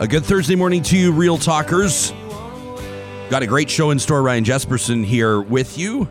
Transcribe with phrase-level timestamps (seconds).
[0.00, 2.12] A good Thursday morning to you, Real Talkers.
[3.28, 4.22] Got a great show in store.
[4.22, 6.08] Ryan Jesperson here with you.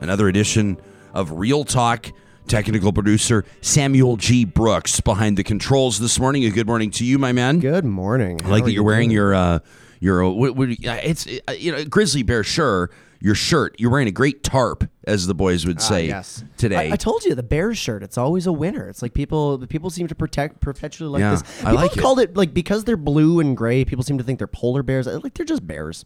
[0.00, 0.80] Another edition
[1.12, 2.10] of Real Talk.
[2.46, 4.46] Technical producer Samuel G.
[4.46, 6.46] Brooks behind the controls this morning.
[6.46, 7.60] A good morning to you, my man.
[7.60, 8.40] Good morning.
[8.44, 9.16] I like How that you're you wearing doing?
[9.16, 9.58] your uh,
[10.00, 12.88] your uh, what, what, uh, it's uh, you know grizzly bear sure
[13.20, 13.74] your shirt.
[13.78, 16.44] You're wearing a great tarp, as the boys would Ah, say yes.
[16.56, 16.90] today.
[16.90, 18.02] I, I told you the Bears shirt.
[18.02, 18.88] It's always a winner.
[18.88, 21.64] It's like people people seem to protect perpetually like Yeah, this.
[21.64, 22.00] I like it.
[22.00, 22.36] called it.
[22.36, 23.84] like because they're blue and gray.
[23.84, 25.06] People seem to think they're polar bears.
[25.06, 26.04] Like they're just bears.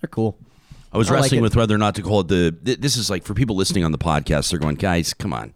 [0.00, 0.38] They're cool.
[0.92, 1.42] I was I wrestling it.
[1.42, 2.56] with whether or not to call it the.
[2.78, 4.50] This is like for people listening on the podcast.
[4.50, 5.52] They're going, guys, come on.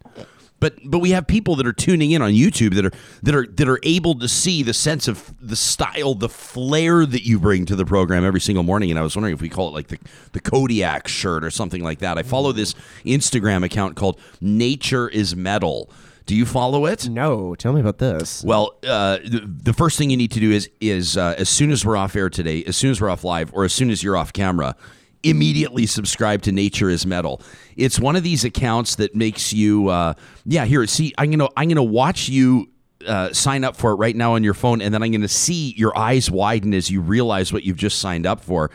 [0.60, 3.46] But but we have people that are tuning in on YouTube that are that are
[3.46, 7.64] that are able to see the sense of the style, the flair that you bring
[7.66, 8.90] to the program every single morning.
[8.90, 9.98] And I was wondering if we call it like the
[10.32, 12.18] the Kodiak shirt or something like that.
[12.18, 15.90] I follow this Instagram account called Nature is Metal.
[16.26, 17.08] Do you follow it?
[17.08, 18.44] No, tell me about this.
[18.44, 21.70] Well, uh, the, the first thing you need to do is is uh, as soon
[21.70, 24.02] as we're off air today, as soon as we're off live, or as soon as
[24.02, 24.76] you're off camera,
[25.22, 27.42] immediately subscribe to Nature is Metal.
[27.76, 30.64] It's one of these accounts that makes you, uh, yeah.
[30.64, 32.68] Here, see, I'm gonna I'm gonna watch you.
[33.06, 35.72] Uh, sign up for it right now on your phone, and then I'm to see
[35.76, 38.72] your eyes widen as you realize what you've just signed up for.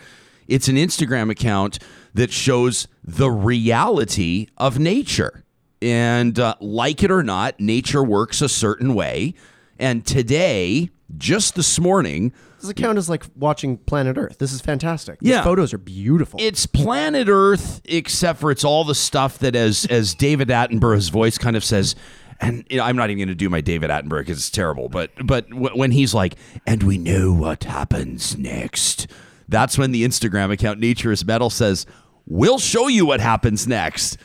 [0.47, 1.79] It's an Instagram account
[2.13, 5.43] that shows the reality of nature.
[5.81, 9.33] And uh, like it or not, nature works a certain way.
[9.77, 12.31] And today, just this morning,
[12.63, 14.37] This account is like watching Planet Earth.
[14.37, 15.19] This is fantastic.
[15.19, 15.35] Yeah.
[15.37, 16.39] These photos are beautiful.
[16.41, 21.37] it's planet Earth, except for it's all the stuff that, as as David Attenborough's voice
[21.37, 21.93] kind of says,
[22.39, 24.87] and you know, I'm not even going to do my David Attenborough because it's terrible.
[24.87, 29.07] But but w- when he's like, and we know what happens next,
[29.49, 31.85] that's when the Instagram account Nature is Metal says,
[32.25, 34.15] we'll show you what happens next.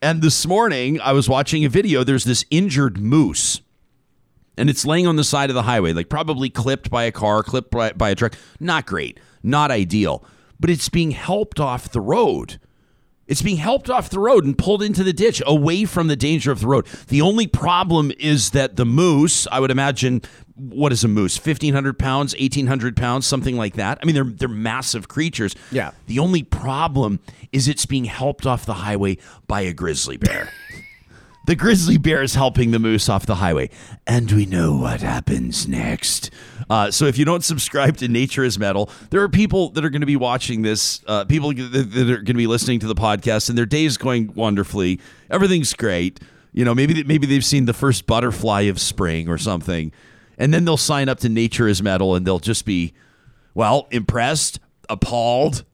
[0.00, 2.04] And this morning, I was watching a video.
[2.04, 3.60] There's this injured moose
[4.58, 7.42] and it's laying on the side of the highway, like probably clipped by a car,
[7.42, 8.34] clipped by, by a truck.
[8.60, 10.24] Not great, not ideal,
[10.60, 12.60] but it's being helped off the road.
[13.28, 16.50] It's being helped off the road and pulled into the ditch away from the danger
[16.50, 16.86] of the road.
[17.08, 20.22] The only problem is that the moose, I would imagine,
[20.54, 21.36] what is a moose?
[21.36, 23.98] 1,500 pounds, 1,800 pounds, something like that.
[24.02, 25.54] I mean, they're, they're massive creatures.
[25.70, 25.90] Yeah.
[26.06, 27.20] The only problem
[27.52, 30.50] is it's being helped off the highway by a grizzly bear.
[31.48, 33.70] The grizzly bear is helping the moose off the highway.
[34.06, 36.30] And we know what happens next.
[36.68, 39.88] Uh, so if you don't subscribe to Nature is Metal, there are people that are
[39.88, 42.94] going to be watching this, uh, people that are going to be listening to the
[42.94, 45.00] podcast, and their day is going wonderfully.
[45.30, 46.20] Everything's great.
[46.52, 49.90] You know, maybe maybe they've seen the first butterfly of spring or something.
[50.36, 52.92] And then they'll sign up to Nature is Metal and they'll just be,
[53.54, 54.60] well, impressed,
[54.90, 55.64] appalled,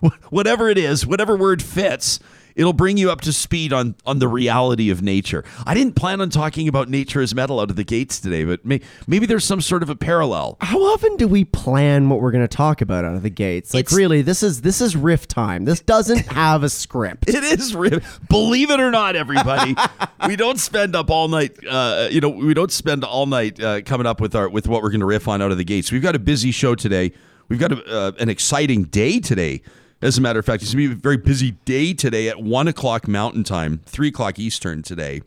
[0.30, 2.20] whatever it is, whatever word fits,
[2.56, 5.44] it'll bring you up to speed on on the reality of nature.
[5.66, 8.64] I didn't plan on talking about nature as metal out of the gates today, but
[8.64, 10.56] may, maybe there's some sort of a parallel.
[10.60, 13.74] How often do we plan what we're going to talk about out of the gates?
[13.74, 15.64] Like It's- really, this is this is riff time.
[15.64, 17.28] This doesn't have a script.
[17.28, 18.20] It is riff.
[18.28, 19.74] Believe it or not, everybody,
[20.26, 21.56] we don't spend up all night.
[21.68, 24.82] Uh, you know, we don't spend all night uh, coming up with our with what
[24.82, 25.90] we're going to riff on out of the gates.
[25.92, 27.12] We've got a busy show today.
[27.48, 29.62] We've got a, uh, an exciting day today.
[30.04, 32.38] As a matter of fact, it's going to be a very busy day today at
[32.38, 35.22] one o'clock Mountain Time, three o'clock Eastern today.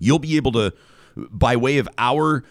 [0.00, 0.72] You'll be able to,
[1.16, 2.42] by way of our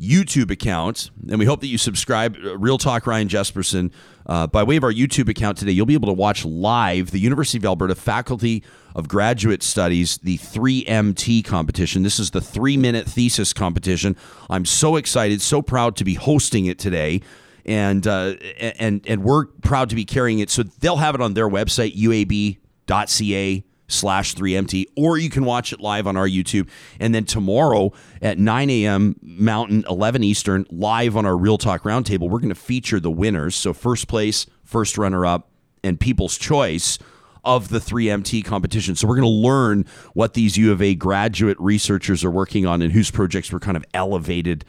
[0.00, 3.90] YouTube account, and we hope that you subscribe, uh, Real Talk Ryan Jesperson,
[4.26, 7.18] uh, by way of our YouTube account today, you'll be able to watch live the
[7.18, 8.62] University of Alberta Faculty
[8.94, 12.04] of Graduate Studies, the 3MT competition.
[12.04, 14.16] This is the three minute thesis competition.
[14.48, 17.22] I'm so excited, so proud to be hosting it today.
[17.66, 18.34] And, uh,
[18.78, 20.50] and and we're proud to be carrying it.
[20.50, 25.80] So they'll have it on their website, uab.ca slash 3MT, or you can watch it
[25.80, 26.68] live on our YouTube.
[26.98, 29.16] And then tomorrow at 9 a.m.
[29.22, 33.54] Mountain, 11 Eastern, live on our Real Talk Roundtable, we're going to feature the winners.
[33.54, 35.50] So, first place, first runner up,
[35.84, 36.98] and people's choice
[37.44, 38.96] of the 3MT competition.
[38.96, 42.82] So, we're going to learn what these U of A graduate researchers are working on
[42.82, 44.64] and whose projects were kind of elevated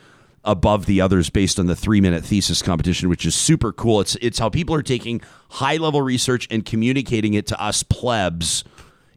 [0.48, 4.02] above the others based on the three minute thesis competition, which is super cool.
[4.02, 8.64] It's it's how people are taking high level research and communicating it to us plebs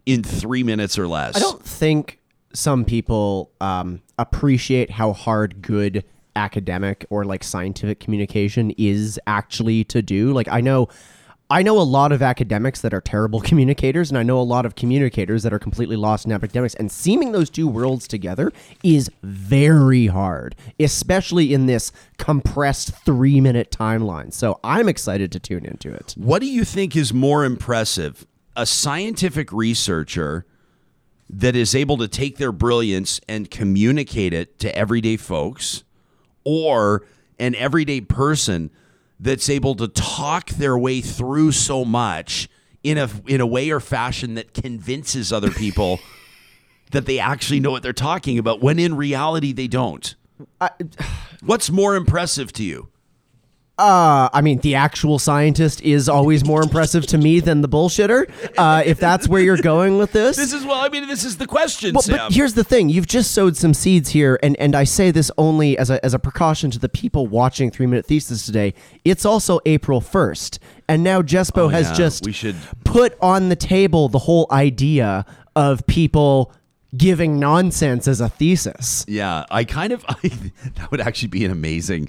[0.04, 1.36] in three minutes or less.
[1.36, 2.18] I don't think
[2.52, 6.04] some people um, appreciate how hard good
[6.34, 10.32] academic or like scientific communication is actually to do.
[10.32, 10.88] Like I know
[11.52, 14.64] I know a lot of academics that are terrible communicators, and I know a lot
[14.64, 16.74] of communicators that are completely lost in academics.
[16.74, 18.52] And seaming those two worlds together
[18.84, 24.32] is very hard, especially in this compressed three minute timeline.
[24.32, 26.14] So I'm excited to tune into it.
[26.16, 28.26] What do you think is more impressive?
[28.56, 30.46] A scientific researcher
[31.28, 35.84] that is able to take their brilliance and communicate it to everyday folks,
[36.44, 37.06] or
[37.38, 38.70] an everyday person
[39.20, 42.48] that's able to talk their way through so much
[42.82, 46.00] in a in a way or fashion that convinces other people
[46.90, 50.14] that they actually know what they're talking about when in reality they don't.
[51.44, 52.88] What's more impressive to you?
[53.80, 58.30] Uh, I mean, the actual scientist is always more impressive to me than the bullshitter.
[58.58, 60.36] Uh, if that's where you're going with this.
[60.36, 62.16] This is well, I mean, this is the question, Well, Sam.
[62.18, 65.30] but here's the thing: you've just sowed some seeds here, and and I say this
[65.38, 68.74] only as a as a precaution to the people watching Three Minute Thesis today.
[69.04, 73.48] It's also April first, and now Jespo has Oh, yeah, just we should- put on
[73.48, 75.24] the table the whole idea
[75.56, 76.52] of people
[76.96, 79.04] giving nonsense as a thesis.
[79.08, 80.28] Yeah, I kind of I,
[80.74, 82.08] that would actually be an amazing.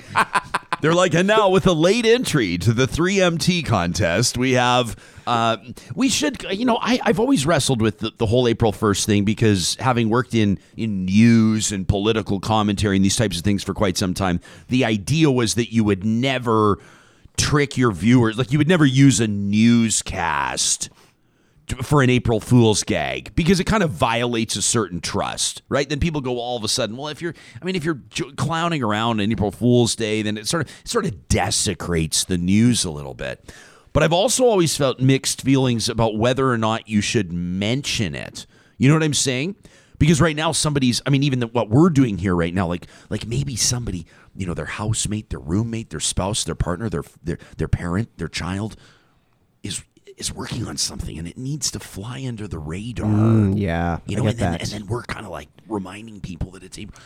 [0.82, 4.96] They're like, and now with a late entry to the 3MT contest, we have.
[5.28, 5.58] Uh,
[5.94, 9.24] we should, you know, I, I've always wrestled with the, the whole April 1st thing
[9.24, 13.76] because having worked in in news and political commentary and these types of things for
[13.76, 14.40] quite some time,
[14.70, 16.80] the idea was that you would never
[17.38, 20.90] trick your viewers, like you would never use a newscast
[21.82, 25.88] for an April Fool's gag because it kind of violates a certain trust, right?
[25.88, 28.02] Then people go all of a sudden, well, if you're, I mean, if you're
[28.38, 32.86] clowning around on April Fool's Day, then it sort of sort of desecrates the news
[32.86, 33.54] a little bit.
[33.94, 38.46] But I've also always felt mixed feelings about whether or not you should mention it.
[38.78, 39.56] You know what I'm saying?
[40.00, 42.88] Because right now somebody's, I mean, even the, what we're doing here right now, like
[43.10, 47.38] like maybe somebody, you know, their housemate, their roommate, their spouse, their partner, their their
[47.58, 48.76] their parent, their child
[49.62, 49.84] is
[50.22, 53.08] is working on something and it needs to fly under the radar.
[53.08, 56.64] Mm, yeah, you know, and then, and then we're kind of like reminding people that
[56.64, 57.02] it's April.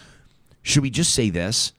[0.61, 1.73] Should we just say this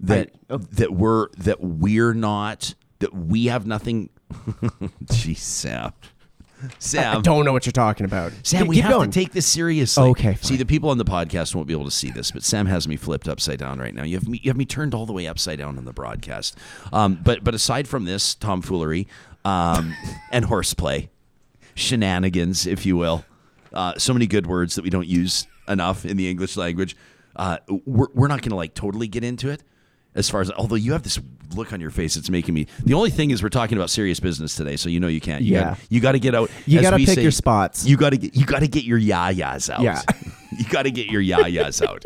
[0.00, 0.58] that I- oh.
[0.58, 4.10] that we're that we're not that we have nothing?
[5.04, 5.38] Jeez,
[6.78, 8.32] Sam, I don't know what you're talking about.
[8.42, 9.10] Sam, Keep- we have going.
[9.10, 10.04] to take this seriously.
[10.10, 12.66] Okay, See, the people on the podcast won't be able to see this, but Sam
[12.66, 14.04] has me flipped upside down right now.
[14.04, 16.56] You have me, you have me turned all the way upside down on the broadcast.
[16.92, 19.08] Um, but but aside from this tomfoolery
[19.44, 19.94] um,
[20.30, 21.10] and horseplay,
[21.74, 23.24] shenanigans, if you will,
[23.72, 26.96] uh, so many good words that we don't use enough in the English language.
[27.34, 29.62] Uh, we're we're not going to like totally get into it.
[30.14, 31.18] As far as although you have this
[31.54, 32.66] look on your face, it's making me.
[32.84, 35.42] The only thing is we're talking about serious business today, so you know you can't.
[35.42, 35.64] You Yeah.
[35.64, 36.50] Gotta, you got to get out.
[36.66, 37.86] You gotta pick say, your spots.
[37.86, 38.36] You got to get.
[38.36, 39.80] You got to get your yayas out.
[39.80, 40.02] Yeah.
[40.58, 42.04] you got to get your yayas out.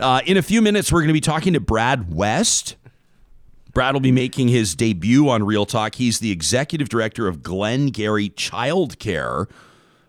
[0.00, 2.76] Uh, in a few minutes, we're going to be talking to Brad West.
[3.72, 5.94] Brad will be making his debut on Real Talk.
[5.94, 9.48] He's the executive director of Glengarry Childcare.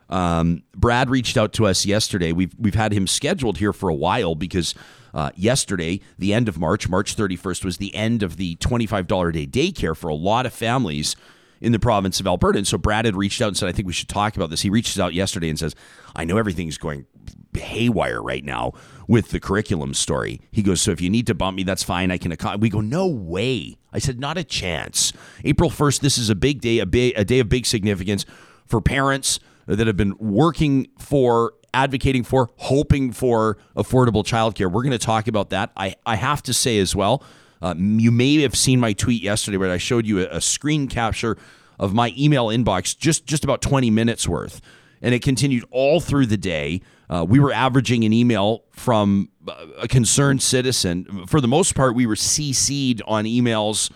[0.10, 2.32] Um, Brad reached out to us yesterday.
[2.32, 4.76] We've we've had him scheduled here for a while because
[5.14, 9.46] uh, yesterday, the end of March, March 31st, was the end of the $25 a
[9.46, 11.16] day daycare for a lot of families
[11.62, 12.58] in the province of Alberta.
[12.58, 14.62] And so Brad had reached out and said, I think we should talk about this.
[14.62, 15.76] He reaches out yesterday and says,
[16.16, 17.06] I know everything's going
[17.54, 18.74] haywire right now
[19.08, 20.42] with the curriculum story.
[20.52, 22.12] He goes, So if you need to bump me, that's fine.
[22.12, 22.62] I can accommodate.
[22.62, 23.78] We go, No way.
[23.94, 25.14] I said, Not a chance.
[25.44, 28.26] April 1st, this is a big day, a, big, a day of big significance
[28.66, 34.72] for parents that have been working for, advocating for, hoping for affordable childcare.
[34.72, 35.72] We're going to talk about that.
[35.78, 37.24] I, I have to say as well,
[37.62, 40.88] uh, you may have seen my tweet yesterday where I showed you a, a screen
[40.88, 41.38] capture
[41.80, 44.62] of my email inbox, just just about 20 minutes worth,
[45.02, 46.82] and it continued all through the day.
[47.10, 51.26] Uh, we were averaging an email from uh, a concerned citizen.
[51.28, 53.92] For the most part, we were CC'd on emails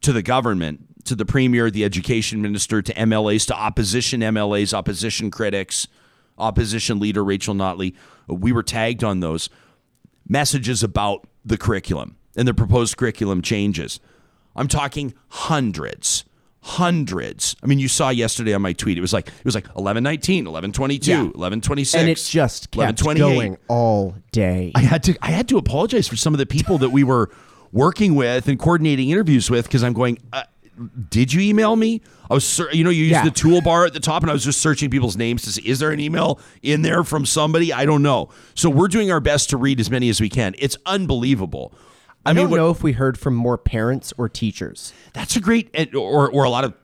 [0.00, 5.30] to the government, to the premier, the education minister, to MLAs, to opposition MLAs, opposition
[5.30, 5.88] critics,
[6.38, 7.94] opposition leader Rachel Notley.
[8.28, 9.50] We were tagged on those
[10.26, 14.00] messages about the curriculum and the proposed curriculum changes.
[14.56, 16.24] I'm talking hundreds.
[16.62, 17.56] Hundreds.
[17.62, 18.98] I mean, you saw yesterday on my tweet.
[18.98, 21.16] It was like it was like 1119, 1122, Yeah.
[21.18, 21.94] 1126.
[22.00, 23.34] and it just kept 1128.
[23.34, 24.72] going all day.
[24.74, 27.30] I had to I had to apologize for some of the people that we were
[27.72, 30.18] working with and coordinating interviews with because I'm going.
[30.32, 30.42] Uh,
[31.10, 32.02] did you email me?
[32.30, 33.24] I was, you know, you use Yeah.
[33.24, 35.78] the toolbar at the top, and I was just searching people's names to see is
[35.80, 37.72] there an email in there from somebody?
[37.72, 38.28] I don't know.
[38.54, 40.54] So we're doing our best to read as many as we can.
[40.58, 41.72] It's unbelievable.
[42.28, 44.92] I, I mean, don't what- know if we heard from more parents or teachers.
[45.12, 46.74] that's a great, and- or or a lot of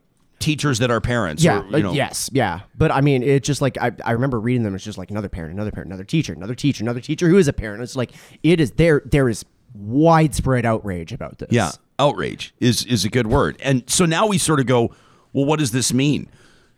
[0.40, 1.42] teachers that are parents.
[1.42, 1.60] Yeah.
[1.62, 2.28] or, you uh, know, yes.
[2.32, 2.60] Yeah.
[2.76, 4.74] But I mean, it's just like I, I remember reading them.
[4.74, 7.48] It's just like another parent, another parent, another teacher, another teacher, another teacher who is
[7.48, 7.82] a parent.
[7.82, 9.02] It's like it is there.
[9.06, 11.48] There is widespread outrage about this.
[11.50, 13.56] Yeah, outrage is is a good word.
[13.60, 14.94] And so now we sort of go,
[15.32, 16.28] well, what does this mean?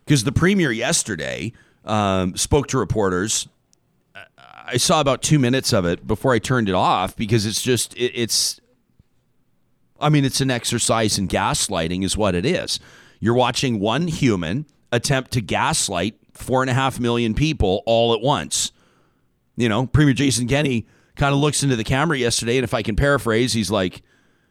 [0.05, 1.53] Because the premier yesterday
[1.85, 3.49] um, spoke to reporters.
[4.67, 7.95] I- saw about two minutes of it before I turned it off because it's just
[7.97, 8.61] it, it's.
[9.99, 12.79] I mean, it's an exercise in gaslighting, is what it is.
[13.19, 18.21] You're watching one human attempt to gaslight four and a half million people all at
[18.21, 18.73] once.
[19.57, 22.83] You know, Premier Jason Kenney kind of looks into the camera yesterday, and if I
[22.83, 24.03] can paraphrase, he's like,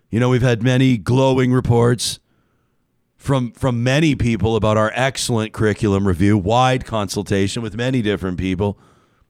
[0.10, 2.20] You know, we've had many glowing reports
[3.18, 8.80] from from many people about our excellent curriculum review, wide consultation with many different people.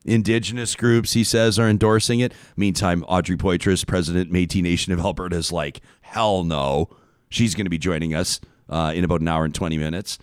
[0.05, 2.33] Indigenous groups, he says, are endorsing it.
[2.55, 6.89] Meantime, Audrey Poitras, President Métis Nation of Alberta, is like, hell no.
[7.29, 10.19] She's going to be joining us uh, in about an hour and 20 minutes.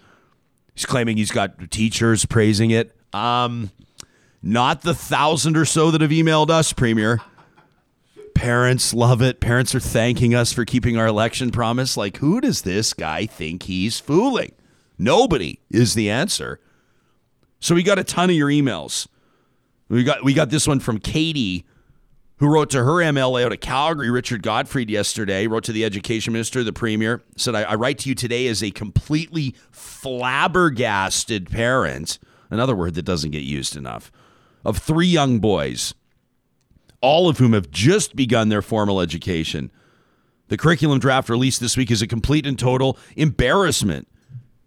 [0.74, 2.96] He's claiming he's got teachers praising it.
[3.12, 3.70] Um,
[4.42, 7.20] not the thousand or so that have emailed us, Premier.
[8.34, 9.40] Parents love it.
[9.40, 11.96] Parents are thanking us for keeping our election promise.
[11.96, 14.52] Like, who does this guy think he's fooling?
[14.98, 16.58] Nobody is the answer.
[17.60, 19.06] So we got a ton of your emails.
[19.92, 21.66] We got we got this one from Katie,
[22.38, 25.46] who wrote to her MLA out of Calgary, Richard Gotfried, yesterday.
[25.46, 28.62] Wrote to the education minister, the premier, said, I, I write to you today as
[28.62, 32.18] a completely flabbergasted parent,
[32.48, 34.10] another word that doesn't get used enough,
[34.64, 35.92] of three young boys,
[37.02, 39.70] all of whom have just begun their formal education.
[40.48, 44.08] The curriculum draft released this week is a complete and total embarrassment.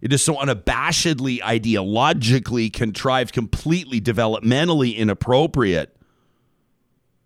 [0.00, 5.96] It is so unabashedly ideologically contrived, completely developmentally inappropriate.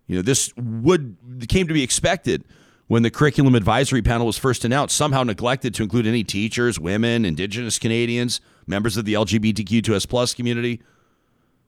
[0.07, 2.45] You know, this would came to be expected
[2.87, 7.23] when the curriculum advisory panel was first announced, somehow neglected to include any teachers, women,
[7.23, 10.81] indigenous Canadians, members of the LGBTQ2S plus community.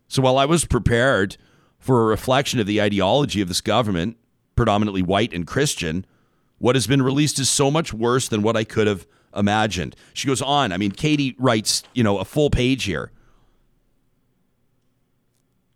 [0.10, 1.38] So while I was prepared
[1.80, 4.18] for a reflection of the ideology of this government,
[4.56, 6.06] predominantly white and Christian,
[6.60, 9.96] what has been released is so much worse than what I could have imagined.
[10.14, 10.72] She goes on.
[10.72, 13.12] I mean, Katie writes, you know, a full page here.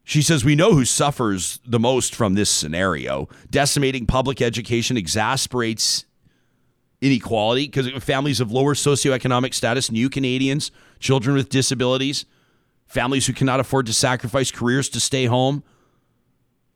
[0.03, 3.27] She says, We know who suffers the most from this scenario.
[3.49, 6.05] Decimating public education exasperates
[7.01, 12.25] inequality because families of lower socioeconomic status, new Canadians, children with disabilities,
[12.85, 15.63] families who cannot afford to sacrifice careers to stay home,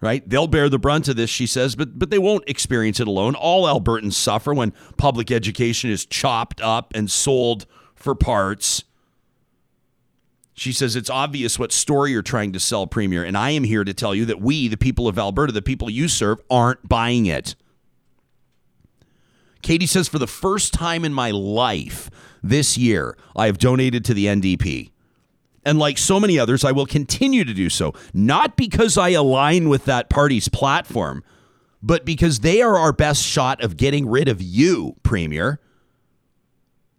[0.01, 0.27] right?
[0.27, 3.35] They'll bear the brunt of this, she says, but but they won't experience it alone.
[3.35, 7.65] All Albertans suffer when public education is chopped up and sold
[7.95, 8.83] for parts.
[10.53, 13.83] She says it's obvious what story you're trying to sell, Premier, and I am here
[13.83, 17.25] to tell you that we, the people of Alberta, the people you serve, aren't buying
[17.25, 17.55] it.
[19.61, 22.09] Katie says, for the first time in my life
[22.43, 24.91] this year, I have donated to the NDP.
[25.63, 29.69] And like so many others, I will continue to do so, not because I align
[29.69, 31.23] with that party's platform,
[31.83, 35.59] but because they are our best shot of getting rid of you, Premier.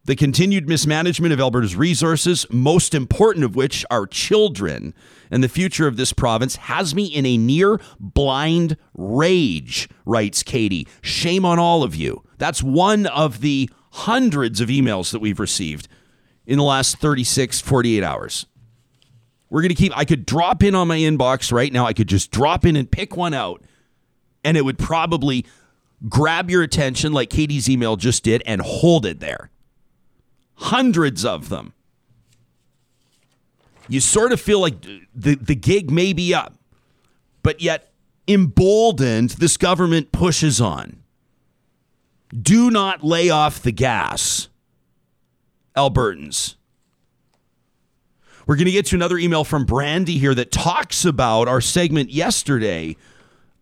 [0.04, 4.94] The continued mismanagement of Alberta's resources, most important of which are children,
[5.30, 10.88] and the future of this province has me in a near blind rage, writes Katie.
[11.02, 12.24] Shame on all of you.
[12.38, 15.86] That's one of the hundreds of emails that we've received
[16.46, 18.46] in the last 36, 48 hours.
[19.52, 21.84] We're going to keep, I could drop in on my inbox right now.
[21.84, 23.62] I could just drop in and pick one out,
[24.42, 25.44] and it would probably
[26.08, 29.50] grab your attention like Katie's email just did and hold it there.
[30.54, 31.74] Hundreds of them.
[33.90, 34.80] You sort of feel like
[35.14, 36.54] the, the gig may be up,
[37.42, 37.92] but yet
[38.26, 41.02] emboldened, this government pushes on.
[42.34, 44.48] Do not lay off the gas,
[45.76, 46.54] Albertans.
[48.46, 52.10] We're going to get to another email from Brandy here that talks about our segment
[52.10, 52.96] yesterday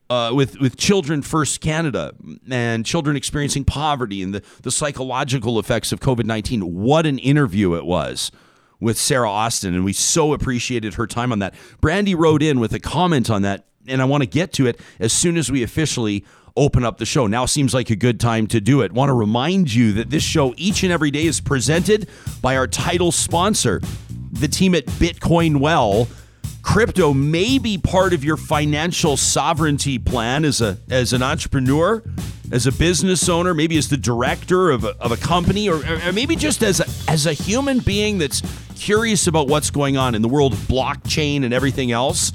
[0.08, 2.14] uh, with with Children First Canada
[2.50, 6.74] and children experiencing poverty and the, the psychological effects of COVID 19.
[6.74, 8.32] What an interview it was
[8.80, 11.54] with Sara Austin, and we so appreciated her time on that.
[11.82, 14.80] Brandy wrote in with a comment on that, and I want to get to it
[14.98, 16.24] as soon as we officially
[16.56, 17.26] open up the show.
[17.26, 18.92] Now seems like a good time to do it.
[18.92, 22.08] Want to remind you that this show each and every day is presented
[22.40, 23.82] by our title sponsor,
[24.32, 26.08] the team at Bitcoin Well.
[26.62, 32.02] Crypto may be part of your financial sovereignty plan as a as an entrepreneur,
[32.52, 36.12] as a business owner, maybe as the director of a, of a company, or, or
[36.12, 38.42] maybe just as a, as a human being that's
[38.76, 42.32] curious about what's going on in the world of blockchain and everything else.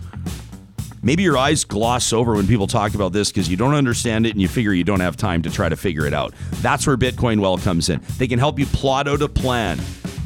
[1.03, 4.31] Maybe your eyes gloss over when people talk about this because you don't understand it
[4.31, 6.33] and you figure you don't have time to try to figure it out.
[6.61, 8.01] That's where Bitcoin Well comes in.
[8.17, 9.79] They can help you plot out a plan.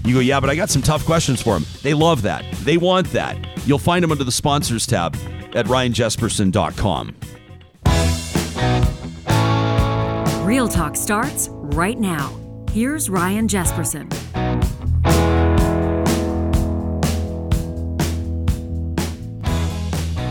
[0.10, 1.68] You go, yeah, but I got some tough questions for them.
[1.84, 2.44] They love that.
[2.64, 3.38] They want that.
[3.68, 5.16] You'll find them under the sponsors tab
[5.54, 7.16] at ryanjesperson.com.
[10.48, 12.36] Real Talk starts right now.
[12.72, 14.10] Here's Ryan Jesperson.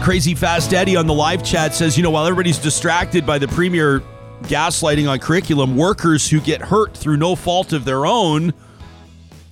[0.02, 3.46] Crazy Fast Eddie on the live chat says, you know, while everybody's distracted by the
[3.46, 4.02] premier
[4.42, 8.52] gaslighting on curriculum, workers who get hurt through no fault of their own,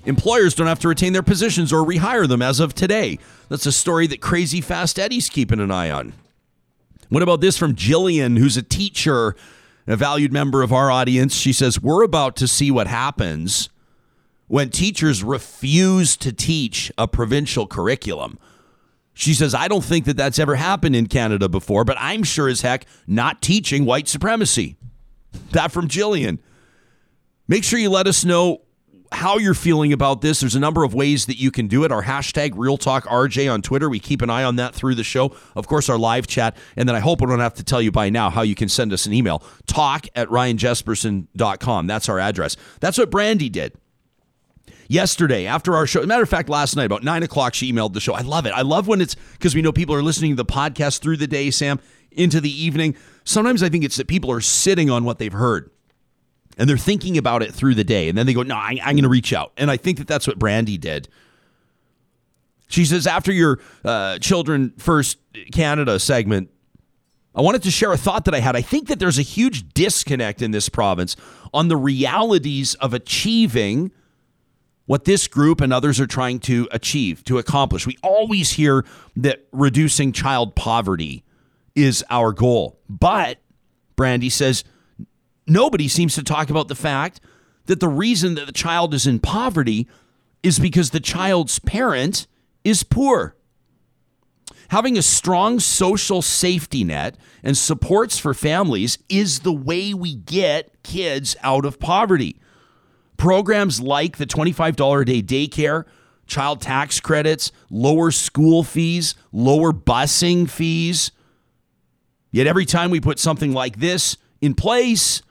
[0.07, 3.19] employers don't have to retain their positions or rehire them as of today.
[3.49, 6.13] That's a story that Crazy Fast Eddie's keeping an eye on.
[7.09, 9.37] What about this from Jillian, who's a teacher
[9.87, 11.35] a valued member of our audience.
[11.35, 13.69] She says, We're about to see what happens
[14.49, 18.39] when teachers refuse to teach a provincial curriculum.
[19.15, 22.49] She says, I don't think that that's ever happened in Canada before, but I'm sure
[22.49, 24.77] as heck not teaching white supremacy.
[25.53, 26.39] That from Jillian.
[27.49, 28.63] Make sure you let us know
[29.13, 30.41] how you're feeling about this.
[30.41, 31.93] There's a number of ways that you can do it.
[31.93, 33.89] Our hashtag Real Talk RJ on Twitter.
[33.89, 35.35] We keep an eye on that through the show.
[35.55, 36.57] Of course, our live chat.
[36.77, 38.69] And then I hope I don't have to tell you by now how you can
[38.69, 39.43] send us an email.
[39.67, 41.87] Talk at ryanjesperson.com.
[41.87, 42.57] That's our address.
[42.81, 43.75] That's what Brandy did
[44.89, 46.05] yesterday after our show.
[46.05, 48.15] matter of fact, last night about nine o'clock, she emailed the show.
[48.15, 48.51] I love it.
[48.51, 51.27] I love when it's because we know people are listening to the podcast through the
[51.27, 52.97] day, Sam, into the evening.
[53.25, 55.71] Sometimes I think it's that people are sitting on what they've heard
[56.57, 58.09] and they're thinking about it through the day.
[58.09, 59.53] And then they go, no, I, am going to reach out.
[59.57, 61.09] And I think that that's what Brandy did.
[62.69, 65.19] She says, after your uh, Children First
[65.53, 66.51] Canada segment,
[67.35, 68.57] I wanted to share a thought that I had.
[68.57, 71.17] I think that there's a huge disconnect in this province
[71.53, 73.93] on the realities of achieving
[74.87, 77.87] what this group and others are trying to achieve, to accomplish.
[77.87, 78.85] We always hear
[79.17, 81.25] that reducing child poverty
[81.75, 82.79] is our goal.
[82.89, 83.39] But
[83.97, 84.65] Brandy says
[85.47, 87.21] nobody seems to talk about the fact
[87.67, 89.89] that the reason that the child is in poverty
[90.43, 92.27] is because the child's parent
[92.65, 93.37] is poor.
[94.71, 100.83] Having a strong social safety net and supports for families is the way we get
[100.83, 102.41] kids out of poverty.
[103.17, 105.85] Programs like the $25 a day daycare,
[106.27, 111.13] child tax credits, lower school fees, lower busing fees.
[112.31, 115.23] Yet every time we put something like this in place,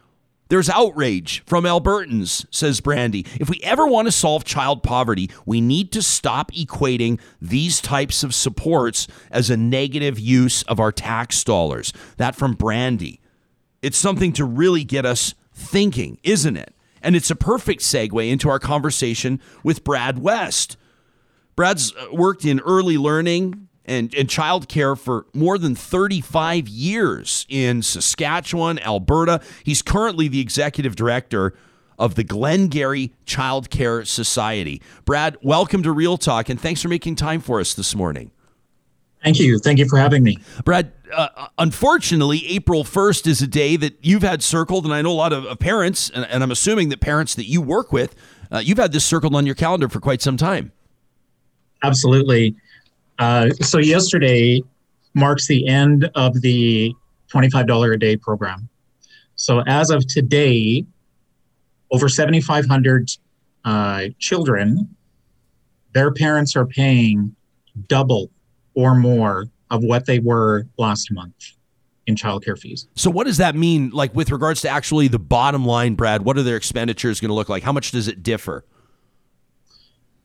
[0.47, 3.25] there's outrage from Albertans, says Brandy.
[3.39, 8.23] If we ever want to solve child poverty, we need to stop equating these types
[8.23, 11.93] of supports as a negative use of our tax dollars.
[12.17, 13.21] That from Brandy.
[13.81, 16.73] It's something to really get us thinking, isn't it?
[17.01, 20.77] And it's a perfect segue into our conversation with Brad West.
[21.55, 27.81] Brad's uh, worked in early learning and, and childcare for more than 35 years in
[27.81, 29.41] Saskatchewan, Alberta.
[29.63, 31.53] He's currently the executive director
[31.97, 34.81] of the Glengarry Child Care Society.
[35.05, 38.31] Brad, welcome to Real Talk and thanks for making time for us this morning.
[39.23, 39.57] Thank you.
[39.57, 40.37] Thank you for having me.
[40.65, 45.11] Brad, uh, unfortunately, April 1st is a day that you've had circled, and I know
[45.11, 48.13] a lot of, of parents, and, and, I'm assuming that parents that you work with,
[48.51, 50.71] uh, you've had this circled on your calendar for quite some time.
[51.81, 52.55] Absolutely.
[53.19, 54.61] Uh, so, yesterday
[55.13, 56.93] marks the end of the
[57.33, 58.67] $25 a day program.
[59.35, 60.85] So, as of today,
[61.91, 63.11] over 7,500
[63.63, 64.95] uh, children,
[65.93, 67.35] their parents are paying
[67.87, 68.29] double
[68.73, 71.55] or more of what they were last month
[72.07, 72.87] in childcare fees.
[72.95, 76.23] So what does that mean like with regards to actually the bottom line, Brad?
[76.23, 77.63] What are their expenditures going to look like?
[77.63, 78.65] How much does it differ?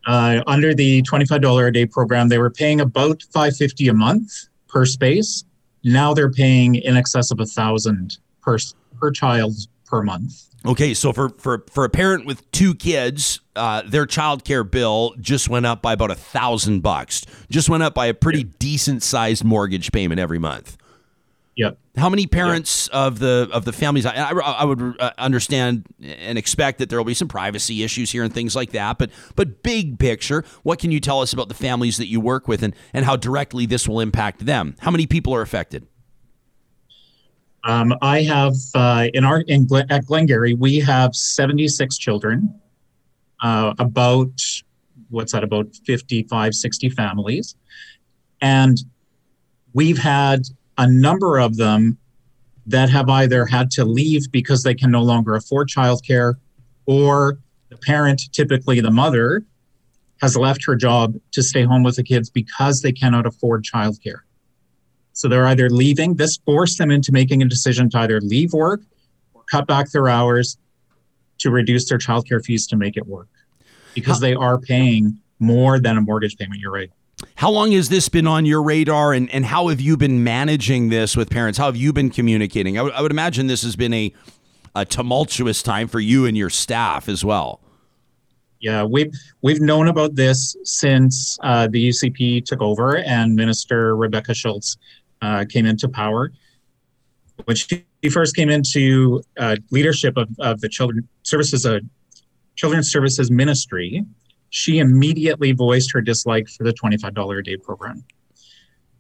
[0.07, 4.87] Uh, under the $25 a day program, they were paying about 550 a month per
[4.87, 5.45] space.
[5.85, 8.59] Now they're paying in excess of a thousand per
[8.99, 9.55] per child
[9.87, 10.47] per month.
[10.67, 15.15] Okay, so for for for a parent with two kids, uh, their child care bill
[15.19, 17.25] just went up by about a thousand bucks.
[17.51, 20.77] Just went up by a pretty decent sized mortgage payment every month.
[21.57, 21.79] Yep.
[21.97, 22.95] How many parents yep.
[22.95, 24.07] of the of the families?
[24.07, 28.11] I, I, I, would uh, understand and expect that there will be some privacy issues
[28.11, 28.99] here and things like that.
[28.99, 32.49] But but big picture, what can you tell us about the families that you work
[32.49, 34.77] with and and how directly this will impact them?
[34.79, 35.87] How many people are affected?
[37.65, 42.59] Um, I have uh, in our in at Glengarry, we have 76 children,
[43.43, 44.33] uh, about
[45.11, 45.45] what's that?
[45.45, 47.57] About 55, 60 families,
[48.41, 48.79] and
[49.75, 50.45] we've had
[50.81, 51.99] a number of them
[52.67, 56.37] that have either had to leave because they can no longer afford childcare,
[56.87, 57.39] or
[57.69, 59.45] the parent, typically the mother,
[60.23, 64.21] has left her job to stay home with the kids because they cannot afford childcare.
[65.13, 68.81] So they're either leaving, this forced them into making a decision to either leave work
[69.35, 70.57] or cut back their hours
[71.39, 73.29] to reduce their childcare fees to make it work
[73.95, 76.59] because they are paying more than a mortgage payment.
[76.61, 76.91] You're right.
[77.37, 80.89] How long has this been on your radar and, and how have you been managing
[80.89, 81.59] this with parents?
[81.59, 82.77] How have you been communicating?
[82.77, 84.13] I, w- I would imagine this has been a,
[84.75, 87.61] a tumultuous time for you and your staff as well.
[88.61, 94.35] Yeah, we've we've known about this since uh, the UCP took over and Minister Rebecca
[94.35, 94.77] Schulz
[95.23, 96.31] uh, came into power.
[97.45, 101.81] When she first came into uh, leadership of, of the Children Services, uh,
[102.55, 104.05] Children's Services Ministry,
[104.51, 108.05] she immediately voiced her dislike for the $25 a day program.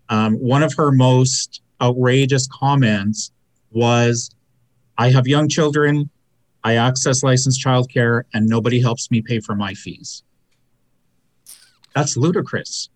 [0.08, 3.30] Um, one of her most outrageous comments
[3.70, 4.30] was,
[4.98, 6.10] I have young children,
[6.62, 10.22] I access licensed childcare, and nobody helps me pay for my fees.
[11.94, 12.88] That's ludicrous.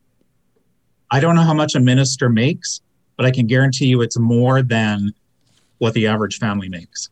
[1.11, 2.81] I don't know how much a minister makes,
[3.17, 5.12] but I can guarantee you it's more than
[5.79, 7.11] what the average family makes.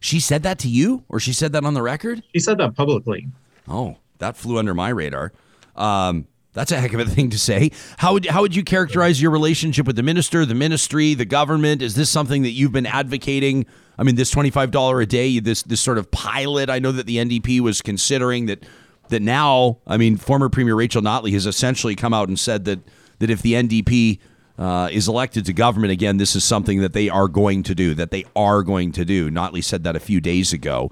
[0.00, 2.22] She said that to you, or she said that on the record?
[2.34, 3.28] She said that publicly.
[3.68, 5.32] Oh, that flew under my radar.
[5.76, 7.70] Um, that's a heck of a thing to say.
[7.98, 11.82] How would how would you characterize your relationship with the minister, the ministry, the government?
[11.82, 13.66] Is this something that you've been advocating?
[13.98, 16.70] I mean, this twenty five dollar a day, this this sort of pilot.
[16.70, 18.64] I know that the NDP was considering that
[19.08, 19.78] that now.
[19.86, 22.80] I mean, former Premier Rachel Notley has essentially come out and said that
[23.18, 24.18] that if the NDP
[24.58, 27.94] uh, is elected to government again, this is something that they are going to do.
[27.94, 29.30] That they are going to do.
[29.30, 30.90] Notley said that a few days ago.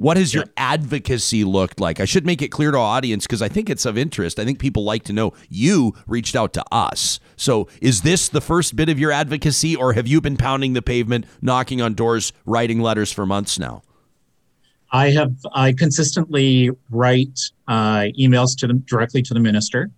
[0.00, 2.00] What has your advocacy looked like?
[2.00, 4.38] I should make it clear to our audience because I think it's of interest.
[4.38, 7.20] I think people like to know you reached out to us.
[7.36, 10.80] So, is this the first bit of your advocacy, or have you been pounding the
[10.80, 13.82] pavement, knocking on doors, writing letters for months now?
[14.90, 19.90] I have I consistently write uh, emails to them directly to the minister.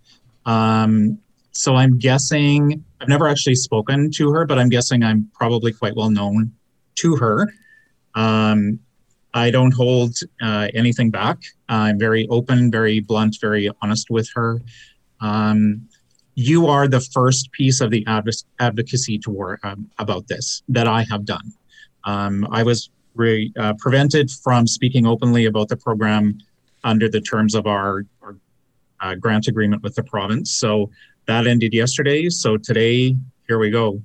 [0.46, 1.16] Um,
[1.52, 5.94] so I'm guessing I've never actually spoken to her, but I'm guessing I'm probably quite
[5.94, 6.52] well known
[6.96, 7.54] to her.
[8.16, 8.80] Um,
[9.34, 11.38] I don't hold uh, anything back.
[11.68, 14.60] I'm very open, very blunt, very honest with her.
[15.20, 15.88] Um,
[16.34, 20.86] you are the first piece of the adv- advocacy to work um, about this that
[20.86, 21.52] I have done.
[22.04, 26.38] Um, I was re- uh, prevented from speaking openly about the program
[26.84, 28.36] under the terms of our, our
[29.00, 30.52] uh, grant agreement with the province.
[30.52, 30.90] So
[31.26, 32.28] that ended yesterday.
[32.28, 33.16] So today,
[33.46, 34.02] here we go.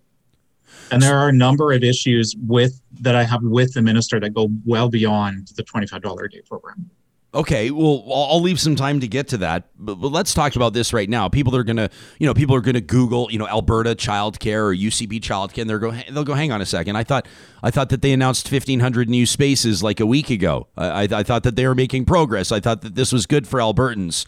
[0.91, 4.34] And there are a number of issues with that I have with the minister that
[4.34, 6.89] go well beyond the $25 a day program.
[7.34, 10.73] Okay, well, I'll leave some time to get to that, but, but let's talk about
[10.73, 11.28] this right now.
[11.28, 15.19] People are gonna, you know, people are gonna Google, you know, Alberta childcare or UCP
[15.19, 16.95] childcare, and they're go, they'll go, hang on a second.
[16.95, 17.28] I thought,
[17.62, 20.67] I thought that they announced fifteen hundred new spaces like a week ago.
[20.78, 22.52] I, I, I thought that they were making progress.
[22.52, 24.26] I thought that this was good for Albertans.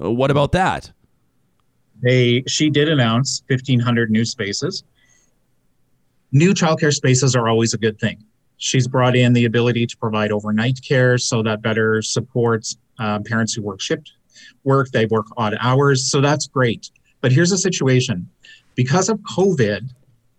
[0.00, 0.92] Uh, what about that?
[2.00, 4.84] They, she did announce fifteen hundred new spaces
[6.32, 8.24] new childcare spaces are always a good thing.
[8.58, 13.54] She's brought in the ability to provide overnight care so that better supports uh, parents
[13.54, 14.12] who work shift
[14.64, 16.10] work, they work odd hours.
[16.10, 16.90] So that's great.
[17.20, 18.28] But here's a situation
[18.74, 19.88] because of COVID,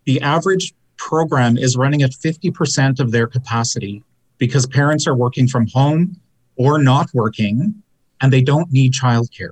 [0.05, 4.03] the average program is running at 50% of their capacity
[4.37, 6.19] because parents are working from home
[6.55, 7.73] or not working
[8.21, 9.51] and they don't need childcare.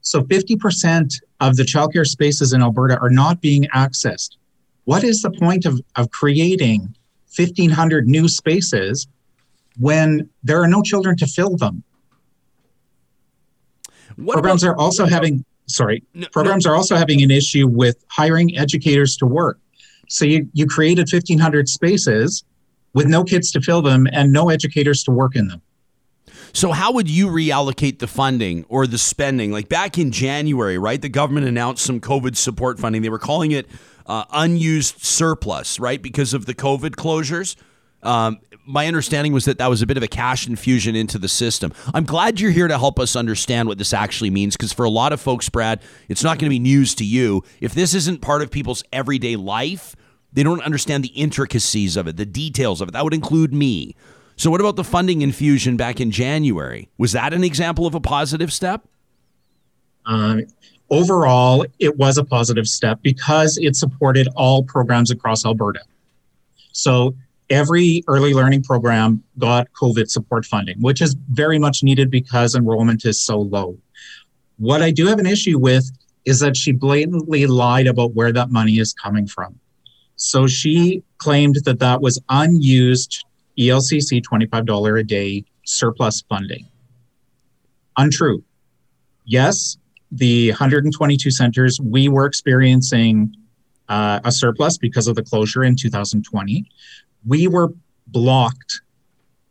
[0.00, 4.36] So 50% of the childcare spaces in Alberta are not being accessed
[4.84, 6.94] what is the point of, of creating
[7.36, 9.06] 1,500 new spaces
[9.78, 11.82] when there are no children to fill them?
[14.16, 16.72] What programs about, are also having sorry no, programs no.
[16.72, 19.58] are also having an issue with hiring educators to work
[20.08, 22.44] so you, you created 1500 spaces
[22.92, 25.62] with no kids to fill them and no educators to work in them
[26.52, 31.00] so how would you reallocate the funding or the spending like back in january right
[31.00, 33.66] the government announced some covid support funding they were calling it
[34.06, 36.00] uh, unused surplus, right?
[36.00, 37.56] Because of the COVID closures.
[38.02, 41.28] Um, my understanding was that that was a bit of a cash infusion into the
[41.28, 41.72] system.
[41.92, 44.90] I'm glad you're here to help us understand what this actually means because for a
[44.90, 47.42] lot of folks, Brad, it's not going to be news to you.
[47.60, 49.96] If this isn't part of people's everyday life,
[50.32, 52.92] they don't understand the intricacies of it, the details of it.
[52.92, 53.94] That would include me.
[54.36, 56.88] So, what about the funding infusion back in January?
[56.98, 58.86] Was that an example of a positive step?
[60.06, 60.44] Um,
[60.90, 65.80] overall, it was a positive step because it supported all programs across Alberta.
[66.72, 67.14] So
[67.50, 73.04] every early learning program got COVID support funding, which is very much needed because enrollment
[73.04, 73.78] is so low.
[74.58, 75.90] What I do have an issue with
[76.24, 79.58] is that she blatantly lied about where that money is coming from.
[80.16, 83.24] So she claimed that that was unused
[83.58, 86.66] ELCC $25 a day surplus funding.
[87.96, 88.42] Untrue.
[89.24, 89.76] Yes,
[90.14, 93.34] the 122 centers, we were experiencing
[93.88, 96.64] uh, a surplus because of the closure in 2020.
[97.26, 97.72] We were
[98.06, 98.80] blocked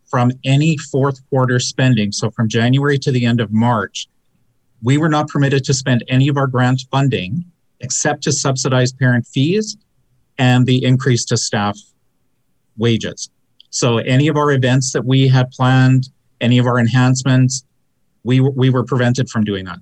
[0.09, 2.11] from any fourth quarter spending.
[2.11, 4.07] So from January to the end of March,
[4.81, 7.43] we were not permitted to spend any of our grant funding
[7.81, 9.75] except to subsidize parent fees
[10.37, 11.77] and the increase to staff
[12.77, 13.29] wages.
[13.69, 17.65] So any of our events that we had planned, any of our enhancements,
[18.23, 19.79] we, we were prevented from doing that.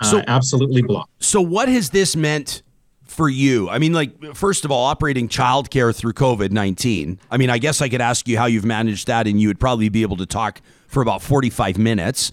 [0.00, 1.10] Uh, so absolutely blocked.
[1.22, 2.62] So what has this meant
[3.04, 3.68] for you?
[3.68, 7.18] I mean, like first of all, operating childcare through COVID nineteen.
[7.30, 9.60] I mean, I guess I could ask you how you've managed that, and you would
[9.60, 12.30] probably be able to talk for about forty five minutes.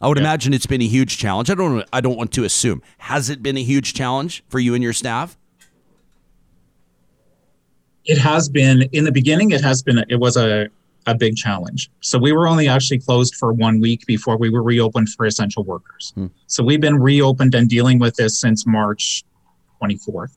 [0.00, 0.24] I would yeah.
[0.24, 1.50] imagine it's been a huge challenge.
[1.50, 1.84] I don't.
[1.92, 2.82] I don't want to assume.
[2.98, 5.36] Has it been a huge challenge for you and your staff?
[8.04, 9.52] It has been in the beginning.
[9.52, 10.04] It has been.
[10.10, 10.68] It was a
[11.06, 11.90] a big challenge.
[12.00, 15.64] So we were only actually closed for one week before we were reopened for essential
[15.64, 16.12] workers.
[16.14, 16.26] Hmm.
[16.46, 19.24] So we've been reopened and dealing with this since March
[19.82, 20.36] 24th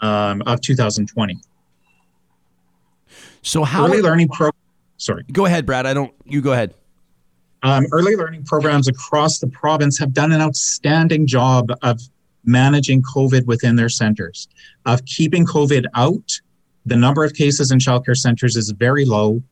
[0.00, 1.38] um, of 2020.
[3.42, 4.50] So how early learning pro?
[4.96, 5.86] Sorry, go ahead, Brad.
[5.86, 6.12] I don't.
[6.24, 6.74] You go ahead.
[7.62, 12.00] Um, early learning programs across the province have done an outstanding job of
[12.44, 14.48] managing COVID within their centers,
[14.86, 16.40] of keeping COVID out.
[16.86, 19.42] The number of cases in childcare centers is very low.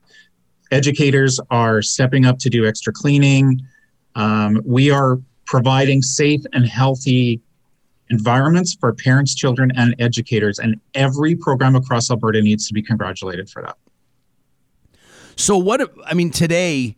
[0.70, 3.60] Educators are stepping up to do extra cleaning.
[4.14, 7.40] Um, we are providing safe and healthy
[8.10, 10.58] environments for parents, children, and educators.
[10.58, 13.76] And every program across Alberta needs to be congratulated for that.
[15.36, 16.96] So, what, I mean, today,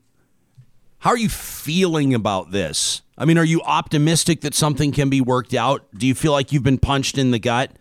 [0.99, 3.03] how are you feeling about this?
[3.17, 5.87] I mean, are you optimistic that something can be worked out?
[5.95, 7.73] Do you feel like you've been punched in the gut?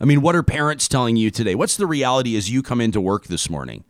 [0.00, 1.54] I mean, what are parents telling you today?
[1.54, 3.84] What's the reality as you come into work this morning?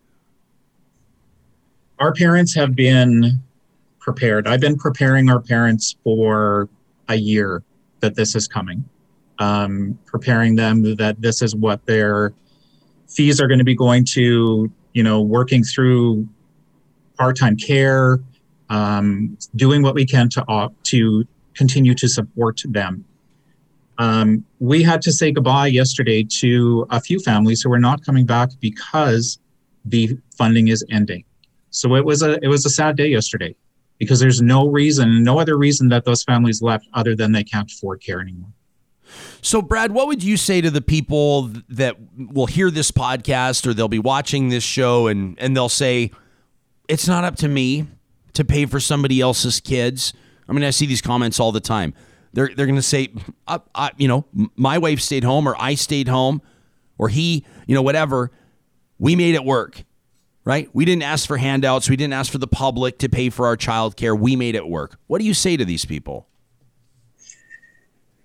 [1.98, 3.42] Our parents have been
[4.00, 4.46] prepared.
[4.46, 6.68] I've been preparing our parents for
[7.08, 7.62] a year
[8.00, 8.84] that this is coming,
[9.38, 12.34] um, preparing them that this is what their
[13.08, 16.28] fees are going to be going to, you know, working through
[17.16, 18.20] part-time care,
[18.68, 23.04] um, doing what we can to uh, to continue to support them.
[23.98, 28.26] Um, we had to say goodbye yesterday to a few families who are not coming
[28.26, 29.38] back because
[29.86, 31.24] the funding is ending.
[31.70, 33.54] So it was a it was a sad day yesterday
[33.98, 37.70] because there's no reason, no other reason that those families left other than they can't
[37.70, 38.50] afford care anymore.
[39.40, 43.72] So, Brad, what would you say to the people that will hear this podcast or
[43.72, 46.10] they'll be watching this show and, and they'll say,
[46.88, 47.86] it's not up to me
[48.34, 50.12] to pay for somebody else's kids?
[50.48, 51.94] I mean, I see these comments all the time.
[52.32, 53.08] They're, they're going to say,
[53.46, 54.26] I, I, you know,
[54.56, 56.42] my wife stayed home or I stayed home
[56.98, 58.32] or he, you know, whatever.
[58.98, 59.84] We made it work
[60.46, 60.70] right?
[60.72, 61.90] We didn't ask for handouts.
[61.90, 64.18] We didn't ask for the public to pay for our childcare.
[64.18, 64.96] We made it work.
[65.08, 66.28] What do you say to these people?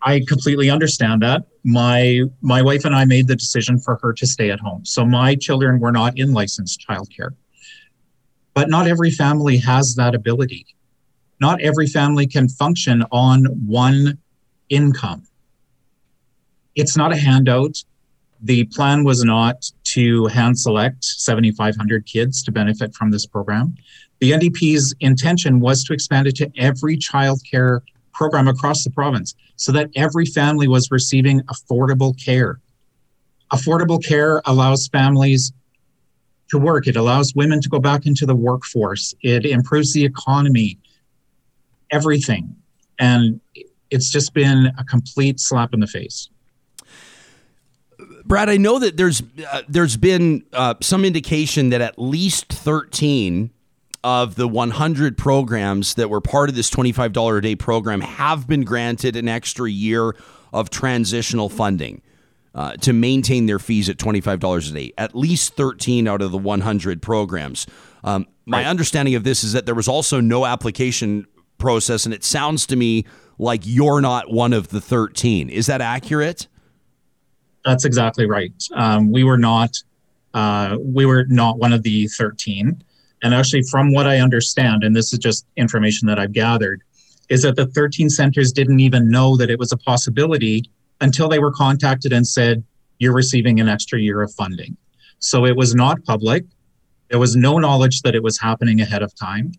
[0.03, 1.47] I completely understand that.
[1.63, 4.86] My my wife and I made the decision for her to stay at home.
[4.86, 7.31] So my children were not in licensed childcare.
[8.53, 10.65] But not every family has that ability.
[11.39, 14.19] Not every family can function on one
[14.69, 15.23] income.
[16.75, 17.84] It's not a handout
[18.41, 23.75] the plan was not to hand select 7,500 kids to benefit from this program.
[24.19, 27.82] The NDP's intention was to expand it to every childcare
[28.13, 32.60] program across the province so that every family was receiving affordable care.
[33.51, 35.51] Affordable care allows families
[36.49, 40.77] to work, it allows women to go back into the workforce, it improves the economy,
[41.91, 42.56] everything.
[42.99, 43.39] And
[43.89, 46.30] it's just been a complete slap in the face.
[48.32, 53.52] Brad, I know that there's uh, there's been uh, some indication that at least 13
[54.06, 58.63] of the 100 programs that were part of this $25 a day program have been
[58.63, 60.15] granted an extra year
[60.54, 62.02] of transitional funding
[62.56, 64.94] uh, to maintain their fees at $25 a day.
[64.98, 67.67] At least 13 out of the 100 programs.
[68.06, 68.65] Um, my right.
[68.67, 72.78] understanding of this is that there was also no application process, and it sounds to
[72.78, 73.04] me
[73.38, 75.50] like you're not one of the 13.
[75.50, 76.48] Is that accurate?
[77.65, 78.54] That's exactly right.
[78.74, 79.76] Um, we were not
[80.34, 82.84] uh, we were not one of the 13.
[83.24, 86.82] And actually, from what I understand, and this is just information that I've gathered,
[87.30, 90.63] is that the 13 centers didn't even know that it was a possibility
[91.02, 92.63] until they were contacted and said,
[93.00, 94.76] You're receiving an extra year of funding.
[95.19, 96.45] So it was not public.
[97.10, 99.52] There was no knowledge that it was happening ahead of time.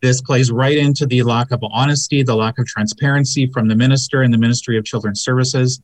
[0.00, 4.22] This plays right into the lack of honesty, the lack of transparency from the minister
[4.22, 5.80] and the Ministry of Children's Services.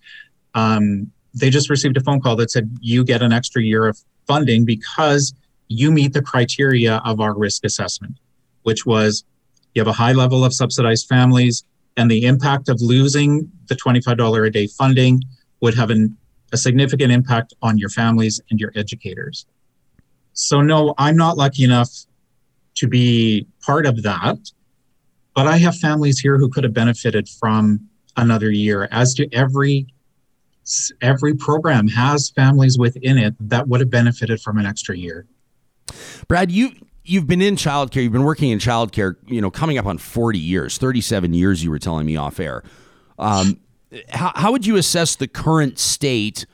[0.54, 3.98] Um, they just received a phone call that said you get an extra year of
[4.26, 5.34] funding because
[5.68, 8.16] you meet the criteria of our risk assessment,
[8.62, 9.24] which was
[9.74, 11.64] you have a high level of subsidized families,
[11.96, 15.22] and the impact of losing the $25 a day funding
[15.60, 16.16] would have an,
[16.52, 19.46] a significant impact on your families and your educators.
[20.32, 21.90] So, no, I'm not lucky enough
[22.76, 24.38] to be part of that,
[25.34, 29.86] but I have families here who could have benefited from another year, as do every
[31.00, 35.26] every program has families within it that would have benefited from an extra year.
[36.28, 36.72] Brad, you
[37.04, 40.38] you've been in childcare, you've been working in childcare, you know, coming up on 40
[40.38, 42.62] years, 37 years you were telling me off air.
[43.18, 43.60] Um,
[44.08, 46.46] how, how would you assess the current state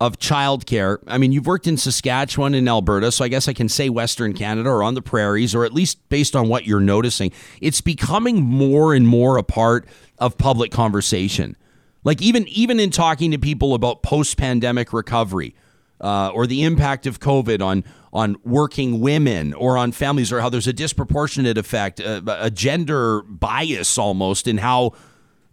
[0.00, 0.98] of childcare?
[1.06, 4.32] I mean, you've worked in Saskatchewan and Alberta, so I guess I can say Western
[4.32, 8.42] Canada or on the prairies, or at least based on what you're noticing, it's becoming
[8.42, 9.86] more and more a part
[10.18, 11.56] of public conversation.
[12.04, 15.54] Like even even in talking to people about post-pandemic recovery,
[16.00, 20.48] uh, or the impact of COVID on on working women or on families, or how
[20.48, 24.92] there's a disproportionate effect, a, a gender bias almost in how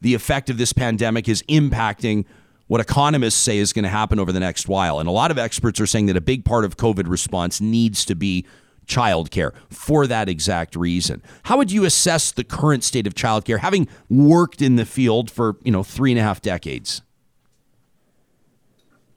[0.02, 2.26] the effect of this pandemic is impacting
[2.68, 5.00] what economists say is going to happen over the next while.
[5.00, 8.06] And a lot of experts are saying that a big part of COVID response needs
[8.06, 8.46] to be
[8.88, 11.22] childcare for that exact reason.
[11.44, 15.58] How would you assess the current state of childcare, having worked in the field for
[15.64, 17.02] you know three and a half decades?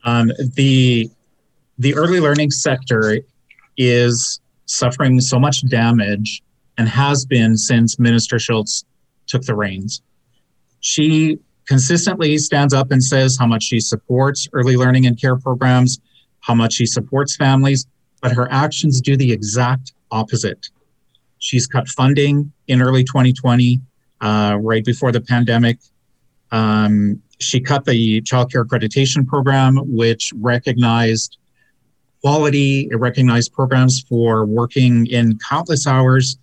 [0.03, 1.09] Um, the
[1.77, 3.19] the early learning sector
[3.77, 6.43] is suffering so much damage
[6.77, 8.85] and has been since Minister Schulz
[9.27, 10.01] took the reins.
[10.79, 15.99] She consistently stands up and says how much she supports early learning and care programs,
[16.39, 17.85] how much she supports families,
[18.21, 20.69] but her actions do the exact opposite.
[21.39, 23.81] She's cut funding in early 2020,
[24.21, 25.79] uh, right before the pandemic.
[26.51, 31.37] Um, she cut the child care accreditation program, which recognized
[32.21, 36.37] quality, it recognized programs for working in countless hours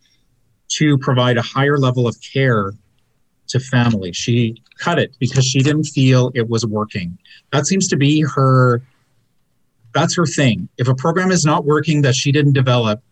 [0.68, 2.72] to provide a higher level of care
[3.48, 4.16] to families.
[4.16, 7.16] She cut it because she didn't feel it was working.
[7.52, 8.82] That seems to be her
[9.94, 10.68] that's her thing.
[10.78, 13.02] If a program is not working that she didn't develop,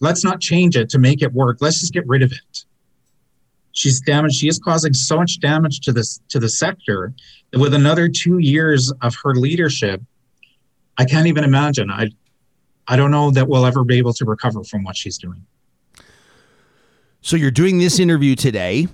[0.00, 1.58] let's not change it to make it work.
[1.60, 2.64] Let's just get rid of it.
[3.72, 4.36] She's damaged.
[4.36, 7.14] She is causing so much damage to this to the sector
[7.50, 10.02] that with another two years of her leadership,
[10.98, 11.90] I can't even imagine.
[11.90, 12.10] I
[12.86, 15.46] I don't know that we'll ever be able to recover from what she's doing.
[17.22, 18.88] So you're doing this interview today.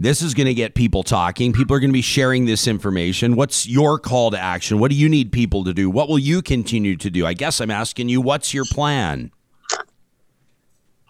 [0.00, 1.52] This is going to get people talking.
[1.52, 3.34] People are going to be sharing this information.
[3.34, 4.78] What's your call to action?
[4.78, 5.90] What do you need people to do?
[5.90, 7.26] What will you continue to do?
[7.26, 9.32] I guess I'm asking you, what's your plan?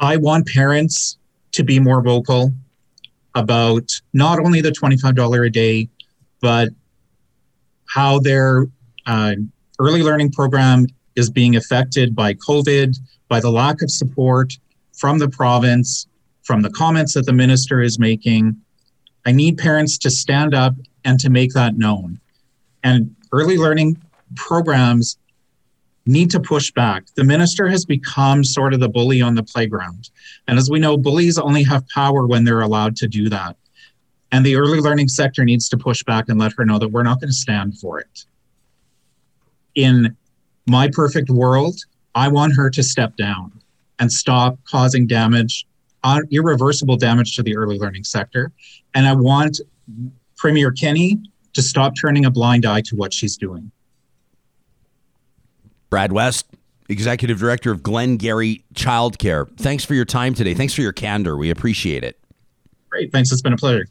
[0.01, 1.19] I want parents
[1.53, 2.55] to be more vocal
[3.35, 5.91] about not only the $25 a day,
[6.41, 6.71] but
[7.91, 8.69] how their
[9.05, 9.35] uh,
[9.79, 12.97] early learning program is being affected by COVID,
[13.29, 14.55] by the lack of support
[14.97, 16.07] from the province,
[16.43, 18.57] from the comments that the minister is making,
[19.27, 22.21] I need parents to stand up and to make that known.
[22.83, 24.01] And early learning
[24.37, 25.19] programs
[26.07, 27.05] need to push back.
[27.17, 30.11] The minister has become sort of the bully on the playground.
[30.47, 33.57] And as we know, bullies only have power when they're allowed to do that.
[34.33, 37.03] And the early learning sector needs to push back and let her know that we're
[37.03, 38.25] not going to stand for it.
[39.75, 40.17] In
[40.67, 41.79] my perfect world,
[42.15, 43.53] I want her to step down
[43.99, 45.67] and stop causing damage,
[46.05, 48.53] uh, irreversible damage to the early learning sector,
[48.95, 49.61] and I want
[50.37, 51.21] Premier Kenney
[51.55, 53.71] to stop turning a blind eye to what she's doing.
[55.91, 56.47] Brad West,
[56.89, 59.49] Executive Director of Glengarry Childcare.
[59.59, 60.55] Thanks for your time today.
[60.55, 61.37] Thanks for your candor.
[61.37, 62.19] We appreciate it.
[62.91, 63.13] Great.
[63.13, 63.33] Thanks.
[63.33, 63.87] It's been a pleasure.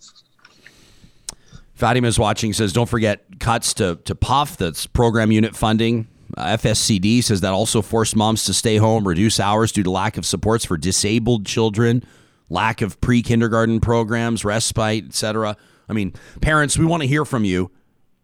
[1.76, 6.08] Fatima is watching, says, don't forget cuts to, to PUF, that's program unit funding.
[6.36, 10.26] FSCD says that also forced moms to stay home, reduce hours due to lack of
[10.26, 12.04] supports for disabled children
[12.50, 15.58] lack of pre-kindergarten programs, respite, etc.
[15.90, 17.72] I mean, parents, we want to hear from you.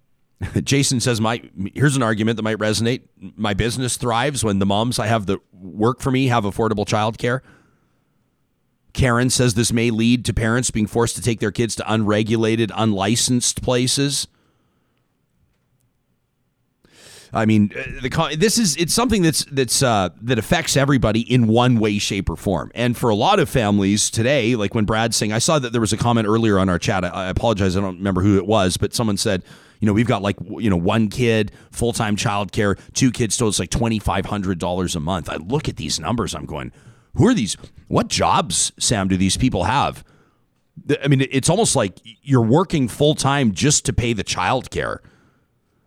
[0.63, 1.41] Jason says, "My
[1.73, 3.03] here's an argument that might resonate.
[3.17, 7.41] My business thrives when the moms I have that work for me have affordable childcare."
[8.93, 12.71] Karen says this may lead to parents being forced to take their kids to unregulated,
[12.75, 14.27] unlicensed places.
[17.33, 21.47] I mean, uh, the this is it's something that's that's uh, that affects everybody in
[21.47, 22.71] one way, shape, or form.
[22.75, 25.81] And for a lot of families today, like when Brad's saying, I saw that there
[25.81, 27.03] was a comment earlier on our chat.
[27.03, 29.43] I, I apologize, I don't remember who it was, but someone said,
[29.79, 33.47] you know, we've got like you know one kid, full time childcare, two kids, so
[33.47, 35.27] it's like twenty five hundred dollars a month.
[35.27, 36.71] I look at these numbers, I'm going,
[37.15, 37.57] who are these?
[37.87, 40.03] What jobs, Sam, do these people have?
[41.03, 44.99] I mean, it's almost like you're working full time just to pay the childcare.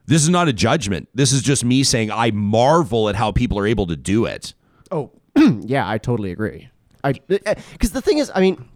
[0.06, 1.08] This is not a judgment.
[1.14, 4.54] This is just me saying I marvel at how people are able to do it.
[4.90, 6.68] Oh, yeah, I totally agree.
[7.02, 8.68] I because uh, uh, the thing is, I mean,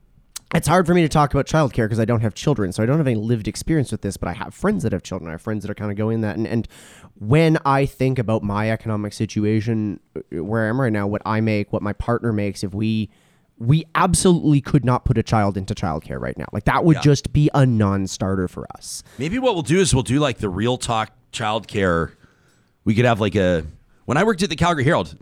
[0.55, 2.87] it's hard for me to talk about childcare because I don't have children, so I
[2.87, 4.17] don't have any lived experience with this.
[4.17, 5.29] But I have friends that have children.
[5.29, 6.67] I have friends that are kind of going that, and and
[7.15, 11.41] when I think about my economic situation, uh, where I am right now, what I
[11.41, 13.11] make, what my partner makes, if we
[13.59, 16.47] we absolutely could not put a child into childcare right now.
[16.51, 17.03] Like that would yeah.
[17.03, 19.03] just be a non-starter for us.
[19.19, 22.13] Maybe what we'll do is we'll do like the real talk childcare.
[22.85, 23.65] We could have like a.
[24.05, 25.17] When I worked at the Calgary Herald,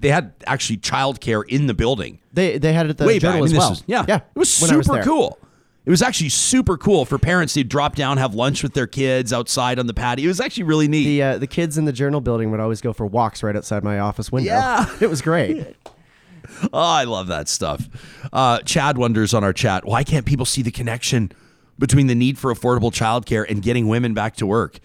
[0.00, 2.18] they had actually childcare in the building.
[2.32, 3.42] They they had it at the Way back.
[3.42, 3.70] as well.
[3.70, 4.16] Was, yeah, yeah.
[4.16, 5.38] It was super was cool.
[5.84, 7.54] It was actually super cool for parents.
[7.54, 10.26] They'd drop down, have lunch with their kids outside on the patio.
[10.26, 11.04] It was actually really neat.
[11.04, 13.82] The uh, the kids in the Journal building would always go for walks right outside
[13.82, 14.50] my office window.
[14.50, 15.76] Yeah, it was great.
[16.72, 17.88] oh, I love that stuff.
[18.32, 21.32] Uh, Chad wonders on our chat why can't people see the connection
[21.78, 24.78] between the need for affordable childcare and getting women back to work?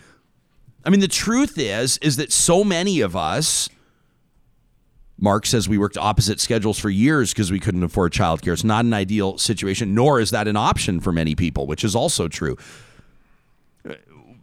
[0.88, 3.68] I mean, the truth is, is that so many of us,
[5.20, 8.54] Mark says we worked opposite schedules for years because we couldn't afford childcare.
[8.54, 11.94] It's not an ideal situation, nor is that an option for many people, which is
[11.94, 12.56] also true.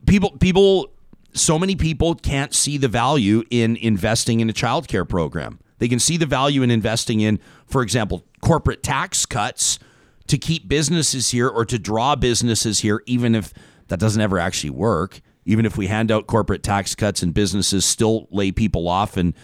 [0.06, 0.92] People, people,
[1.32, 5.60] so many people can't see the value in investing in a childcare program.
[5.78, 9.78] They can see the value in investing in, for example, corporate tax cuts
[10.26, 13.54] to keep businesses here or to draw businesses here, even if
[13.88, 17.84] that doesn't ever actually work even if we hand out corporate tax cuts and businesses
[17.84, 19.34] still lay people off and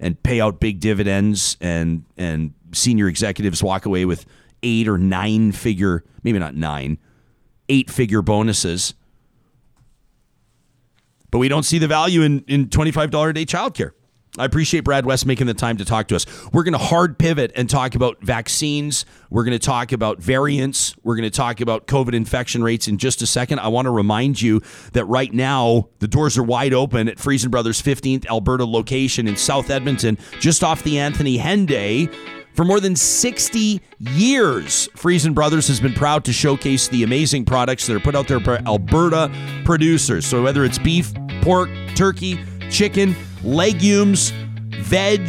[0.00, 4.24] and pay out big dividends and and senior executives walk away with
[4.62, 6.98] eight or nine figure maybe not nine
[7.68, 8.94] eight figure bonuses.
[11.30, 13.92] But we don't see the value in in $25 a day childcare
[14.38, 16.24] I appreciate Brad West making the time to talk to us.
[16.54, 19.04] We're going to hard pivot and talk about vaccines.
[19.28, 20.96] We're going to talk about variants.
[21.02, 23.58] We're going to talk about COVID infection rates in just a second.
[23.58, 24.62] I want to remind you
[24.94, 29.36] that right now, the doors are wide open at Freson Brothers' 15th Alberta location in
[29.36, 32.10] South Edmonton, just off the Anthony Henday.
[32.54, 37.86] For more than 60 years, Freson Brothers has been proud to showcase the amazing products
[37.86, 39.30] that are put out there by Alberta
[39.64, 40.24] producers.
[40.24, 41.12] So whether it's beef,
[41.42, 42.38] pork, turkey,
[42.72, 43.14] chicken,
[43.44, 44.32] legumes,
[44.70, 45.28] veg,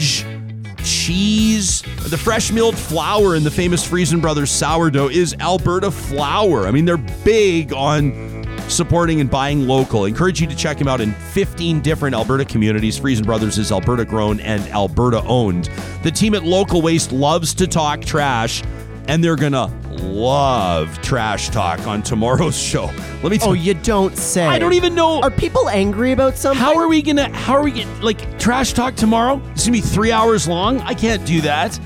[0.83, 1.81] cheese.
[2.09, 6.67] The fresh milled flour in the famous Freson Brothers sourdough is Alberta flour.
[6.67, 10.03] I mean, they're big on supporting and buying local.
[10.03, 12.97] I encourage you to check them out in 15 different Alberta communities.
[12.97, 15.69] Freson Brothers is Alberta grown and Alberta owned.
[16.01, 18.63] The team at Local Waste loves to talk trash
[19.07, 22.85] and they're gonna love trash talk on tomorrow's show.
[23.21, 24.45] Let me oh, tell you Oh, you don't say.
[24.45, 25.21] I don't even know.
[25.21, 26.59] Are people angry about something?
[26.59, 27.29] How are we gonna?
[27.33, 29.41] How are we get like trash talk tomorrow?
[29.51, 30.79] It's gonna be three hours long.
[30.81, 31.79] I can't do that.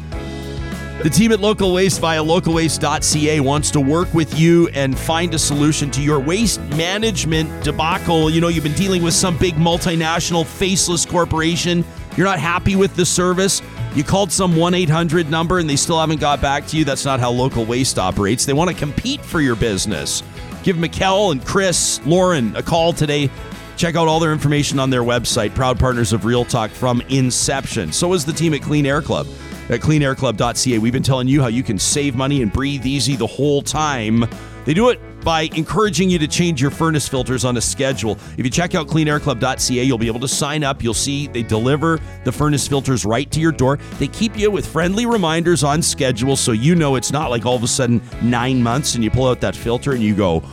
[1.04, 5.40] The team at Local Waste via localwaste.ca wants to work with you and find a
[5.40, 8.32] solution to your waste management debacle.
[8.32, 11.86] You know, you've been dealing with some big multinational faceless corporation.
[12.18, 13.62] You're not happy with the service.
[13.98, 16.86] You called some 1 800 number and they still haven't got back to you.
[16.86, 18.46] That's not how Local Waste operates.
[18.46, 20.22] They want to compete for your business.
[20.62, 23.28] Give Mikkel and Chris, Lauren a call today.
[23.76, 27.92] Check out all their information on their website, proud partners of Real Talk from inception.
[27.92, 29.26] So is the team at Clean Air Club
[29.70, 30.78] at cleanairclub.ca.
[30.78, 34.26] We've been telling you how you can save money and breathe easy the whole time.
[34.66, 38.18] They do it by encouraging you to change your furnace filters on a schedule.
[38.38, 40.84] If you check out cleanairclub.ca, you'll be able to sign up.
[40.84, 43.78] You'll see they deliver the furnace filters right to your door.
[44.00, 47.56] They keep you with friendly reminders on schedule so you know it's not like all
[47.56, 50.44] of a sudden nine months and you pull out that filter and you go,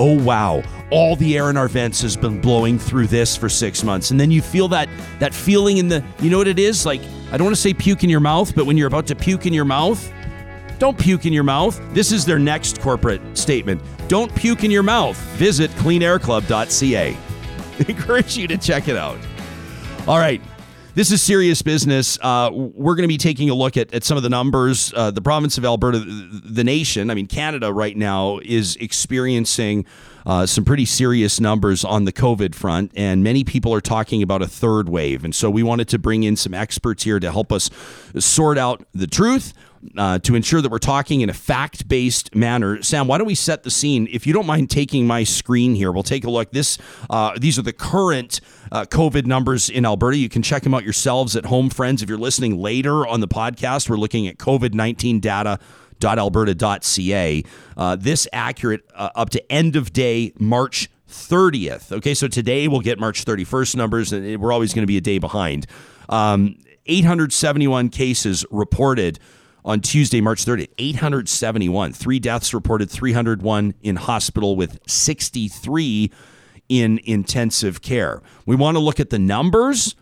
[0.00, 3.82] oh wow, all the air in our vents has been blowing through this for six
[3.82, 4.10] months.
[4.10, 6.86] And then you feel that that feeling in the you know what it is?
[6.86, 7.00] Like,
[7.30, 9.46] I don't want to say puke in your mouth, but when you're about to puke
[9.46, 10.12] in your mouth,
[10.78, 11.80] don't puke in your mouth.
[11.94, 13.80] This is their next corporate statement.
[14.08, 15.16] Don't puke in your mouth.
[15.36, 17.16] Visit cleanairclub.ca.
[17.88, 19.18] Encourage you to check it out.
[20.06, 20.40] All right.
[20.94, 22.18] This is serious business.
[22.22, 24.92] Uh, we're going to be taking a look at, at some of the numbers.
[24.94, 29.86] Uh, the province of Alberta, the nation, I mean, Canada right now is experiencing
[30.26, 34.42] uh, some pretty serious numbers on the COVID front, and many people are talking about
[34.42, 35.24] a third wave.
[35.24, 37.70] And so we wanted to bring in some experts here to help us
[38.18, 39.52] sort out the truth.
[39.98, 42.82] Uh, to ensure that we're talking in a fact based manner.
[42.82, 44.08] Sam, why don't we set the scene?
[44.10, 46.52] If you don't mind taking my screen here, we'll take a look.
[46.52, 46.78] This,
[47.10, 48.40] uh, these are the current
[48.72, 50.16] uh, COVID numbers in Alberta.
[50.16, 52.02] You can check them out yourselves at home, friends.
[52.02, 55.58] If you're listening later on the podcast, we're looking at COVID 19 data
[56.04, 57.42] alberta.ca.
[57.76, 61.92] Uh, this accurate uh, up to end of day March 30th.
[61.92, 65.02] Okay, so today we'll get March 31st numbers, and we're always going to be a
[65.02, 65.66] day behind.
[66.08, 69.18] Um, 871 cases reported
[69.64, 70.68] on Tuesday, March 30th.
[70.78, 71.92] 871.
[71.92, 76.10] Three deaths reported, 301 in hospital with 63
[76.68, 78.22] in intensive care.
[78.46, 79.94] We want to look at the numbers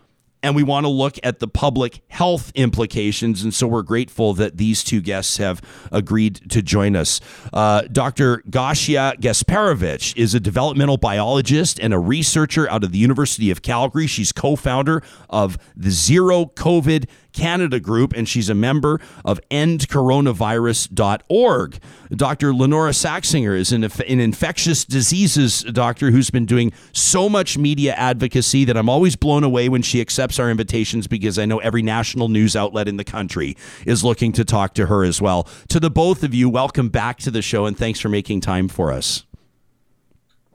[0.43, 3.43] and we want to look at the public health implications.
[3.43, 7.21] And so we're grateful that these two guests have agreed to join us.
[7.53, 8.43] Uh, Dr.
[8.51, 14.07] Gosia Gasperowicz is a developmental biologist and a researcher out of the University of Calgary.
[14.07, 21.79] She's co founder of the Zero COVID Canada group, and she's a member of endcoronavirus.org.
[22.15, 22.53] Dr.
[22.53, 28.65] Lynora Saxinger is an, an infectious diseases doctor who's been doing so much media advocacy
[28.65, 32.29] that I'm always blown away when she accepts our invitations because I know every national
[32.29, 33.57] news outlet in the country
[33.87, 35.49] is looking to talk to her as well.
[35.69, 38.69] To the both of you, welcome back to the show and thanks for making time
[38.69, 39.25] for us.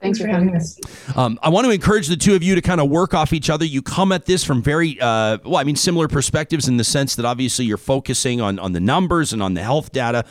[0.01, 0.79] Thanks for having us.
[1.15, 3.49] Um, I want to encourage the two of you to kind of work off each
[3.49, 3.65] other.
[3.65, 7.15] You come at this from very, uh, well, I mean, similar perspectives in the sense
[7.15, 10.23] that obviously you're focusing on, on the numbers and on the health data,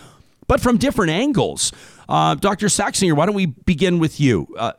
[0.46, 1.72] but from different angles.
[2.08, 2.66] Uh, Dr.
[2.66, 4.46] Saxinger, why don't we begin with you?
[4.56, 4.72] Uh,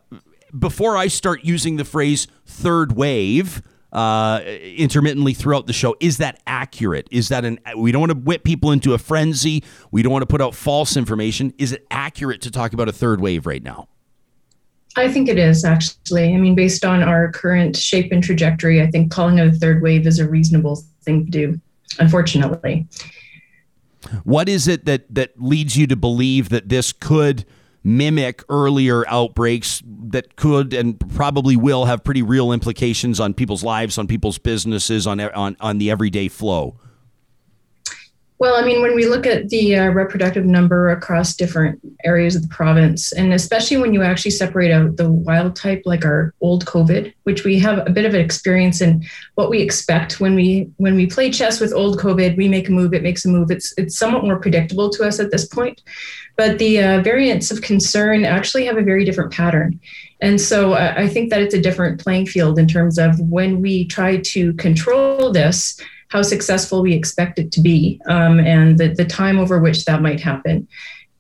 [0.58, 3.62] before I start using the phrase third wave
[3.92, 5.96] uh, intermittently throughout the show.
[6.00, 7.08] Is that accurate?
[7.12, 7.60] Is that an?
[7.76, 9.64] We don't want to whip people into a frenzy.
[9.92, 11.54] We don't want to put out false information.
[11.58, 13.88] Is it accurate to talk about a third wave right now?
[14.98, 16.34] I think it is actually.
[16.34, 19.82] I mean, based on our current shape and trajectory, I think calling it a third
[19.82, 21.62] wave is a reasonable thing to do.
[22.00, 22.88] Unfortunately.
[24.24, 27.46] What is it that that leads you to believe that this could?
[27.84, 33.98] mimic earlier outbreaks that could and probably will have pretty real implications on people's lives,
[33.98, 36.78] on people's businesses, on on on the everyday flow.
[38.40, 42.44] Well, I mean, when we look at the uh, reproductive number across different areas of
[42.44, 46.64] the province, and especially when you actually separate out the wild type, like our old
[46.66, 50.70] COVID, which we have a bit of an experience in what we expect when we
[50.78, 53.50] when we play chess with old COVID, we make a move, it makes a move.
[53.50, 55.82] It's it's somewhat more predictable to us at this point,
[56.36, 59.80] but the uh, variants of concern actually have a very different pattern.
[60.22, 63.62] And so uh, I think that it's a different playing field in terms of when
[63.62, 65.80] we try to control this
[66.10, 70.02] how successful we expect it to be um, and the, the time over which that
[70.02, 70.68] might happen.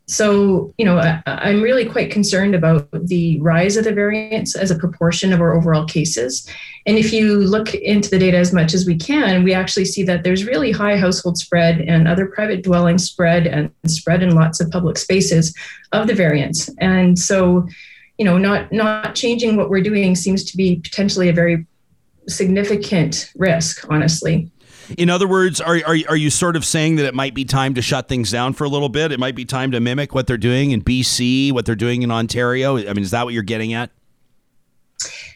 [0.09, 4.71] So, you know, I, I'm really quite concerned about the rise of the variants as
[4.71, 6.49] a proportion of our overall cases.
[6.85, 10.03] And if you look into the data as much as we can, we actually see
[10.03, 14.61] that there's really high household spread and other private dwelling spread and spread in lots
[14.61, 15.53] of public spaces
[15.91, 16.69] of the variants.
[16.79, 17.67] And so,
[18.17, 21.67] you know, not not changing what we're doing seems to be potentially a very
[22.29, 24.49] significant risk, honestly.
[24.97, 27.73] In other words, are, are, are you sort of saying that it might be time
[27.73, 29.11] to shut things down for a little bit?
[29.11, 32.11] It might be time to mimic what they're doing in BC, what they're doing in
[32.11, 32.77] Ontario?
[32.77, 33.91] I mean, is that what you're getting at?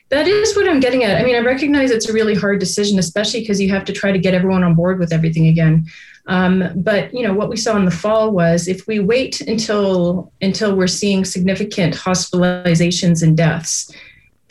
[0.10, 1.22] That is what I'm getting at.
[1.22, 4.12] I mean, I recognize it's a really hard decision, especially because you have to try
[4.12, 5.88] to get everyone on board with everything again.
[6.28, 10.32] Um, but you know what we saw in the fall was if we wait until
[10.42, 13.92] until we're seeing significant hospitalizations and deaths,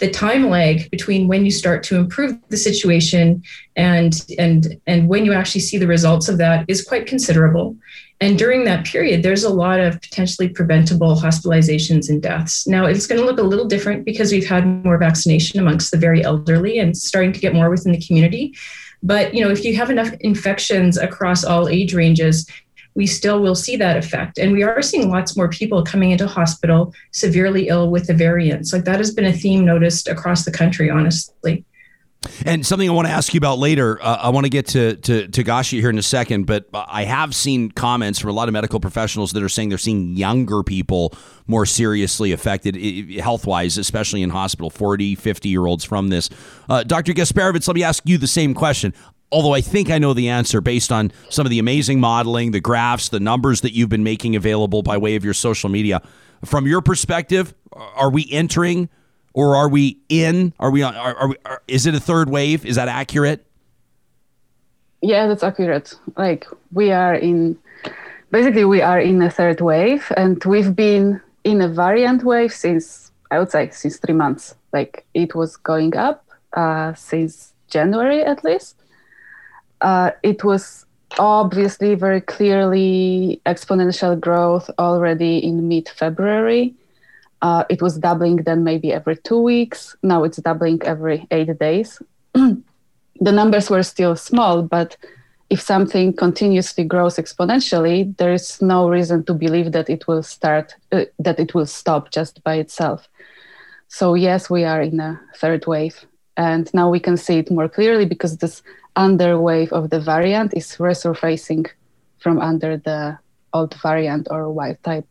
[0.01, 3.43] the time lag between when you start to improve the situation
[3.77, 7.77] and and and when you actually see the results of that is quite considerable.
[8.23, 12.67] And during that period there's a lot of potentially preventable hospitalizations and deaths.
[12.67, 15.99] Now it's going to look a little different because we've had more vaccination amongst the
[15.99, 18.57] very elderly and starting to get more within the community.
[19.03, 22.47] But you know if you have enough infections across all age ranges
[22.95, 24.39] we still will see that effect.
[24.39, 28.73] And we are seeing lots more people coming into hospital severely ill with the variants.
[28.73, 31.65] Like that has been a theme noticed across the country, honestly.
[32.45, 34.97] And something I want to ask you about later, uh, I want to get to,
[34.97, 38.47] to, to Gosia here in a second, but I have seen comments from a lot
[38.47, 41.15] of medical professionals that are saying they're seeing younger people
[41.47, 42.77] more seriously affected
[43.19, 46.29] health wise, especially in hospital, 40, 50 year olds from this.
[46.69, 47.15] Uh, Dr.
[47.15, 48.93] Gasperowicz, let me ask you the same question
[49.33, 52.61] although I think I know the answer based on some of the amazing modeling, the
[52.61, 56.03] graphs, the numbers that you've been making available by way of your social media.
[56.45, 58.89] From your perspective, are we entering
[59.33, 60.53] or are we in?
[60.59, 60.95] Are we on?
[60.95, 62.65] Are, are we, are, is it a third wave?
[62.67, 63.47] Is that accurate?
[65.03, 65.95] Yeah, that's accurate.
[66.17, 67.59] Like we are in,
[68.31, 73.13] basically, we are in a third wave, and we've been in a variant wave since
[73.31, 74.55] I would say since three months.
[74.73, 76.25] Like it was going up
[76.55, 78.80] uh, since January at least
[79.81, 80.87] uh, it was
[81.19, 86.75] obviously very clearly exponential growth already in mid February.
[87.43, 89.97] Uh, it was doubling then maybe every two weeks.
[90.03, 92.01] Now it's doubling every eight days.
[92.35, 92.63] the
[93.33, 94.97] numbers were still small, but
[95.49, 100.75] if something continuously grows exponentially, there is no reason to believe that it will start,
[100.93, 103.09] uh, that it will stop just by itself.
[103.89, 106.05] So, yes, we are in a third wave.
[106.37, 108.63] And now we can see it more clearly because this
[108.97, 111.69] underwave of the variant is resurfacing
[112.19, 113.19] from under the
[113.53, 115.07] old variant or wild type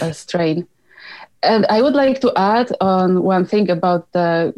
[0.00, 0.66] uh, strain.
[1.42, 4.52] And I would like to add on one thing about the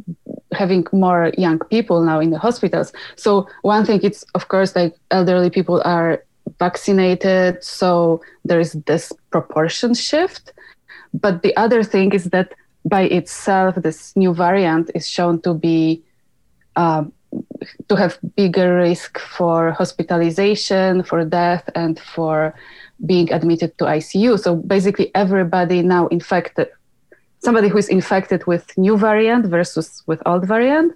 [0.53, 2.93] having more young people now in the hospitals.
[3.17, 6.25] So one thing it's of course like elderly people are
[6.59, 10.53] vaccinated, so there is this proportion shift.
[11.15, 12.53] But the other thing is that
[12.85, 16.03] by itself, this new variant is shown to be
[16.77, 17.05] uh,
[17.89, 22.55] to have bigger risk for hospitalization, for death, and for
[23.07, 24.39] being admitted to ICU.
[24.39, 26.68] So basically, everybody now infected,
[27.41, 30.93] somebody who is infected with new variant versus with old variant,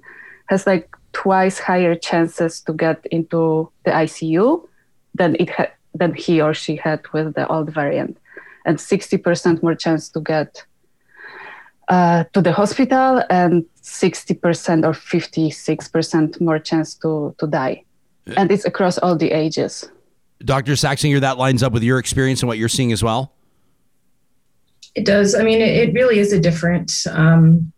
[0.47, 4.66] has like twice higher chances to get into the ICU
[5.14, 8.18] than it had than he or she had with the old variant,
[8.66, 10.62] and 60% more chance to get
[11.89, 17.84] uh, to the hospital and 60% or 56% more chance to, to die.
[18.37, 19.89] And it's across all the ages.
[20.45, 20.72] Dr.
[20.72, 23.32] Saxinger, that lines up with your experience and what you're seeing as well?
[24.97, 25.34] It does.
[25.34, 27.72] I mean, it, it really is a different um,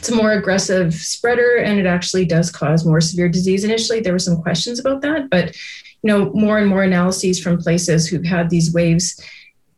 [0.00, 3.64] it's a more aggressive spreader and it actually does cause more severe disease.
[3.64, 5.54] Initially, there were some questions about that, but
[6.02, 9.22] you know, more and more analyses from places who've had these waves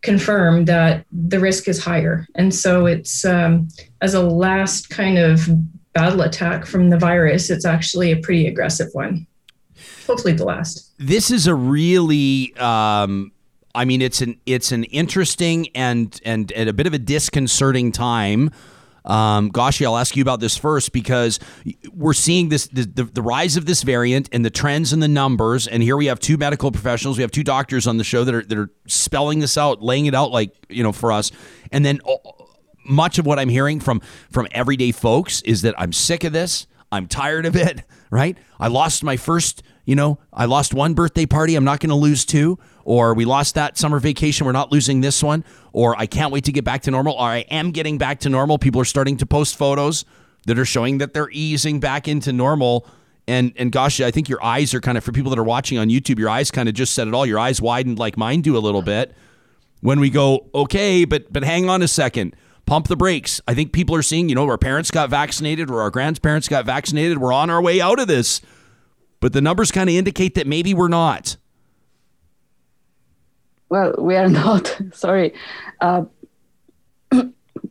[0.02, 2.26] confirm that the risk is higher.
[2.34, 3.68] And so it's um,
[4.00, 5.48] as a last kind of
[5.92, 9.26] battle attack from the virus, it's actually a pretty aggressive one.
[10.06, 10.92] Hopefully, the last.
[10.98, 12.54] This is a really.
[12.56, 13.32] Um,
[13.74, 17.92] I mean, it's an it's an interesting and and, and a bit of a disconcerting
[17.92, 18.50] time
[19.04, 21.40] um, Gosia, I'll ask you about this first because
[21.92, 25.08] we're seeing this the, the, the, rise of this variant and the trends and the
[25.08, 25.66] numbers.
[25.66, 28.34] And here we have two medical professionals, we have two doctors on the show that
[28.34, 31.32] are that are spelling this out, laying it out like you know for us.
[31.72, 32.00] And then
[32.84, 34.00] much of what I'm hearing from
[34.30, 36.66] from everyday folks is that I'm sick of this.
[36.90, 37.82] I'm tired of it.
[38.12, 38.36] Right?
[38.60, 39.62] I lost my first.
[39.86, 41.56] You know, I lost one birthday party.
[41.56, 45.00] I'm not going to lose two or we lost that summer vacation, we're not losing
[45.00, 47.98] this one, or I can't wait to get back to normal, or I am getting
[47.98, 48.58] back to normal.
[48.58, 50.04] People are starting to post photos
[50.46, 52.86] that are showing that they're easing back into normal.
[53.26, 55.78] And and gosh, I think your eyes are kind of for people that are watching
[55.78, 57.24] on YouTube, your eyes kind of just said it all.
[57.24, 59.14] Your eyes widened like mine do a little bit.
[59.80, 62.36] When we go, okay, but but hang on a second.
[62.66, 63.40] Pump the brakes.
[63.46, 66.64] I think people are seeing, you know, our parents got vaccinated or our grandparents got
[66.64, 67.18] vaccinated.
[67.18, 68.40] We're on our way out of this.
[69.20, 71.36] But the numbers kind of indicate that maybe we're not
[73.72, 75.32] well we are not sorry
[75.80, 76.04] uh,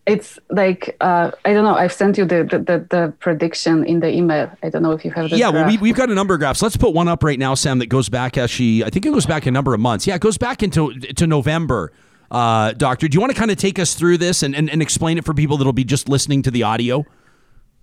[0.05, 1.75] it's like uh, I don't know.
[1.75, 4.51] I've sent you the, the, the prediction in the email.
[4.63, 5.29] I don't know if you have.
[5.29, 6.61] yeah, well, we, we've got a number of graphs.
[6.61, 7.79] Let's put one up right now, Sam.
[7.79, 8.83] That goes back actually.
[8.83, 10.07] I think it goes back a number of months.
[10.07, 11.91] Yeah, it goes back into to November.
[12.29, 14.81] Uh, doctor, do you want to kind of take us through this and, and, and
[14.81, 17.05] explain it for people that'll be just listening to the audio?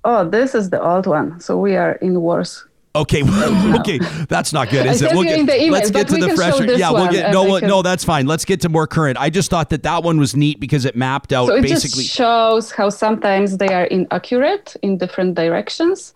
[0.05, 1.39] Oh, this is the old one.
[1.39, 2.65] So we are in worse
[2.99, 3.23] Okay,
[3.81, 5.13] okay, that's not good, is it?
[5.13, 6.65] We'll get, email, let's get to the fresher.
[6.77, 8.27] Yeah, we'll get no, no, that's fine.
[8.27, 9.19] Let's get to more current.
[9.19, 12.03] I just thought that that one was neat because it mapped out so it basically
[12.05, 16.15] just shows how sometimes they are inaccurate in different directions.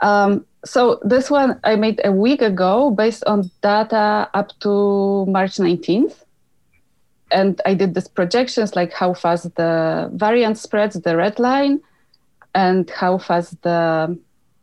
[0.00, 5.56] Um, so this one I made a week ago based on data up to March
[5.56, 6.22] 19th.
[7.30, 11.80] And I did these projections like how fast the variant spreads, the red line,
[12.54, 14.16] and how fast the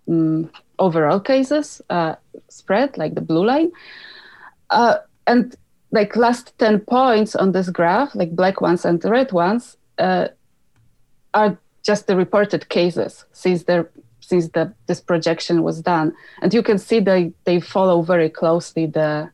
[0.07, 2.15] um, overall cases uh,
[2.49, 3.71] spread, like the blue line.
[4.69, 4.97] Uh,
[5.27, 5.55] and
[5.91, 10.27] like last 10 points on this graph, like black ones and the red ones, uh,
[11.33, 16.13] are just the reported cases since there since the, this projection was done.
[16.41, 19.29] And you can see they, they follow very closely the,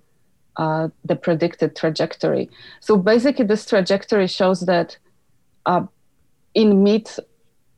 [0.58, 2.50] uh, the predicted trajectory.
[2.80, 4.98] So basically, this trajectory shows that
[5.68, 5.86] uh,
[6.56, 7.08] in mid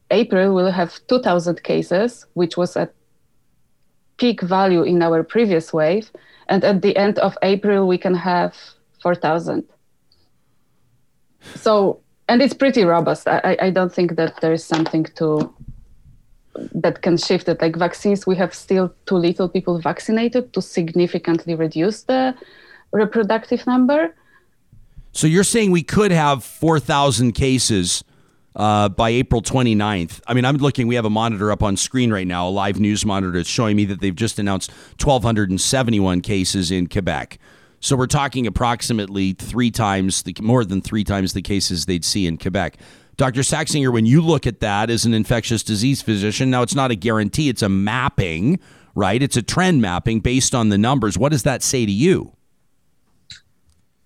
[0.09, 2.93] April, we'll have 2,000 cases, which was at
[4.21, 6.11] peak value in our previous wave.
[6.47, 8.55] And at the end of April, we can have
[9.01, 9.63] 4,000.
[11.55, 11.99] So,
[12.29, 13.27] and it's pretty robust.
[13.27, 15.51] I, I don't think that there is something to
[16.83, 17.61] that can shift it.
[17.61, 22.35] Like vaccines, we have still too little people vaccinated to significantly reduce the
[22.91, 24.13] reproductive number.
[25.13, 28.03] So you're saying we could have 4,000 cases
[28.55, 30.21] uh, by April 29th.
[30.27, 32.79] I mean, I'm looking, we have a monitor up on screen right now, a live
[32.79, 33.43] news monitor.
[33.43, 34.71] Showing me that they've just announced
[35.01, 37.39] 1,271 cases in Quebec.
[37.79, 42.27] So we're talking approximately three times, the, more than three times the cases they'd see
[42.27, 42.77] in Quebec.
[43.17, 43.41] Dr.
[43.41, 46.95] Saxinger, when you look at that as an infectious disease physician, now it's not a
[46.95, 48.59] guarantee, it's a mapping,
[48.95, 49.21] right?
[49.21, 51.17] It's a trend mapping based on the numbers.
[51.17, 52.33] What does that say to you?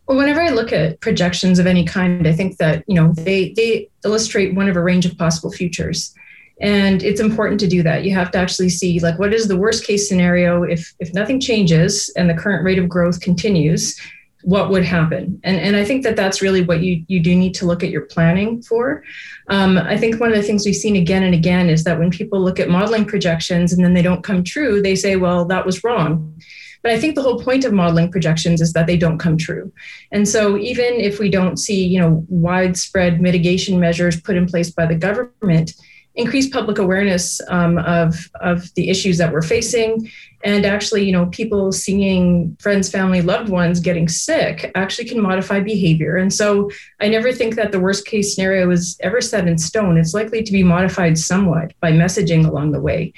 [0.08, 3.54] Well, whenever I look at projections of any kind, I think that you know they
[3.54, 6.14] they illustrate one of a range of possible futures,
[6.62, 8.04] and it's important to do that.
[8.04, 11.40] You have to actually see like what is the worst case scenario if if nothing
[11.40, 14.00] changes and the current rate of growth continues,
[14.44, 15.42] what would happen?
[15.44, 17.90] And and I think that that's really what you you do need to look at
[17.90, 19.04] your planning for.
[19.50, 22.12] Um, I think one of the things we've seen again and again is that when
[22.12, 25.66] people look at modeling projections and then they don't come true, they say, well, that
[25.66, 26.40] was wrong
[26.86, 29.74] but I think the whole point of modeling projections is that they don't come true.
[30.12, 34.70] And so even if we don't see, you know, widespread mitigation measures put in place
[34.70, 35.74] by the government,
[36.14, 40.12] increase public awareness um, of, of the issues that we're facing
[40.44, 45.60] and actually you know people seeing friends family loved ones getting sick actually can modify
[45.60, 46.16] behavior.
[46.16, 46.70] And so
[47.02, 49.98] i never think that the worst case scenario is ever set in stone.
[49.98, 53.12] It's likely to be modified somewhat by messaging along the way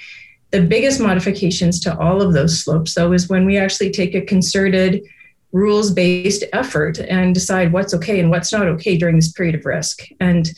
[0.51, 4.21] the biggest modifications to all of those slopes, though, is when we actually take a
[4.21, 5.03] concerted,
[5.51, 9.65] rules based effort and decide what's okay and what's not okay during this period of
[9.65, 10.01] risk.
[10.19, 10.51] And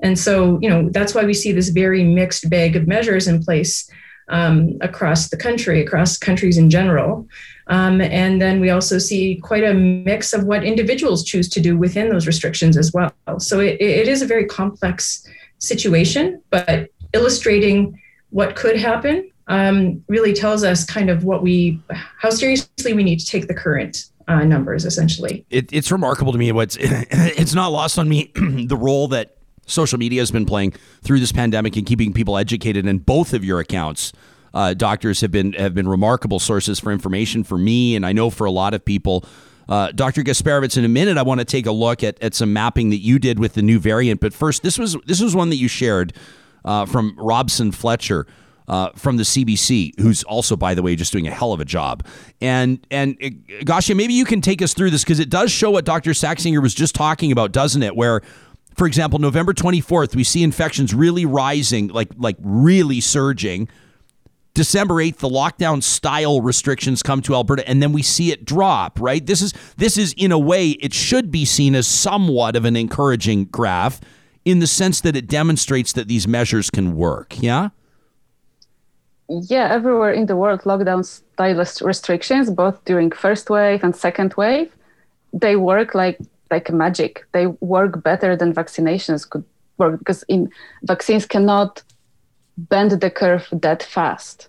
[0.00, 3.40] and so, you know, that's why we see this very mixed bag of measures in
[3.40, 3.88] place
[4.28, 7.28] um, across the country, across countries in general.
[7.68, 11.76] Um, and then we also see quite a mix of what individuals choose to do
[11.76, 13.12] within those restrictions as well.
[13.38, 15.24] So it, it is a very complex
[15.58, 18.01] situation, but illustrating
[18.32, 23.20] what could happen um, really tells us kind of what we, how seriously we need
[23.20, 25.44] to take the current uh, numbers essentially.
[25.50, 26.50] It, it's remarkable to me.
[26.52, 30.72] What's it's not lost on me the role that social media has been playing
[31.02, 32.86] through this pandemic and keeping people educated.
[32.86, 34.12] And both of your accounts,
[34.54, 38.30] uh, doctors have been have been remarkable sources for information for me, and I know
[38.30, 39.24] for a lot of people.
[39.68, 40.22] Uh, Dr.
[40.22, 42.98] Gasperowicz, in a minute, I want to take a look at, at some mapping that
[42.98, 44.20] you did with the new variant.
[44.20, 46.12] But first, this was this was one that you shared
[46.64, 48.26] uh, from Robson Fletcher
[48.68, 51.64] uh, from the CBC, who's also, by the way, just doing a hell of a
[51.64, 52.06] job.
[52.40, 53.30] And and uh,
[53.64, 56.12] Gosia, maybe you can take us through this because it does show what Dr.
[56.12, 57.96] Saxinger was just talking about, doesn't it?
[57.96, 58.22] Where,
[58.76, 63.68] for example, November 24th, we see infections really rising, like like really surging.
[64.54, 69.00] December 8th, the lockdown style restrictions come to Alberta, and then we see it drop,
[69.00, 69.24] right?
[69.24, 72.76] This is this is in a way, it should be seen as somewhat of an
[72.76, 74.00] encouraging graph
[74.44, 77.40] in the sense that it demonstrates that these measures can work.
[77.42, 77.70] Yeah
[79.40, 84.70] yeah, everywhere in the world, lockdown style restrictions, both during first wave and second wave,
[85.32, 86.18] they work like
[86.50, 87.24] like magic.
[87.32, 89.44] They work better than vaccinations could
[89.78, 90.50] work because in
[90.82, 91.82] vaccines cannot
[92.58, 94.48] bend the curve that fast,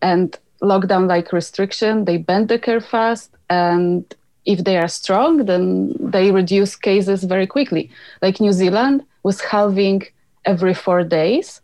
[0.00, 4.14] and lockdown like restriction they bend the curve fast, and
[4.46, 7.90] if they are strong, then they reduce cases very quickly.
[8.22, 10.02] Like New Zealand was halving
[10.44, 11.60] every four days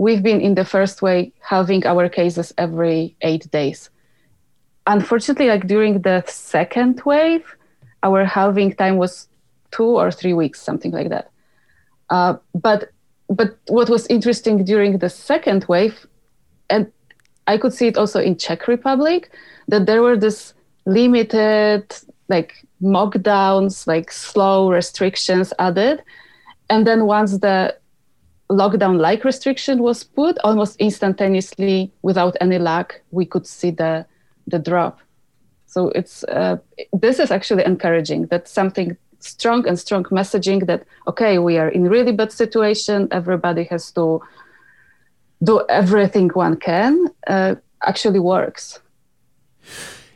[0.00, 3.90] we've been in the first wave halving our cases every eight days.
[4.86, 7.44] Unfortunately, like during the second wave,
[8.02, 9.28] our halving time was
[9.72, 11.30] two or three weeks, something like that.
[12.08, 12.90] Uh, but
[13.28, 16.06] but what was interesting during the second wave,
[16.70, 16.90] and
[17.46, 19.30] I could see it also in Czech Republic,
[19.68, 20.54] that there were this
[20.86, 21.84] limited
[22.28, 26.02] like mockdowns, like slow restrictions added,
[26.70, 27.76] and then once the
[28.50, 34.06] lockdown like restriction was put almost instantaneously without any lag we could see the
[34.46, 35.00] the drop.
[35.66, 36.56] So it's uh,
[36.92, 38.26] this is actually encouraging.
[38.26, 43.08] That something strong and strong messaging that okay we are in really bad situation.
[43.10, 44.20] Everybody has to
[45.42, 48.80] do everything one can uh, actually works.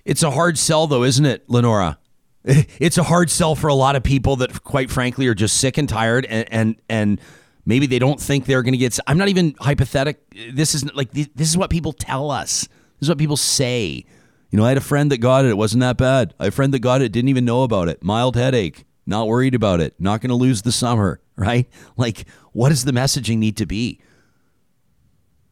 [0.04, 1.98] It's a hard sell though isn't it lynora
[2.78, 5.78] it's a hard sell for a lot of people that quite frankly are just sick
[5.78, 7.20] and tired and and, and
[7.66, 8.98] Maybe they don't think they're going to get.
[9.06, 10.20] I'm not even hypothetic.
[10.52, 12.62] This is like this is what people tell us.
[12.62, 14.04] This is what people say.
[14.50, 15.48] You know, I had a friend that got it.
[15.48, 16.34] It wasn't that bad.
[16.38, 18.04] I had a friend that got it, didn't even know about it.
[18.04, 18.84] Mild headache.
[19.06, 19.94] Not worried about it.
[19.98, 21.68] Not going to lose the summer, right?
[21.96, 24.00] Like, what does the messaging need to be?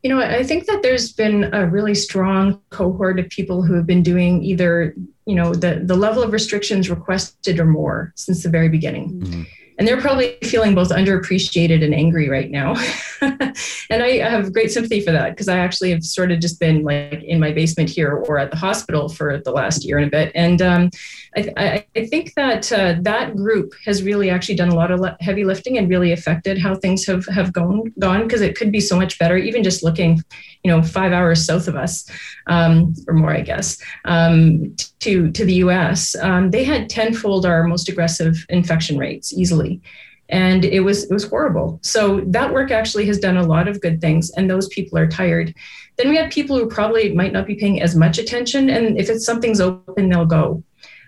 [0.02, 3.86] You know, I think that there's been a really strong cohort of people who have
[3.86, 4.94] been doing either,
[5.26, 9.20] you know, the, the level of restrictions requested or more since the very beginning.
[9.20, 9.42] Mm-hmm
[9.78, 12.74] and they're probably feeling both underappreciated and angry right now.
[13.20, 16.82] and I have great sympathy for that because I actually have sort of just been
[16.84, 20.10] like in my basement here or at the hospital for the last year and a
[20.10, 20.32] bit.
[20.34, 20.90] And um,
[21.36, 25.44] I, I, think that uh, that group has really actually done a lot of heavy
[25.44, 28.96] lifting and really affected how things have have gone gone because it could be so
[28.96, 29.36] much better.
[29.36, 30.22] Even just looking,
[30.64, 32.08] you know, five hours south of us
[32.46, 36.14] um, or more, I guess, um, to to the U.S.
[36.16, 39.80] Um, they had tenfold our most aggressive infection rates easily.
[40.28, 41.78] And it was it was horrible.
[41.82, 45.08] So that work actually has done a lot of good things and those people are
[45.08, 45.54] tired.
[45.96, 49.10] Then we have people who probably might not be paying as much attention and if
[49.10, 50.62] it's something's open they'll go.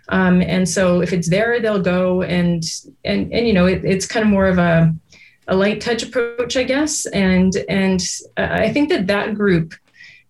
[0.09, 2.63] Um, and so if it's there, they'll go and
[3.05, 4.95] and and you know it, it's kind of more of a
[5.49, 7.07] a light touch approach, I guess.
[7.07, 8.03] And and
[8.37, 9.75] I think that that group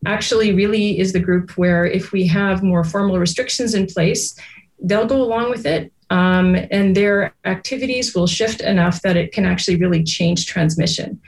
[0.07, 4.39] actually really is the group where if we have more formal restrictions in place,
[4.79, 5.93] they'll go along with it.
[6.11, 11.21] Um, and their activities will shift enough that it can actually really change transmission.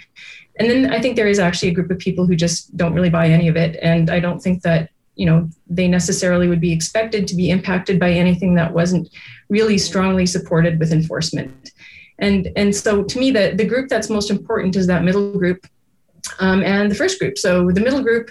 [0.59, 3.11] And then I think there is actually a group of people who just don't really
[3.11, 3.79] buy any of it.
[3.83, 7.99] And I don't think that you know they necessarily would be expected to be impacted
[7.99, 9.09] by anything that wasn't
[9.49, 11.73] really strongly supported with enforcement
[12.19, 15.67] and and so to me the, the group that's most important is that middle group
[16.39, 17.39] um, and the first group.
[17.39, 18.31] So the middle group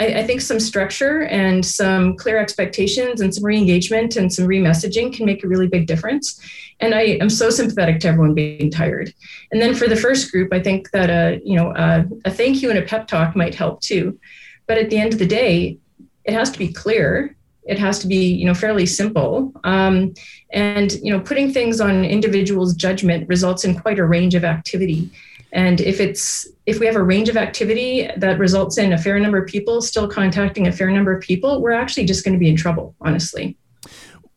[0.00, 5.14] I, I, think some structure and some clear expectations and some re-engagement and some re-messaging
[5.14, 6.40] can make a really big difference.
[6.80, 9.12] And i am so sympathetic to everyone being tired.
[9.50, 12.62] And then for the first group i think that a you know a, a thank
[12.62, 14.18] you and a pep talk might help too.
[14.66, 15.78] But at the end of the day
[16.24, 20.12] it has to be clear it has to be you know fairly simple um,
[20.50, 25.10] and you know putting things on individuals judgment results in quite a range of activity
[25.52, 29.18] and if it's if we have a range of activity that results in a fair
[29.18, 32.40] number of people still contacting a fair number of people we're actually just going to
[32.40, 33.56] be in trouble honestly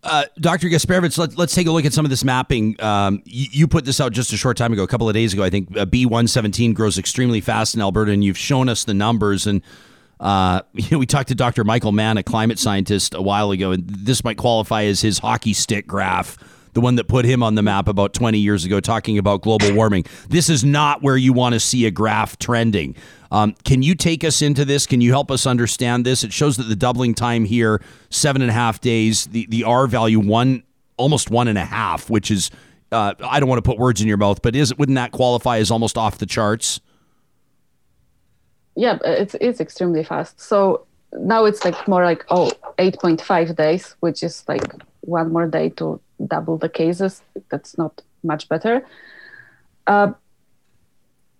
[0.03, 0.67] uh, Dr.
[0.67, 2.79] Gasperowicz, let, us take a look at some of this mapping.
[2.79, 5.33] Um, you, you, put this out just a short time ago, a couple of days
[5.33, 5.43] ago.
[5.43, 9.47] I think uh, B117 grows extremely fast in Alberta, and you've shown us the numbers.
[9.47, 9.63] And
[10.19, 11.63] uh, you know, we talked to Dr.
[11.63, 15.53] Michael Mann, a climate scientist, a while ago, and this might qualify as his hockey
[15.53, 16.37] stick graph
[16.75, 19.73] the one that put him on the map about 20 years ago, talking about global
[19.73, 20.05] warming.
[20.27, 22.95] This is not where you want to see a graph trending.
[23.31, 24.85] Um, can you take us into this?
[24.85, 26.23] Can you help us understand this?
[26.23, 29.87] It shows that the doubling time here, seven and a half days, the, the R
[29.87, 30.63] value, one
[30.97, 32.51] almost one and a half, which is,
[32.91, 35.57] uh, I don't want to put words in your mouth, but is wouldn't that qualify
[35.57, 36.81] as almost off the charts?
[38.75, 40.39] Yeah, it's, it's extremely fast.
[40.39, 44.63] So now it's like more like, oh, 8.5 days, which is like
[45.01, 47.21] one more day to double the cases.
[47.49, 48.85] That's not much better.
[49.87, 50.13] Uh,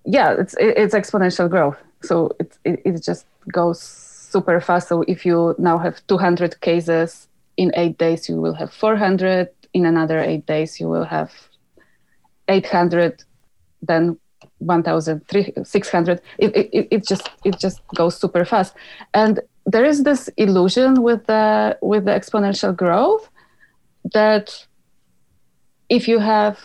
[0.06, 1.78] yeah, it's it's exponential growth.
[2.02, 4.88] So it, it, it just goes super fast.
[4.88, 7.28] So if you now have 200 cases
[7.58, 9.50] in eight days, you will have 400.
[9.74, 11.32] In another eight days, you will have
[12.48, 13.24] 800.
[13.82, 14.18] Then
[14.60, 16.22] 1,600.
[16.38, 18.74] It, it, it just it just goes super fast,
[19.14, 23.30] and there is this illusion with the with the exponential growth
[24.14, 24.66] that
[25.90, 26.60] if you have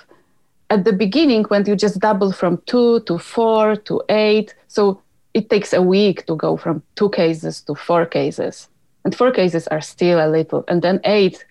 [0.69, 5.01] at the beginning when you just double from two to four to eight so
[5.35, 8.69] it takes a week to go from two cases to four cases.
[9.05, 11.45] And four cases are still a little and then eight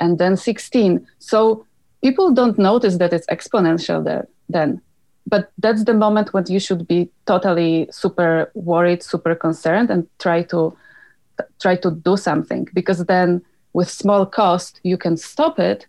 [0.00, 1.64] and then 16 so
[2.02, 4.80] people don't notice that it's exponential there then
[5.28, 10.42] but that's the moment when you should be totally super worried super concerned and try
[10.42, 10.76] to
[11.60, 15.86] try to do something because then with small cost you can stop it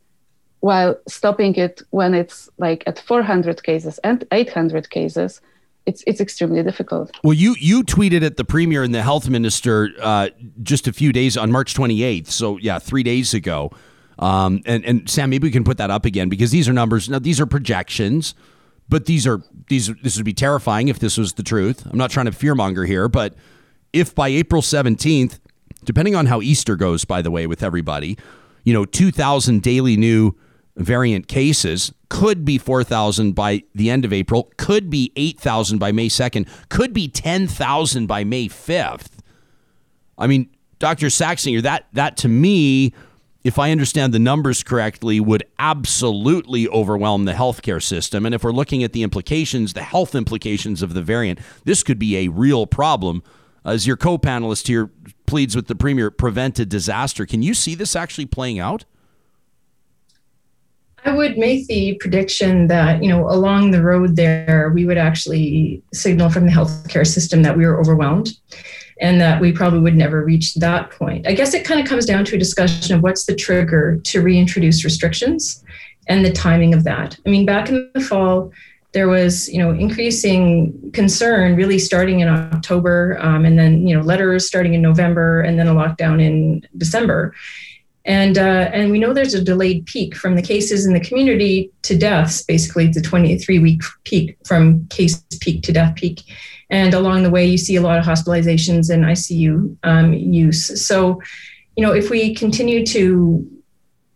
[0.60, 5.42] while stopping it when it's like at 400 cases and 800 cases
[5.86, 7.12] it's it's extremely difficult.
[7.24, 10.30] Well, you you tweeted at the premier and the health minister uh,
[10.62, 12.28] just a few days on March 28th.
[12.28, 13.72] So yeah, three days ago.
[14.20, 17.10] Um, and and Sam, maybe we can put that up again because these are numbers.
[17.10, 18.36] Now these are projections,
[18.90, 21.86] but these are these this would be terrifying if this was the truth.
[21.86, 23.36] I'm not trying to fearmonger here, but
[23.94, 25.40] if by April 17th
[25.84, 28.18] depending on how Easter goes, by the way, with everybody,
[28.64, 30.36] you know, 2,000 daily new
[30.76, 36.08] variant cases could be 4,000 by the end of April, could be 8,000 by May
[36.08, 39.18] 2nd, could be 10,000 by May 5th.
[40.18, 41.08] I mean, Dr.
[41.08, 42.94] Saxinger, that, that to me,
[43.44, 48.26] if I understand the numbers correctly, would absolutely overwhelm the healthcare system.
[48.26, 52.00] And if we're looking at the implications, the health implications of the variant, this could
[52.00, 53.24] be a real problem.
[53.64, 54.90] As your co panelist here
[55.26, 57.26] pleads with the premier, prevent a disaster.
[57.26, 58.86] Can you see this actually playing out?
[61.06, 65.82] I would make the prediction that, you know, along the road there, we would actually
[65.94, 68.32] signal from the healthcare system that we were overwhelmed
[69.00, 71.28] and that we probably would never reach that point.
[71.28, 74.22] I guess it kind of comes down to a discussion of what's the trigger to
[74.22, 75.64] reintroduce restrictions
[76.08, 77.18] and the timing of that.
[77.26, 78.52] I mean, back in the fall,
[78.92, 84.02] there was you know increasing concern really starting in october um, and then you know
[84.02, 87.34] letters starting in november and then a lockdown in december
[88.06, 91.72] and uh, and we know there's a delayed peak from the cases in the community
[91.84, 96.24] to deaths basically the 23 week peak from case peak to death peak
[96.70, 101.22] and along the way you see a lot of hospitalizations and icu um, use so
[101.76, 103.48] you know if we continue to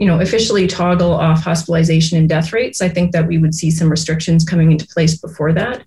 [0.03, 3.71] you know, officially toggle off hospitalization and death rates, I think that we would see
[3.71, 5.85] some restrictions coming into place before that.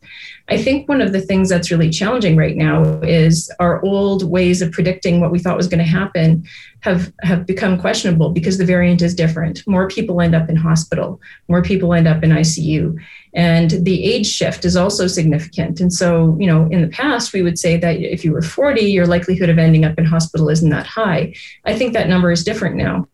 [0.48, 4.62] I think one of the things that's really challenging right now is our old ways
[4.62, 6.46] of predicting what we thought was going to happen
[6.80, 9.66] have have become questionable because the variant is different.
[9.66, 12.96] More people end up in hospital, more people end up in ICU,
[13.36, 15.78] and the age shift is also significant.
[15.78, 18.80] And so, you know, in the past we would say that if you were 40,
[18.80, 21.34] your likelihood of ending up in hospital isn't that high.
[21.66, 23.06] I think that number is different now.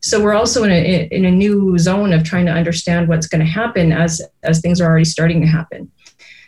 [0.00, 3.44] So we're also in a in a new zone of trying to understand what's going
[3.44, 5.90] to happen as as things are already starting to happen.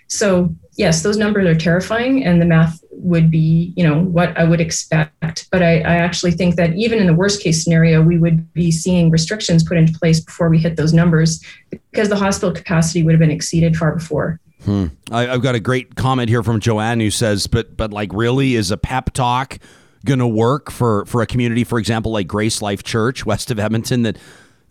[0.08, 4.44] So yes, those numbers are terrifying, and the math would be you know what I
[4.44, 5.48] would expect.
[5.50, 8.70] But I, I actually think that even in the worst case scenario, we would be
[8.70, 13.12] seeing restrictions put into place before we hit those numbers because the hospital capacity would
[13.12, 14.40] have been exceeded far before.
[14.64, 14.86] Hmm.
[15.10, 18.54] I, have got a great comment here from Joanne who says, "But but like really
[18.54, 19.58] is a pep talk."
[20.04, 23.58] going to work for for a community, for example, like Grace Life Church west of
[23.58, 24.16] Edmonton that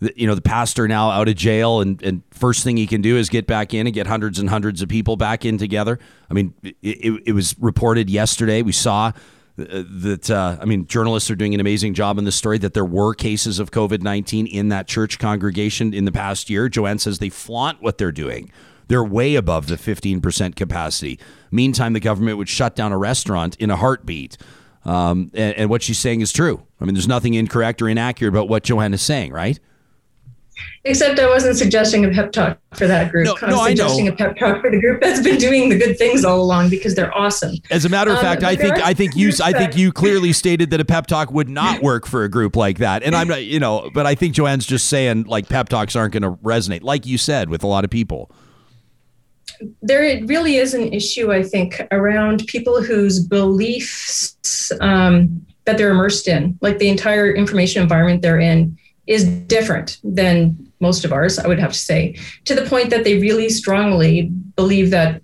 [0.00, 3.16] you know the pastor now out of jail and, and first thing he can do
[3.16, 5.98] is get back in and get hundreds and hundreds of people back in together.
[6.30, 8.62] I mean it, it, was reported yesterday.
[8.62, 9.12] We saw
[9.58, 12.74] uh, that uh, i mean journalists are doing an amazing job in this story that
[12.74, 16.68] there were cases of covid-19 in that church congregation in the past year.
[16.68, 18.50] Joanne says they flaunt what they're doing.
[18.88, 21.18] They're way above the 15% capacity.
[21.50, 24.36] Meantime the government would shut down a restaurant in a heartbeat.
[24.84, 26.62] Um, and, and what she's saying is true.
[26.80, 29.58] I mean, there's nothing incorrect or inaccurate about what Joanne is saying, right?
[30.84, 33.26] Except I wasn't suggesting a pep talk for that group.
[33.26, 33.74] No, I was no, I know.
[33.76, 36.70] suggesting a pep talk for the group that's been doing the good things all along
[36.70, 37.56] because they're awesome.
[37.70, 39.92] As a matter of Um, fact, but I think I think you I think you
[39.92, 43.02] clearly stated that a pep talk would not work for a group like that.
[43.02, 46.12] And I'm not, you know, but I think Joanne's just saying like pep talks aren't
[46.12, 48.30] going to resonate, like you said, with a lot of people.
[49.82, 56.28] there really is an issue, I think, around people whose beliefs um, that they're immersed
[56.28, 58.76] in, like the entire information environment they're in,
[59.06, 63.04] is different than most of ours, I would have to say, to the point that
[63.04, 64.22] they really strongly
[64.56, 65.22] believe that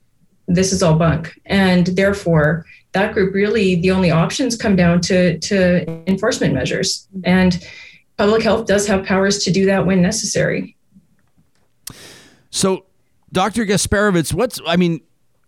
[0.48, 1.38] this is all bunk.
[1.46, 7.08] And therefore, that group really, the only options come down to, to enforcement measures.
[7.24, 7.64] And
[8.16, 10.76] public health does have powers to do that when necessary.
[12.50, 12.86] So,
[13.32, 13.64] Dr.
[13.64, 15.00] Gasperowicz, what's I mean,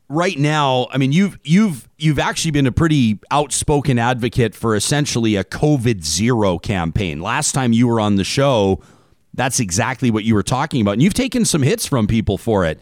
[0.08, 5.36] right now, I mean, you've you've you've actually been a pretty outspoken advocate for essentially
[5.36, 7.20] a COVID zero campaign.
[7.20, 8.80] Last time you were on the show,
[9.32, 12.64] that's exactly what you were talking about, and you've taken some hits from people for
[12.64, 12.78] it.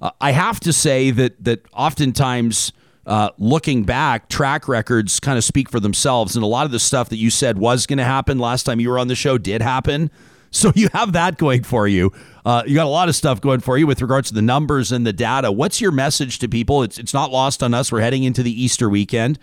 [0.00, 2.72] Uh, I have to say that that oftentimes.
[3.04, 6.78] Uh, looking back, track records kind of speak for themselves, and a lot of the
[6.78, 9.36] stuff that you said was going to happen last time you were on the show
[9.36, 10.08] did happen.
[10.52, 12.12] So you have that going for you.
[12.44, 14.92] Uh, you got a lot of stuff going for you with regards to the numbers
[14.92, 15.50] and the data.
[15.50, 16.82] What's your message to people?
[16.82, 17.90] It's it's not lost on us.
[17.90, 19.38] We're heading into the Easter weekend.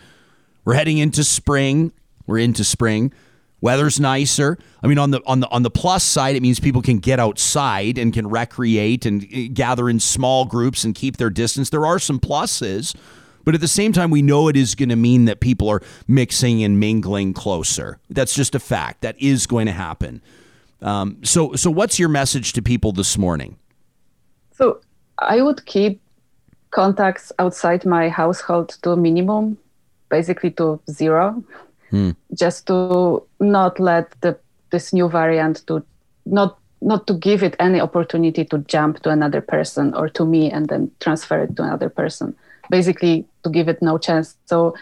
[0.66, 1.92] We're heading into spring.
[2.28, 3.12] We're into spring.
[3.60, 4.58] Weather's nicer.
[4.84, 7.20] I mean, on the on the on the plus side, it means people can get
[7.20, 11.72] outside and can recreate and uh, gather in small groups and keep their distance.
[11.72, 12.96] There are some pluses,
[13.44, 15.82] but at the same time, we know it is going to mean that people are
[16.08, 17.98] mixing and mingling closer.
[18.10, 19.02] That's just a fact.
[19.02, 20.22] That is going to happen.
[20.82, 23.58] Um, so, so what's your message to people this morning?
[24.52, 24.80] So
[25.18, 26.02] I would keep
[26.72, 29.58] contacts outside my household to a minimum,
[30.10, 31.44] basically to zero,
[32.34, 34.38] just to not let the
[34.72, 35.84] this new variant to
[36.26, 40.50] not not to give it any opportunity to jump to another person or to me
[40.52, 42.36] and then transfer it to another person.
[42.70, 44.38] Basically, to give it no chance.
[44.46, 44.76] So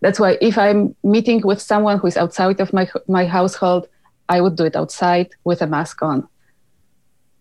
[0.00, 3.88] that's why if I'm meeting with someone who is outside of my my household,
[4.32, 6.26] I would do it outside with a mask on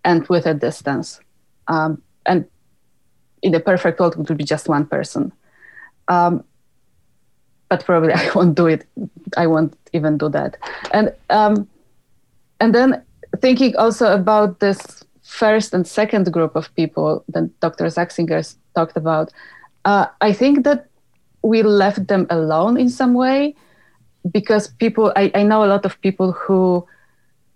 [0.04, 1.22] and with a distance.
[1.70, 2.46] Um, and
[3.42, 5.32] in the perfect world, it would be just one person.
[6.10, 6.44] Um,
[7.70, 8.86] but probably I won't do it.
[9.38, 10.58] I won't even do that.
[10.92, 11.56] And um,
[12.60, 13.02] and then
[13.40, 14.80] thinking also about this
[15.24, 17.86] first and second group of people that Dr.
[17.86, 18.44] Saxinger
[18.76, 19.32] talked about,
[19.86, 20.88] uh, I think that
[21.42, 23.56] we left them alone in some way
[24.30, 26.88] because people, I, I know a lot of people who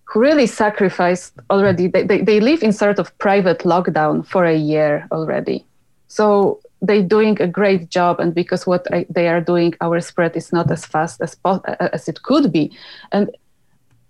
[0.06, 1.88] who really sacrificed already.
[1.88, 5.66] They, they, they live in sort of private lockdown for a year already.
[6.08, 8.20] So they're doing a great job.
[8.20, 11.36] And because what I, they are doing, our spread is not as fast as,
[11.80, 12.72] as it could be.
[13.12, 13.36] And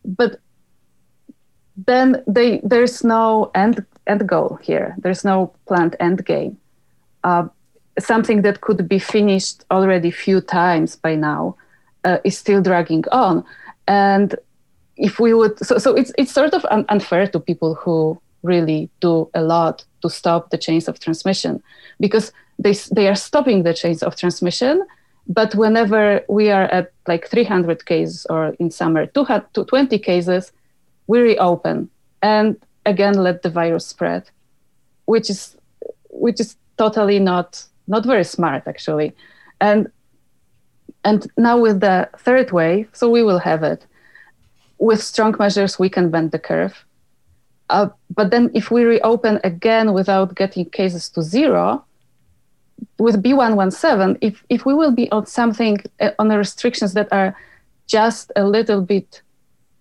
[0.03, 0.39] but
[1.75, 4.95] then they, there's no end, end goal here.
[4.99, 6.57] There's no planned end game.
[7.23, 7.47] Uh,
[7.97, 11.55] something that could be finished already few times by now
[12.05, 13.43] uh, is still dragging on.
[13.87, 14.35] And
[14.97, 18.89] if we would so, so it's it's sort of un- unfair to people who really
[19.01, 21.61] do a lot to stop the chains of transmission
[21.99, 24.85] because they they are stopping the chains of transmission
[25.27, 30.51] but whenever we are at like 300 cases or in summer 200 to 20 cases
[31.07, 31.89] we reopen
[32.21, 34.29] and again let the virus spread
[35.05, 35.57] which is
[36.09, 39.13] which is totally not not very smart actually
[39.59, 39.91] and
[41.05, 43.85] and now with the third wave so we will have it
[44.77, 46.85] with strong measures, we can bend the curve.
[47.69, 51.83] Uh, but then, if we reopen again without getting cases to zero,
[52.99, 57.35] with B117, if, if we will be on something, uh, on the restrictions that are
[57.87, 59.21] just a little bit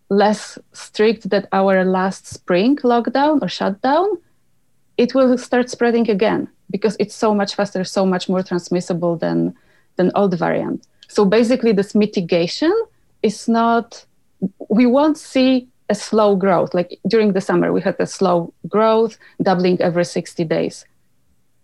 [0.08, 4.06] less strict than our last spring lockdown or shutdown,
[4.96, 9.54] it will start spreading again because it's so much faster, so much more transmissible than,
[9.96, 10.86] than old variant.
[11.08, 12.74] So basically, this mitigation
[13.22, 14.04] is not
[14.68, 16.74] we won't see a slow growth.
[16.74, 20.84] Like during the summer, we had a slow growth, doubling every 60 days.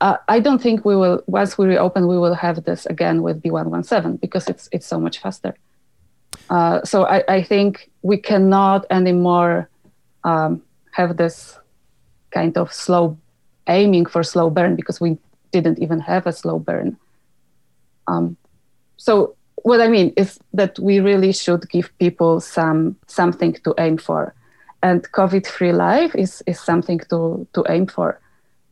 [0.00, 3.42] Uh, I don't think we will, once we reopen, we will have this again with
[3.42, 5.54] B117 because it's, it's so much faster.
[6.48, 9.68] Uh, so I, I think we cannot anymore
[10.24, 10.62] um,
[10.92, 11.58] have this
[12.30, 13.18] kind of slow
[13.68, 15.18] aiming for slow burn because we
[15.52, 16.96] didn't even have a slow burn.
[18.06, 18.36] Um,
[19.00, 23.96] so what I mean is that we really should give people some something to aim
[23.96, 24.34] for,
[24.82, 28.20] and COVID-free life is is something to to aim for.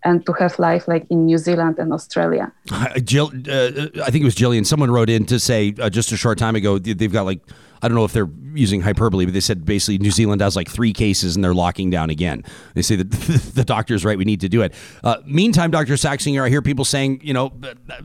[0.05, 2.53] And to have life like in New Zealand and Australia.
[3.05, 4.64] Jill, uh, I think it was Jillian.
[4.66, 7.40] Someone wrote in to say uh, just a short time ago they've got like
[7.82, 10.68] I don't know if they're using hyperbole, but they said basically New Zealand has like
[10.68, 12.44] three cases and they're locking down again.
[12.74, 13.11] They say that
[13.55, 14.74] the doctor's right, we need to do it.
[15.05, 15.94] Uh, meantime, Dr.
[15.94, 17.53] Saxinger, I hear people saying, you know,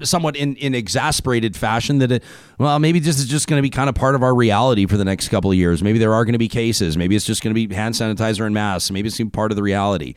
[0.03, 2.23] somewhat in, in exasperated fashion that, it,
[2.59, 4.97] well, maybe this is just going to be kind of part of our reality for
[4.97, 5.81] the next couple of years.
[5.81, 6.97] Maybe there are going to be cases.
[6.97, 8.91] Maybe it's just going to be hand sanitizer and masks.
[8.91, 10.13] Maybe it's part of the reality.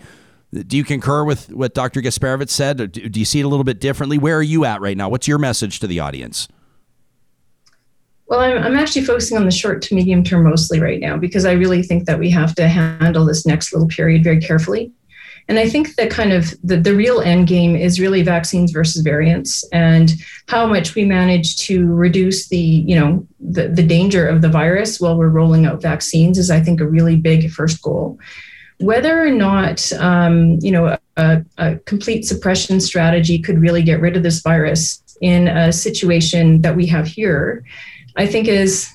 [0.64, 2.00] Do you concur with what Dr.
[2.00, 2.80] Gasperowicz said?
[2.80, 4.18] Or do you see it a little bit differently?
[4.18, 5.08] Where are you at right now?
[5.08, 6.48] What's your message to the audience?
[8.26, 11.44] Well, I'm, I'm actually focusing on the short to medium term mostly right now because
[11.44, 14.92] I really think that we have to handle this next little period very carefully.
[15.48, 19.02] And I think that kind of the, the real end game is really vaccines versus
[19.02, 20.12] variants and
[20.48, 25.00] how much we manage to reduce the, you know, the, the danger of the virus
[25.00, 28.18] while we're rolling out vaccines is, I think, a really big first goal.
[28.78, 34.16] Whether or not, um, you know, a, a complete suppression strategy could really get rid
[34.16, 37.64] of this virus in a situation that we have here
[38.16, 38.90] I think is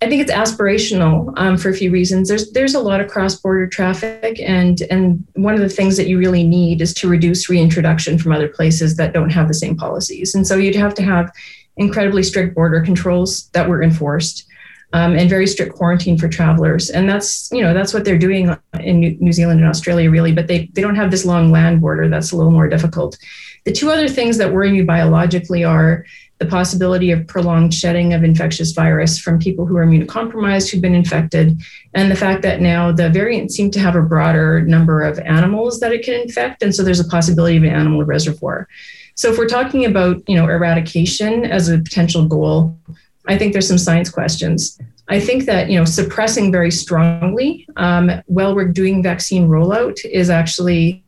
[0.00, 2.28] I think it's aspirational um, for a few reasons.
[2.28, 6.18] There's there's a lot of cross-border traffic, and and one of the things that you
[6.18, 10.34] really need is to reduce reintroduction from other places that don't have the same policies.
[10.34, 11.32] And so you'd have to have
[11.76, 14.46] incredibly strict border controls that were enforced,
[14.92, 16.90] um, and very strict quarantine for travelers.
[16.90, 20.46] And that's you know that's what they're doing in New Zealand and Australia really, but
[20.46, 23.18] they they don't have this long land border that's a little more difficult.
[23.64, 26.06] The two other things that worry me biologically are
[26.38, 30.94] the possibility of prolonged shedding of infectious virus from people who are immunocompromised who've been
[30.94, 31.60] infected,
[31.94, 35.80] and the fact that now the variant seem to have a broader number of animals
[35.80, 38.68] that it can infect, and so there's a possibility of an animal reservoir.
[39.16, 42.78] So if we're talking about you know eradication as a potential goal,
[43.26, 44.78] I think there's some science questions.
[45.08, 50.30] I think that you know suppressing very strongly um, while we're doing vaccine rollout is
[50.30, 51.02] actually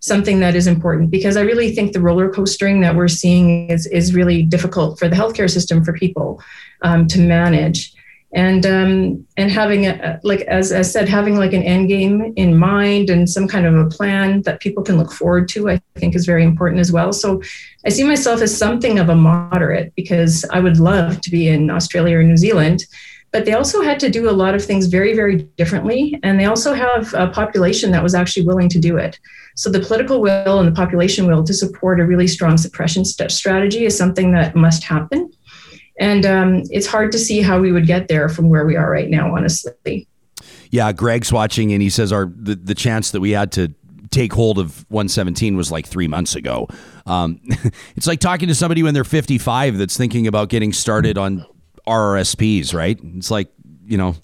[0.00, 3.86] something that is important because I really think the roller coastering that we're seeing is,
[3.86, 6.40] is really difficult for the healthcare system for people
[6.82, 7.95] um, to manage.
[8.36, 12.56] And um, and having a like as I said, having like an end game in
[12.56, 16.14] mind and some kind of a plan that people can look forward to, I think
[16.14, 17.12] is very important as well.
[17.12, 17.40] So
[17.84, 21.70] I see myself as something of a moderate because I would love to be in
[21.70, 22.84] Australia or New Zealand
[23.36, 26.18] but they also had to do a lot of things very, very differently.
[26.22, 29.18] And they also have a population that was actually willing to do it.
[29.56, 33.30] So the political will and the population will to support a really strong suppression st-
[33.30, 35.30] strategy is something that must happen.
[35.98, 38.90] And um, it's hard to see how we would get there from where we are
[38.90, 40.06] right now, honestly.
[40.70, 43.72] Yeah, Greg's watching and he says our the, the chance that we had to
[44.10, 46.68] take hold of 117 was like three months ago.
[47.06, 47.40] Um,
[47.96, 51.44] it's like talking to somebody when they're 55 that's thinking about getting started on
[51.86, 52.98] RRSPs, right?
[53.16, 53.48] It's like,
[53.84, 54.16] you know,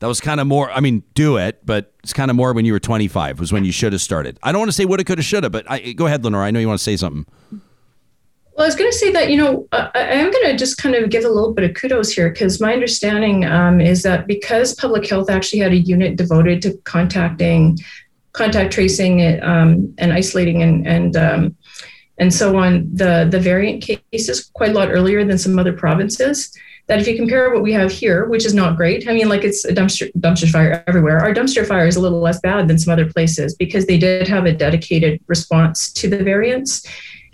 [0.00, 2.64] that was kind of more, I mean, do it, but it's kind of more when
[2.64, 4.38] you were 25 was when you should have started.
[4.42, 6.42] I don't want to say woulda, coulda, shoulda, but I, go ahead, Lenore.
[6.42, 7.26] I know you want to say something.
[8.54, 10.94] Well, I was going to say that, you know, I, am going to just kind
[10.94, 14.74] of give a little bit of kudos here because my understanding um, is that because
[14.74, 17.78] public health actually had a unit devoted to contacting,
[18.32, 21.56] contact tracing um, and isolating and, and, um,
[22.18, 26.54] and so on, the, the variant cases quite a lot earlier than some other provinces
[26.88, 29.44] that if you compare what we have here, which is not great, I mean, like
[29.44, 31.20] it's a dumpster dumpster fire everywhere.
[31.20, 34.26] Our dumpster fire is a little less bad than some other places because they did
[34.28, 36.84] have a dedicated response to the variants,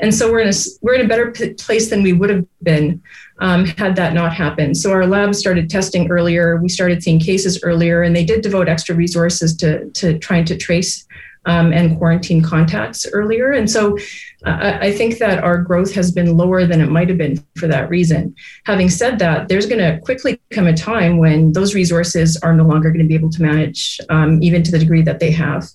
[0.00, 3.02] and so we're in a we're in a better place than we would have been
[3.40, 4.76] um, had that not happened.
[4.76, 6.60] So our lab started testing earlier.
[6.60, 10.56] We started seeing cases earlier, and they did devote extra resources to to trying to
[10.56, 11.06] trace
[11.46, 13.52] um, and quarantine contacts earlier.
[13.52, 13.96] And so
[14.44, 17.66] uh, I think that our growth has been lower than it might have been for
[17.68, 18.34] that reason.
[18.66, 22.64] Having said that, there's going to quickly come a time when those resources are no
[22.64, 25.68] longer going to be able to manage, um, even to the degree that they have.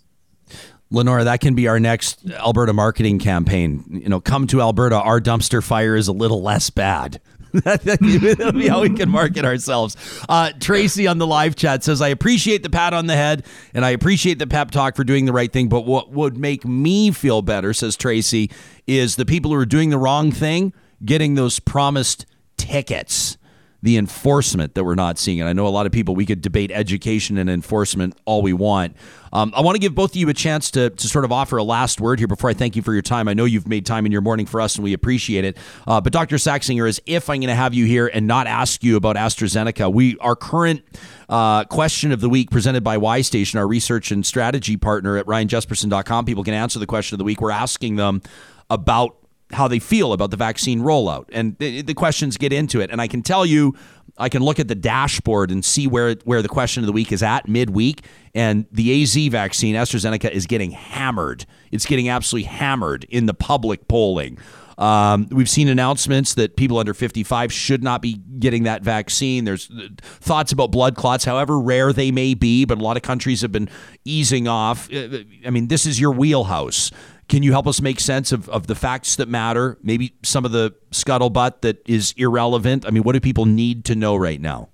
[0.94, 3.84] Lynora, that can be our next Alberta marketing campaign.
[3.90, 4.96] You know, come to Alberta.
[4.96, 7.20] Our dumpster fire is a little less bad.
[7.54, 9.96] That'll be how we can market ourselves.
[10.28, 13.84] Uh, Tracy on the live chat says, I appreciate the pat on the head and
[13.86, 15.68] I appreciate the pep talk for doing the right thing.
[15.68, 18.50] But what would make me feel better, says Tracy,
[18.88, 22.26] is the people who are doing the wrong thing getting those promised
[22.58, 23.38] tickets
[23.84, 25.42] the enforcement that we're not seeing.
[25.42, 28.54] And I know a lot of people, we could debate education and enforcement all we
[28.54, 28.96] want.
[29.34, 31.58] Um, I want to give both of you a chance to, to sort of offer
[31.58, 33.28] a last word here before I thank you for your time.
[33.28, 35.58] I know you've made time in your morning for us and we appreciate it.
[35.86, 36.38] Uh, but Dr.
[36.38, 39.94] Saxinger, as if I'm going to have you here and not ask you about AstraZeneca,
[39.94, 40.82] we our current
[41.28, 45.26] uh, question of the week presented by Y Station, our research and strategy partner at
[45.26, 46.24] RyanJespersen.com.
[46.24, 47.42] People can answer the question of the week.
[47.42, 48.22] We're asking them
[48.70, 49.18] about
[49.54, 51.26] how they feel about the vaccine rollout.
[51.32, 52.92] And the, the, questions get into it.
[52.92, 53.76] And I can tell you,
[54.18, 57.12] I can look at the dashboard and see where where the question of the week
[57.12, 58.06] is at midweek,
[58.36, 61.46] and the AZ vaccine, AstraZeneca, is getting hammered.
[61.72, 64.38] It's getting absolutely hammered in the public polling.
[64.78, 69.46] Um, we've seen announcements that people under 55 should not be getting that vaccine.
[69.46, 73.04] There's uh, thoughts about blood clots, however rare they may be, but a lot of
[73.04, 73.70] countries have been
[74.04, 74.92] easing off.
[74.92, 76.92] Uh, I mean, this is your wheelhouse.
[77.30, 79.78] Can you help us make sense of, of the facts that matter?
[79.82, 82.86] Maybe some of the scuttlebutt that is irrelevant?
[82.86, 84.70] I mean, what do people need to know right now?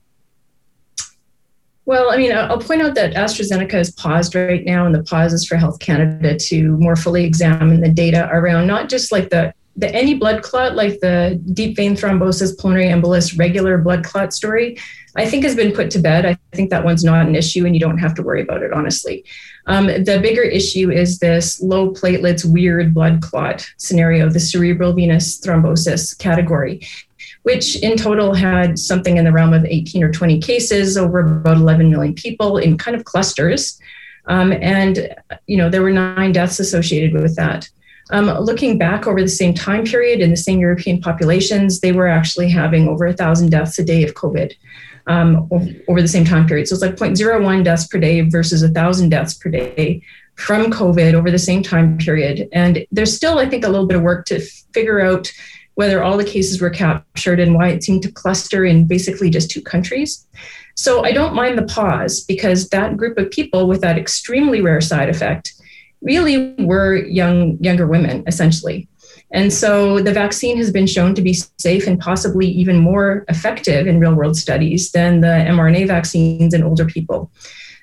[1.86, 5.34] Well, I mean, I'll point out that AstraZeneca is paused right now, and the pause
[5.34, 9.54] is for Health Canada to more fully examine the data around not just like the
[9.80, 14.77] the any blood clot, like the deep vein thrombosis, pulmonary embolus, regular blood clot story,
[15.15, 16.26] I think has been put to bed.
[16.26, 18.73] I think that one's not an issue, and you don't have to worry about it,
[18.73, 19.23] honestly.
[19.68, 25.39] Um, the bigger issue is this low platelets, weird blood clot scenario, the cerebral venous
[25.39, 26.81] thrombosis category,
[27.43, 31.57] which in total had something in the realm of 18 or 20 cases over about
[31.57, 33.80] 11 million people in kind of clusters.
[34.26, 35.15] Um, and,
[35.47, 37.69] you know, there were nine deaths associated with that.
[38.11, 42.07] Um, looking back over the same time period in the same European populations, they were
[42.07, 44.53] actually having over a thousand deaths a day of COVID
[45.07, 45.49] um,
[45.88, 46.68] over the same time period.
[46.68, 50.02] So it's like 0.01 deaths per day versus a thousand deaths per day
[50.36, 52.48] from COVID over the same time period.
[52.53, 54.40] And there's still, I think, a little bit of work to
[54.73, 55.31] figure out
[55.76, 59.49] whether all the cases were captured and why it seemed to cluster in basically just
[59.49, 60.27] two countries.
[60.76, 64.81] So I don't mind the pause because that group of people with that extremely rare
[64.81, 65.53] side effect
[66.02, 68.88] really were young younger women essentially
[69.32, 73.86] and so the vaccine has been shown to be safe and possibly even more effective
[73.86, 77.32] in real world studies than the mRNA vaccines in older people.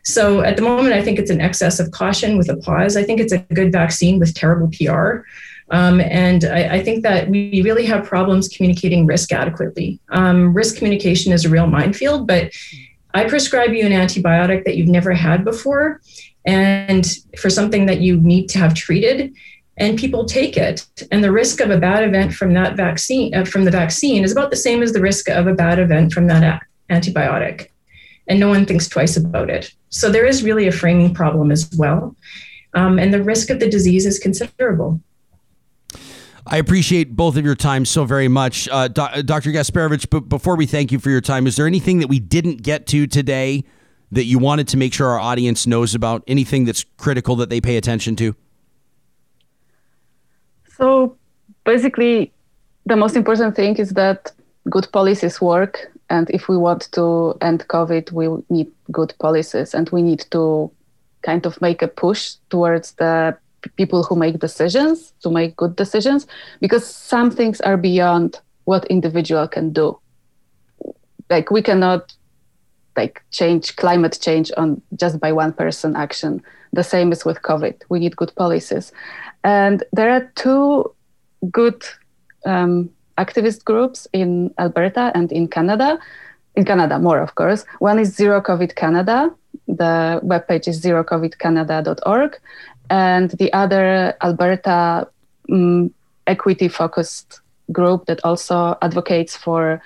[0.05, 2.97] So at the moment, I think it's an excess of caution with a pause.
[2.97, 5.25] I think it's a good vaccine with terrible PR.
[5.71, 9.99] Um, and I, I, think that we really have problems communicating risk adequately.
[10.11, 12.53] Um, risk communication is a real minefield, but
[13.15, 16.01] I prescribe you an antibiotic that you've never had before
[16.47, 19.35] and for something that you need to have treated
[19.79, 23.45] and people take it and the risk of a bad event from that vaccine uh,
[23.45, 26.29] from the vaccine is about the same as the risk of a bad event from
[26.29, 27.69] that a- antibiotic
[28.29, 31.71] and no one thinks twice about it so there is really a framing problem as
[31.77, 32.15] well
[32.75, 35.01] um, and the risk of the disease is considerable
[36.49, 38.69] I appreciate both of your time so very much.
[38.69, 39.51] Uh, Do- Dr.
[39.51, 42.63] Gasperowicz, but before we thank you for your time, is there anything that we didn't
[42.63, 43.65] get to today
[44.17, 46.25] that you wanted to make sure our audience knows about?
[46.27, 48.35] Anything that's critical that they pay attention to?
[50.77, 51.17] So
[51.65, 52.33] basically,
[52.87, 54.33] the most important thing is that
[54.71, 55.93] good policies work.
[56.09, 60.71] And if we want to end COVID, we need good policies and we need to
[61.23, 63.37] kind of make a push towards the
[63.77, 66.27] people who make decisions to make good decisions
[66.61, 69.99] because some things are beyond what individual can do
[71.31, 72.13] like we cannot
[72.97, 76.43] like change climate change on just by one person action.
[76.73, 77.75] The same is with covid.
[77.89, 78.93] We need good policies.
[79.45, 80.93] And there are two
[81.51, 81.85] good
[82.45, 85.99] um, activist groups in alberta and in canada.
[86.55, 87.65] In canada more of course.
[87.79, 89.31] One is zero covid canada.
[89.69, 92.39] The webpage is zerocovidcanada.org
[92.91, 95.09] and the other alberta
[95.51, 95.93] um,
[96.27, 97.41] equity focused
[97.73, 99.83] group that also advocates for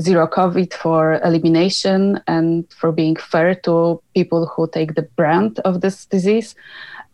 [0.00, 5.80] zero COVID for elimination and for being fair to people who take the brand of
[5.80, 6.54] this disease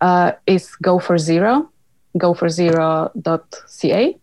[0.01, 1.71] uh, is Go for Zero,
[2.17, 4.19] goforzero.ca.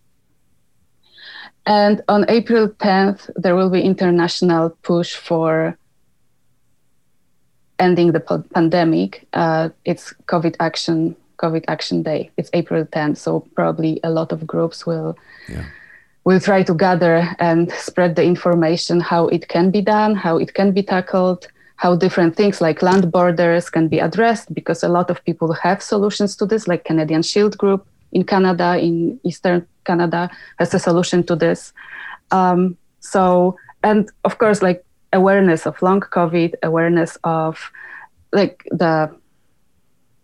[1.66, 5.76] And on April 10th, there will be international push for
[7.78, 8.20] ending the
[8.54, 9.26] pandemic.
[9.32, 12.30] Uh, it's COVID Action COVID Action Day.
[12.38, 15.18] It's April 10th, so probably a lot of groups will
[15.48, 15.66] yeah
[16.26, 20.52] we'll try to gather and spread the information how it can be done, how it
[20.54, 21.46] can be tackled,
[21.76, 25.80] how different things like land borders can be addressed, because a lot of people have
[25.80, 30.28] solutions to this, like Canadian Shield Group in Canada, in Eastern Canada,
[30.58, 31.72] has a solution to this.
[32.32, 37.70] Um, so, and of course, like awareness of long COVID, awareness of
[38.32, 39.14] like the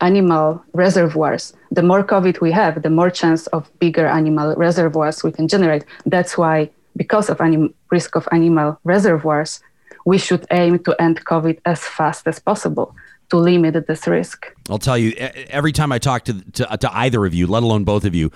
[0.02, 1.54] animal reservoirs.
[1.70, 5.84] The more COVID we have, the more chance of bigger animal reservoirs we can generate.
[6.04, 9.60] That's why, because of anim- risk of animal reservoirs,
[10.04, 12.94] we should aim to end COVID as fast as possible
[13.30, 14.52] to limit this risk.
[14.68, 15.12] I'll tell you,
[15.48, 18.30] every time I talk to, to, to either of you, let alone both of you,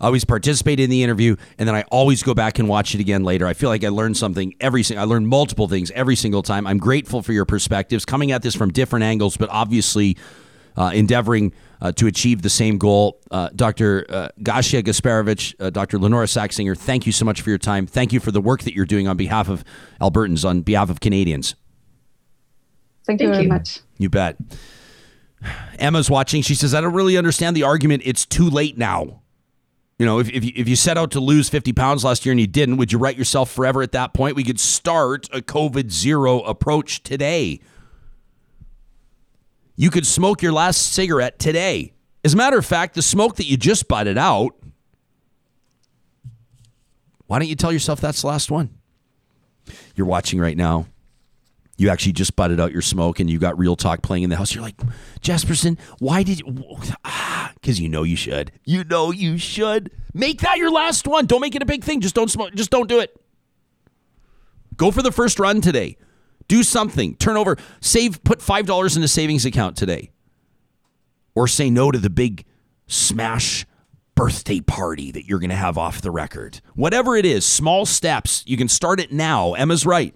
[0.00, 3.00] I always participate in the interview and then I always go back and watch it
[3.00, 3.46] again later.
[3.46, 6.66] I feel like I learned something every single I learned multiple things every single time.
[6.66, 10.16] I'm grateful for your perspectives coming at this from different angles, but obviously
[10.76, 13.20] uh, endeavoring uh, to achieve the same goal.
[13.30, 14.06] Uh, Dr.
[14.08, 15.98] Uh, Gosia Gasperowicz, uh, Dr.
[15.98, 17.86] Lynora Saxinger, thank you so much for your time.
[17.86, 19.64] Thank you for the work that you're doing on behalf of
[20.00, 21.54] Albertans, on behalf of Canadians.
[23.06, 23.48] Thank, you Thank very you.
[23.48, 23.80] much.
[23.98, 24.36] You bet.
[25.78, 26.42] Emma's watching.
[26.42, 28.02] She says, I don't really understand the argument.
[28.04, 29.22] It's too late now.
[29.98, 32.32] You know, if, if, you, if you set out to lose 50 pounds last year
[32.32, 34.34] and you didn't, would you write yourself forever at that point?
[34.34, 37.60] We could start a COVID zero approach today.
[39.80, 41.94] You could smoke your last cigarette today.
[42.22, 44.54] As a matter of fact, the smoke that you just butted out,
[47.26, 48.68] why don't you tell yourself that's the last one?
[49.94, 50.86] You're watching right now
[51.80, 54.36] you actually just butted out your smoke and you got real talk playing in the
[54.36, 54.54] house.
[54.54, 54.76] You're like,
[55.22, 56.76] Jespersen, why did you?
[57.06, 58.52] Ah, because you know you should.
[58.66, 59.90] You know you should.
[60.12, 61.24] Make that your last one.
[61.24, 62.02] Don't make it a big thing.
[62.02, 62.52] Just don't smoke.
[62.54, 63.18] Just don't do it.
[64.76, 65.96] Go for the first run today.
[66.50, 67.14] Do something.
[67.14, 67.56] Turn over.
[67.80, 68.24] Save.
[68.24, 70.10] Put five dollars in a savings account today.
[71.36, 72.44] Or say no to the big
[72.88, 73.64] smash
[74.16, 76.60] birthday party that you're going to have off the record.
[76.74, 78.42] Whatever it is, small steps.
[78.48, 79.54] You can start it now.
[79.54, 80.12] Emma's right.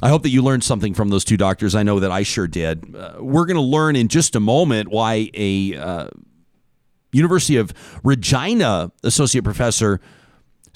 [0.00, 1.74] I hope that you learned something from those two doctors.
[1.74, 2.94] I know that I sure did.
[2.94, 6.08] Uh, we're going to learn in just a moment why a uh,
[7.10, 7.74] University of
[8.04, 10.00] Regina associate professor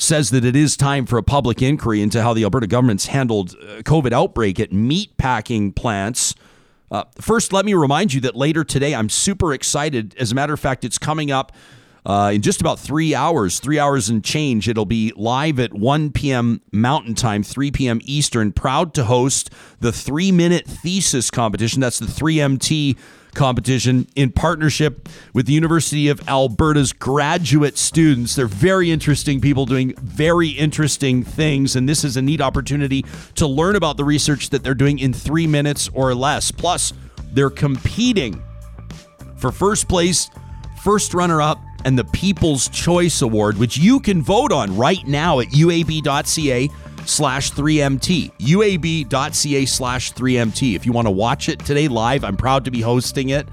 [0.01, 3.55] says that it is time for a public inquiry into how the Alberta government's handled
[3.61, 6.35] uh, COVID outbreak at meat packing plants.
[6.91, 10.15] Uh, first, let me remind you that later today, I'm super excited.
[10.19, 11.53] As a matter of fact, it's coming up
[12.05, 14.69] uh, in just about three hours, three hours and change.
[14.69, 16.63] It'll be live at 1 p.m.
[16.73, 18.01] Mountain Time, 3 p.m.
[18.05, 18.53] Eastern.
[18.53, 19.51] Proud to host
[19.81, 21.81] the three minute thesis competition.
[21.81, 22.97] That's the 3MT
[23.35, 28.35] competition in partnership with the University of Alberta's graduate students.
[28.35, 33.05] They're very interesting people doing very interesting things, and this is a neat opportunity
[33.37, 36.51] to learn about the research that they're doing in three minutes or less.
[36.51, 36.93] Plus,
[37.33, 38.43] they're competing
[39.37, 40.31] for first place,
[40.83, 45.41] first runner up, and the People's Choice Award, which you can vote on right now
[45.41, 46.69] at uab.ca
[47.07, 48.33] slash 3MT.
[48.39, 50.75] uab.ca slash 3MT.
[50.75, 53.49] If you want to watch it today live, I'm proud to be hosting it.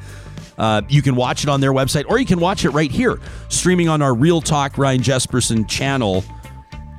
[0.57, 3.19] Uh, you can watch it on their website, or you can watch it right here,
[3.49, 6.23] streaming on our Real Talk Ryan Jespersen channel.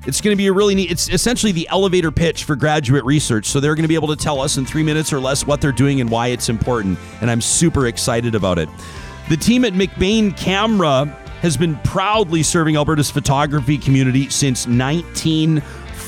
[0.06, 0.90] It's going to be a really neat.
[0.90, 3.46] It's essentially the elevator pitch for graduate research.
[3.46, 5.60] So they're going to be able to tell us in three minutes or less what
[5.60, 6.98] they're doing and why it's important.
[7.20, 8.68] And I'm super excited about it.
[9.28, 11.04] The team at McBain Camera
[11.42, 14.66] has been proudly serving Alberta's photography community since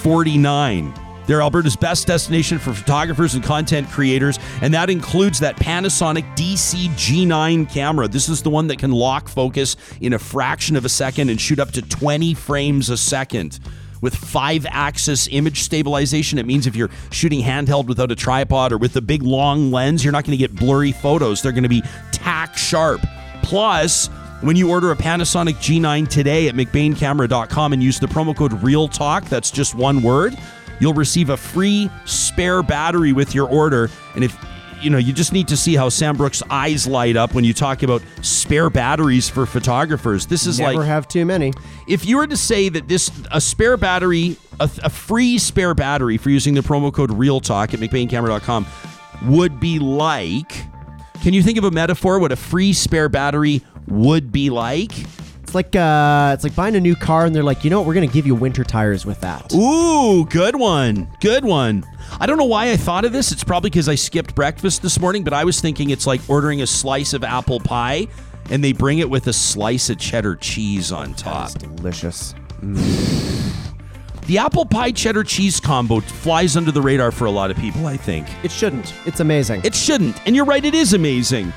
[0.05, 0.95] 1949.
[1.27, 6.89] They're Alberta's best destination for photographers and content creators, and that includes that Panasonic DC
[6.91, 8.09] G9 camera.
[8.09, 11.41] This is the one that can lock focus in a fraction of a second and
[11.41, 13.61] shoot up to 20 frames a second.
[14.01, 18.79] With five axis image stabilization, it means if you're shooting handheld without a tripod or
[18.79, 21.43] with a big long lens, you're not going to get blurry photos.
[21.43, 23.03] They're going to be tack sharp.
[23.43, 24.09] Plus,
[24.41, 29.29] when you order a Panasonic G9 today at McBainCamera.com and use the promo code REALTALK,
[29.29, 30.37] that's just one word,
[30.81, 33.91] you'll receive a free spare battery with your order.
[34.15, 34.37] And if
[34.81, 37.53] you know, you just need to see how Sam Brooks' eyes light up when you
[37.53, 40.27] talk about spare batteries for photographers.
[40.27, 41.53] This is Never like have too many.
[41.87, 46.17] if you were to say that this a spare battery, a, a free spare battery
[46.17, 48.67] for using the promo code RealTalk at McBainCamera.com
[49.27, 50.65] would be like.
[51.23, 54.93] Can you think of a metaphor what a free spare battery would be like?
[55.43, 57.87] It's like uh, it's like buying a new car and they're like, you know what,
[57.89, 59.53] we're gonna give you winter tires with that.
[59.53, 61.09] Ooh, good one.
[61.21, 61.85] Good one.
[62.21, 63.33] I don't know why I thought of this.
[63.33, 66.63] It's probably because I skipped breakfast this morning, but I was thinking it's like ordering
[66.63, 68.07] a slice of apple pie
[68.49, 71.51] and they bring it with a slice of cheddar cheese on top.
[71.53, 72.35] Delicious.
[74.27, 77.87] The apple pie cheddar cheese combo flies under the radar for a lot of people,
[77.87, 78.29] I think.
[78.45, 78.95] It shouldn't.
[79.05, 79.63] It's amazing.
[79.65, 80.25] It shouldn't.
[80.27, 81.53] And you're right, it is amazing.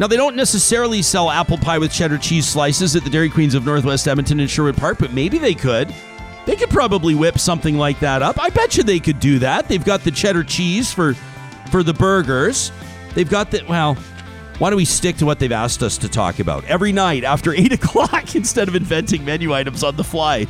[0.00, 3.54] Now, they don't necessarily sell apple pie with cheddar cheese slices at the Dairy Queens
[3.54, 5.94] of Northwest Edmonton and Sherwood Park, but maybe they could.
[6.44, 8.40] They could probably whip something like that up.
[8.40, 9.68] I bet you they could do that.
[9.68, 11.14] They've got the cheddar cheese for
[11.70, 12.72] for the burgers.
[13.14, 13.94] They've got the well.
[14.58, 17.52] Why don't we stick to what they've asked us to talk about every night after
[17.54, 20.46] eight o'clock instead of inventing menu items on the fly?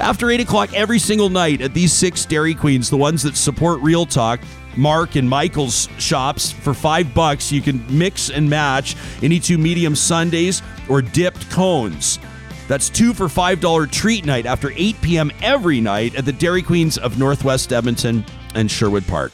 [0.00, 3.80] After 8 o'clock every single night at these six Dairy Queens, the ones that support
[3.80, 4.40] Real Talk,
[4.76, 9.94] Mark and Michael's shops, for five bucks, you can mix and match any two medium
[9.94, 12.18] sundaes or dipped cones.
[12.66, 15.30] That's two for $5 treat night after 8 p.m.
[15.42, 18.24] every night at the Dairy Queens of Northwest Edmonton
[18.54, 19.32] and Sherwood Park.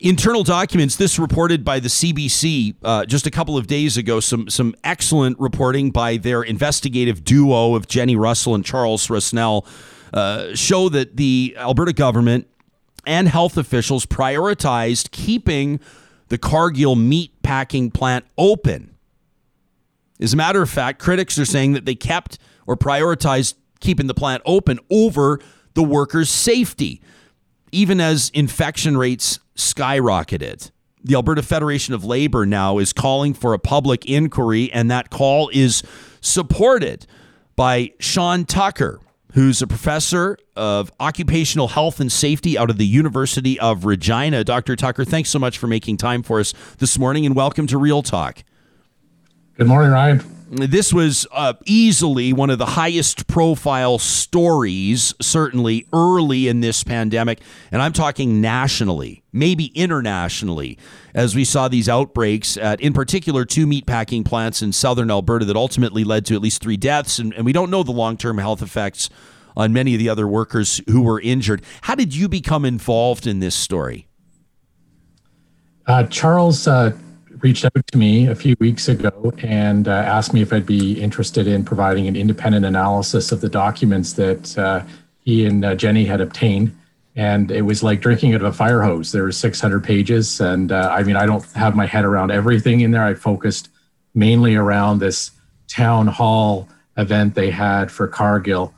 [0.00, 0.96] Internal documents.
[0.96, 4.20] This reported by the CBC uh, just a couple of days ago.
[4.20, 9.66] Some some excellent reporting by their investigative duo of Jennie Russell and Charles Rusnell
[10.12, 12.48] uh, show that the Alberta government
[13.06, 15.80] and health officials prioritized keeping
[16.28, 18.94] the Cargill meat packing plant open.
[20.20, 24.14] As a matter of fact, critics are saying that they kept or prioritized keeping the
[24.14, 25.40] plant open over
[25.74, 27.02] the workers' safety,
[27.72, 30.70] even as infection rates skyrocketed.
[31.02, 35.50] The Alberta Federation of Labor now is calling for a public inquiry, and that call
[35.52, 35.82] is
[36.22, 37.06] supported
[37.56, 39.00] by Sean Tucker,
[39.34, 44.42] who's a professor of occupational health and safety out of the University of Regina.
[44.42, 44.76] Dr.
[44.76, 48.02] Tucker, thanks so much for making time for us this morning, and welcome to Real
[48.02, 48.42] Talk.
[49.56, 56.48] Good morning, Ryan this was uh, easily one of the highest profile stories, certainly early
[56.48, 57.40] in this pandemic.
[57.72, 60.78] And I'm talking nationally, maybe internationally,
[61.14, 65.56] as we saw these outbreaks at, in particular, two meatpacking plants in southern Alberta that
[65.56, 67.18] ultimately led to at least three deaths.
[67.18, 69.10] And, and we don't know the long term health effects
[69.56, 71.62] on many of the other workers who were injured.
[71.82, 74.08] How did you become involved in this story?
[75.86, 76.96] Uh, Charles uh,
[77.44, 80.98] reached out to me a few weeks ago and uh, asked me if I'd be
[80.98, 84.82] interested in providing an independent analysis of the documents that uh,
[85.20, 86.74] he and uh, Jennie had obtained.
[87.16, 89.12] And it was like drinking out of a fire hose.
[89.12, 90.40] There were 600 pages.
[90.40, 93.04] And uh, I mean, I don't have my head around everything in there.
[93.04, 93.68] I focused
[94.14, 95.30] mainly around this
[95.68, 96.66] town hall
[96.96, 98.72] event they had for Cargill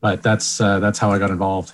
[0.00, 1.72] but that's uh, that's how I got involved.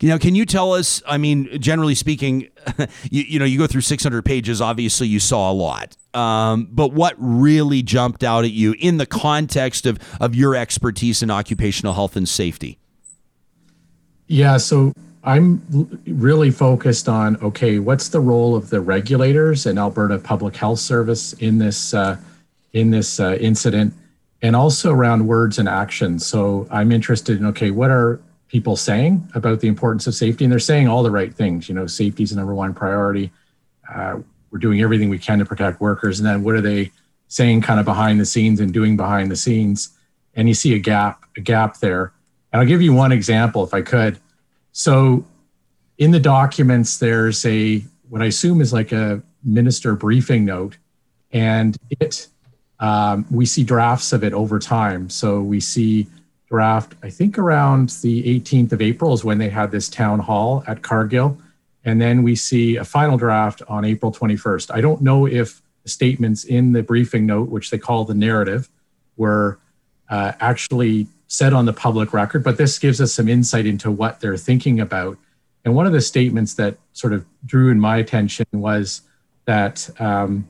[0.00, 1.02] Now, can you tell us?
[1.06, 2.48] I mean, generally speaking,
[3.10, 4.60] you, you know, you go through 600 pages.
[4.60, 5.96] Obviously, you saw a lot.
[6.14, 11.22] Um, but what really jumped out at you in the context of of your expertise
[11.22, 12.78] in occupational health and safety?
[14.28, 14.92] Yeah, so
[15.22, 15.62] I'm
[16.06, 21.34] really focused on okay, what's the role of the regulators and Alberta Public Health Service
[21.34, 22.16] in this uh,
[22.72, 23.92] in this uh, incident?
[24.46, 26.24] And also around words and actions.
[26.24, 30.44] So I'm interested in okay, what are people saying about the importance of safety?
[30.44, 31.68] And they're saying all the right things.
[31.68, 33.32] You know, safety is the number one priority.
[33.92, 34.20] Uh,
[34.52, 36.20] we're doing everything we can to protect workers.
[36.20, 36.92] And then what are they
[37.26, 39.88] saying kind of behind the scenes and doing behind the scenes?
[40.36, 42.12] And you see a gap, a gap there.
[42.52, 44.16] And I'll give you one example if I could.
[44.70, 45.24] So
[45.98, 50.76] in the documents, there's a what I assume is like a minister briefing note,
[51.32, 52.28] and it
[52.80, 55.08] um, we see drafts of it over time.
[55.08, 56.06] So we see
[56.48, 60.62] draft, I think around the 18th of April is when they had this town hall
[60.66, 61.38] at Cargill.
[61.84, 64.74] And then we see a final draft on April 21st.
[64.74, 68.68] I don't know if the statements in the briefing note, which they call the narrative,
[69.16, 69.58] were
[70.08, 74.20] uh, actually said on the public record, but this gives us some insight into what
[74.20, 75.18] they're thinking about.
[75.64, 79.02] And one of the statements that sort of drew in my attention was
[79.46, 80.46] that um,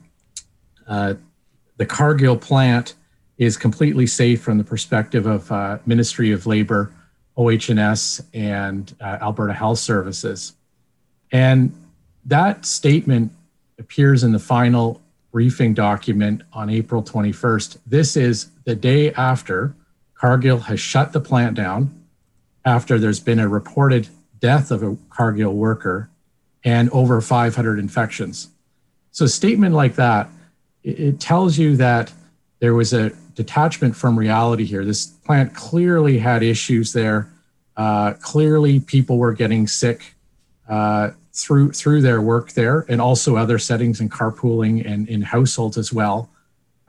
[0.87, 1.15] uh,
[1.77, 2.95] the Cargill plant
[3.37, 6.91] is completely safe from the perspective of uh, Ministry of Labor,
[7.37, 10.53] OHS, and uh, Alberta Health Services.
[11.31, 11.73] And
[12.25, 13.31] that statement
[13.79, 15.01] appears in the final
[15.31, 17.77] briefing document on April 21st.
[17.85, 19.75] This is the day after
[20.15, 21.93] Cargill has shut the plant down,
[22.65, 24.07] after there's been a reported
[24.39, 26.09] death of a Cargill worker
[26.63, 28.49] and over 500 infections.
[29.11, 30.29] So, a statement like that
[30.87, 32.11] it tells you that
[32.59, 34.85] there was a detachment from reality here.
[34.85, 37.29] This plant clearly had issues there.
[37.75, 40.15] Uh, clearly, people were getting sick
[40.67, 45.77] uh, through through their work there, and also other settings in carpooling and in households
[45.77, 46.29] as well.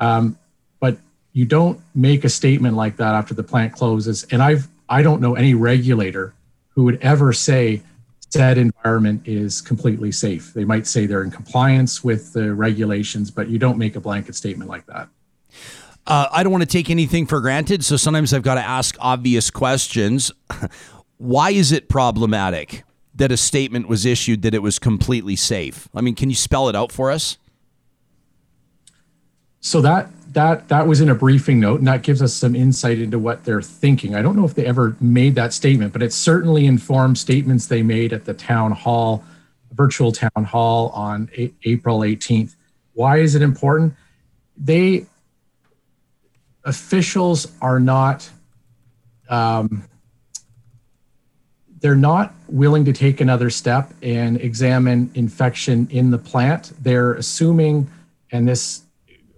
[0.00, 0.38] Um,
[0.80, 0.98] but
[1.32, 4.24] you don't make a statement like that after the plant closes.
[4.30, 6.32] And I've I don't know any regulator
[6.70, 7.82] who would ever say
[8.30, 10.52] said environment is completely safe.
[10.52, 14.34] They might say they're in compliance with the regulations, but you don't make a blanket
[14.34, 15.08] statement like that.
[16.06, 18.96] Uh, I don't want to take anything for granted, so sometimes I've got to ask
[19.00, 20.32] obvious questions.
[21.18, 22.84] Why is it problematic
[23.14, 25.88] that a statement was issued that it was completely safe?
[25.94, 27.36] I mean, can you spell it out for us?
[29.60, 32.98] So that that that was in a briefing note, and that gives us some insight
[32.98, 34.14] into what they're thinking.
[34.14, 37.82] I don't know if they ever made that statement, but it certainly informed statements they
[37.82, 39.24] made at the town hall,
[39.72, 42.56] virtual town hall on a- April 18th.
[42.92, 43.94] Why is it important?
[44.56, 45.06] They
[46.64, 48.28] officials are not
[49.30, 49.84] um,
[51.80, 56.72] they're not willing to take another step and examine infection in the plant.
[56.82, 57.88] They're assuming,
[58.32, 58.82] and this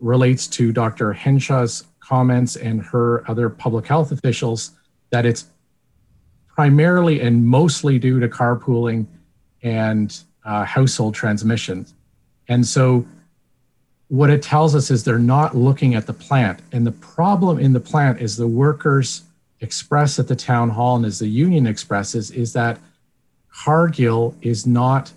[0.01, 1.13] relates to Dr.
[1.13, 4.73] Hinshaw's comments and her other public health officials
[5.11, 5.47] that it's
[6.49, 9.07] primarily and mostly due to carpooling
[9.63, 11.95] and uh, household transmissions.
[12.49, 13.07] And so,
[14.09, 16.61] what it tells us is they're not looking at the plant.
[16.73, 19.23] And the problem in the plant is the workers
[19.61, 22.79] express at the town hall and as the union expresses is that
[23.53, 25.13] Cargill is not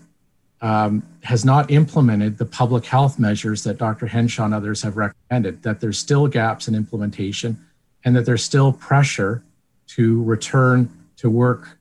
[0.63, 4.07] um, has not implemented the public health measures that Dr.
[4.07, 7.63] Hinshaw and others have recommended, that there's still gaps in implementation
[8.05, 9.43] and that there's still pressure
[9.87, 11.77] to return to work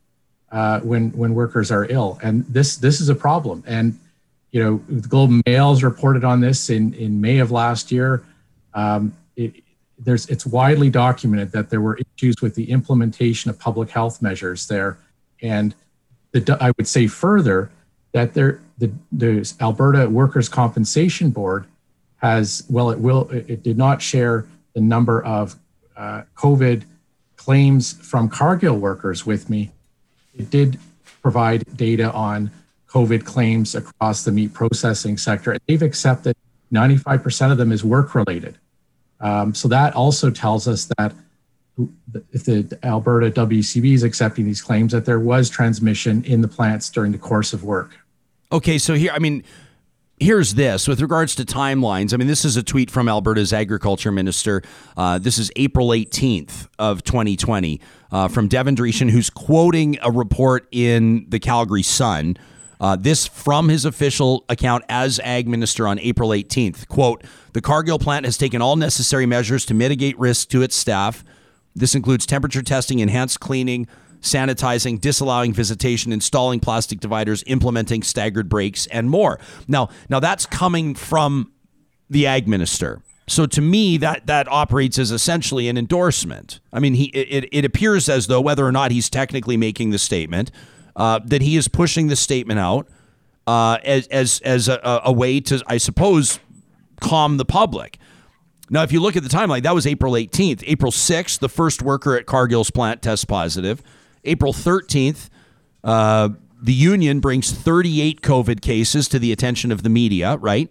[0.51, 2.19] uh, when, when workers are ill.
[2.25, 3.63] And this, this is a problem.
[3.69, 3.99] And,
[4.51, 8.25] you know, the Globe Mail's reported on this in, in May of last year.
[8.75, 9.63] Um, it,
[9.97, 14.67] there's, it's widely documented that there were issues with the implementation of public health measures
[14.67, 14.99] there.
[15.41, 15.73] And
[16.33, 17.71] the, I would say further
[18.13, 21.67] that there, the, the Alberta Workers' Compensation Board
[22.17, 24.45] has, well, it will, it did not share
[24.75, 25.55] the number of
[25.97, 26.83] uh, COVID
[27.37, 29.71] claims from Cargill workers with me.
[30.37, 30.81] It did
[31.23, 32.51] provide data on
[32.89, 35.57] COVID claims across the meat processing sector.
[35.69, 36.37] They've accepted
[36.73, 38.59] 95% of them as work related.
[39.21, 41.13] Um, so that also tells us that
[42.33, 46.91] if the Alberta WCB is accepting these claims, that there was transmission in the plants
[46.91, 47.97] during the course of work.
[48.53, 49.45] Okay, so here, I mean,
[50.21, 52.13] here's this with regards to timelines.
[52.13, 54.61] I mean, this is a tweet from Alberta's agriculture minister.
[54.95, 57.81] Uh, this is April 18th of 2020
[58.11, 62.37] uh, from Devin Dreeshen, who's quoting a report in the Calgary Sun.
[62.79, 66.87] Uh, this from his official account as ag minister on April 18th.
[66.89, 67.25] Quote,
[67.55, 71.25] the Cargill plant has taken all necessary measures to mitigate risk to its staff.
[71.75, 73.89] This includes temperature testing, enhanced cleaning,
[74.23, 79.39] sanitizing, disallowing visitation, installing plastic dividers, implementing staggered breaks, and more.
[79.69, 81.53] Now, now that's coming from
[82.09, 83.03] the ag minister.
[83.29, 86.61] So to me, that that operates as essentially an endorsement.
[86.73, 89.99] I mean, he it, it appears as though whether or not he's technically making the
[89.99, 90.51] statement,
[90.97, 92.89] uh, that he is pushing the statement out
[93.47, 96.41] uh, as as as a, a way to, I suppose,
[97.01, 97.99] calm the public.
[98.71, 100.65] Now, if you look at the timeline, that was April 18th.
[100.67, 103.83] April 6th, the first worker at Cargill's plant tests positive.
[104.25, 105.29] April 13th,
[105.85, 106.31] uh,
[106.63, 110.71] the union brings 38 COVID cases to the attention of the media, right?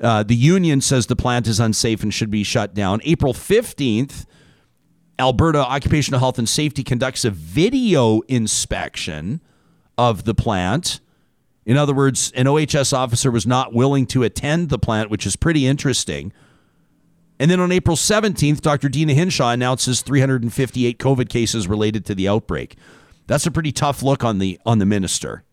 [0.00, 3.00] Uh, the union says the plant is unsafe and should be shut down.
[3.02, 4.26] April 15th,
[5.18, 9.40] Alberta Occupational Health and Safety conducts a video inspection
[9.96, 11.00] of the plant.
[11.66, 15.34] In other words, an OHS officer was not willing to attend the plant, which is
[15.34, 16.32] pretty interesting.
[17.40, 18.88] And then on April 17th, Dr.
[18.88, 22.76] Deena Hinshaw announces 358 COVID cases related to the outbreak.
[23.26, 25.44] That's a pretty tough look on the on the minister.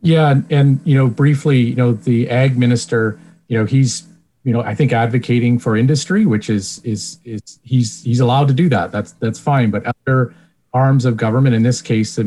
[0.00, 4.08] Yeah, and, and you know, briefly, you know, the ag minister, you know, he's
[4.44, 8.54] you know, I think advocating for industry, which is is is he's he's allowed to
[8.54, 8.90] do that.
[8.90, 9.70] That's that's fine.
[9.70, 10.34] But other
[10.74, 12.24] arms of government, in this case, the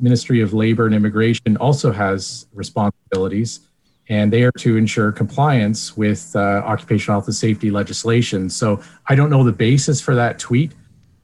[0.00, 3.60] Ministry of Labor and Immigration, also has responsibilities
[4.08, 8.50] and they are to ensure compliance with uh, occupational health and safety legislation.
[8.50, 10.72] So I don't know the basis for that tweet,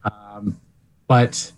[0.05, 0.59] um,
[1.07, 1.53] but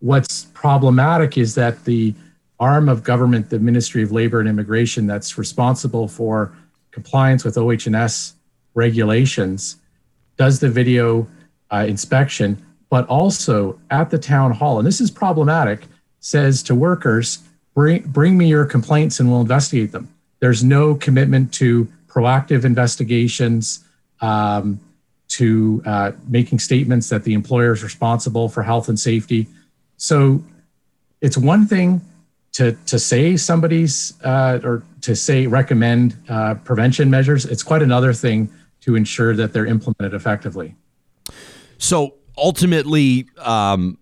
[0.00, 2.14] what's problematic is that the
[2.58, 6.56] arm of government, the Ministry of Labor and Immigration, that's responsible for
[6.90, 8.34] compliance with OHS
[8.74, 9.76] regulations,
[10.36, 11.26] does the video
[11.70, 15.86] uh, inspection, but also at the town hall, and this is problematic,
[16.20, 17.40] says to workers,
[17.74, 20.11] bring, bring me your complaints and we'll investigate them.
[20.42, 23.84] There's no commitment to proactive investigations,
[24.20, 24.80] um,
[25.28, 29.46] to uh, making statements that the employer is responsible for health and safety.
[29.98, 30.42] So
[31.20, 32.00] it's one thing
[32.54, 37.44] to to say somebody's uh, or to say recommend uh, prevention measures.
[37.44, 40.74] It's quite another thing to ensure that they're implemented effectively.
[41.78, 43.96] So ultimately, um,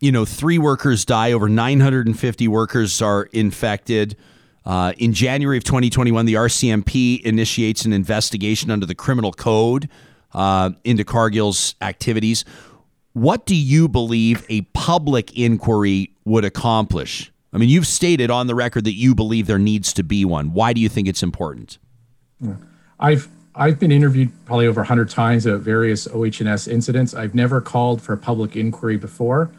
[0.00, 1.32] you know, three workers die.
[1.32, 4.18] Over 950 workers are infected.
[4.66, 9.88] Uh, in January of 2021, the RCMP initiates an investigation under the criminal code
[10.34, 12.44] uh, into Cargill's activities.
[13.12, 17.32] What do you believe a public inquiry would accomplish?
[17.52, 20.52] I mean, you've stated on the record that you believe there needs to be one.
[20.52, 21.78] Why do you think it's important?
[22.98, 27.14] I've I've been interviewed probably over 100 times at various OHS incidents.
[27.14, 29.50] I've never called for a public inquiry before.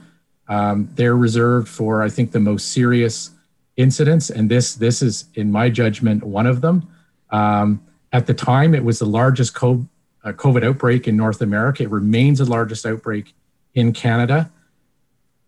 [0.48, 3.32] Um, they're reserved for, I think, the most serious
[3.78, 6.88] incidents, and this this is, in my judgment, one of them.
[7.30, 7.82] Um,
[8.12, 9.88] at the time, it was the largest COVID,
[10.24, 11.84] uh, outbreak in North America.
[11.84, 13.34] It remains the largest outbreak
[13.74, 14.52] in Canada.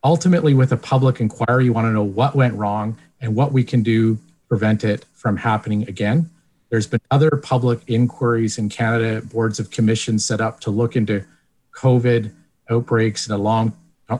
[0.03, 3.63] Ultimately, with a public inquiry, you want to know what went wrong and what we
[3.63, 6.29] can do to prevent it from happening again.
[6.69, 11.25] There's been other public inquiries in Canada, boards of commissions set up to look into
[11.73, 12.31] COVID
[12.69, 13.73] outbreaks in a long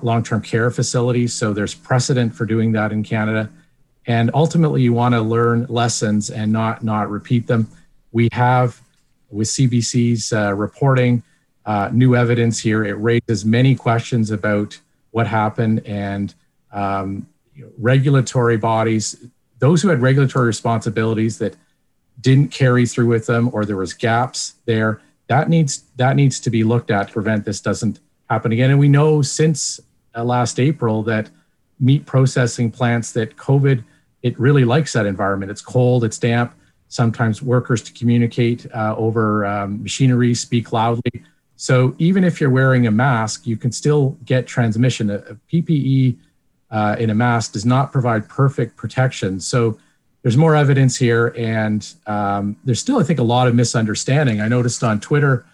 [0.04, 1.34] long-term care facilities.
[1.34, 3.50] So there's precedent for doing that in Canada
[4.08, 7.68] and ultimately you want to learn lessons and not not repeat them
[8.12, 8.82] we have
[9.30, 11.22] with cbc's uh, reporting
[11.66, 14.80] uh, new evidence here it raises many questions about
[15.12, 16.34] what happened and
[16.72, 17.28] um,
[17.78, 19.18] regulatory bodies,
[19.60, 21.56] those who had regulatory responsibilities that
[22.22, 25.02] didn't carry through with them, or there was gaps there.
[25.28, 28.00] That needs that needs to be looked at to prevent this doesn't
[28.30, 28.72] happen again.
[28.72, 29.80] And we know since
[30.16, 31.30] uh, last April that
[31.80, 33.84] meat processing plants that COVID
[34.22, 35.52] it really likes that environment.
[35.52, 36.54] It's cold, it's damp.
[36.90, 41.24] Sometimes workers to communicate uh, over um, machinery speak loudly.
[41.56, 45.10] So even if you're wearing a mask, you can still get transmission.
[45.10, 46.18] A, a PPE
[46.72, 49.40] uh, in a mask does not provide perfect protection.
[49.40, 49.78] So
[50.22, 54.42] there's more evidence here, and um, there's still, I think, a lot of misunderstanding.
[54.42, 55.46] I noticed on Twitter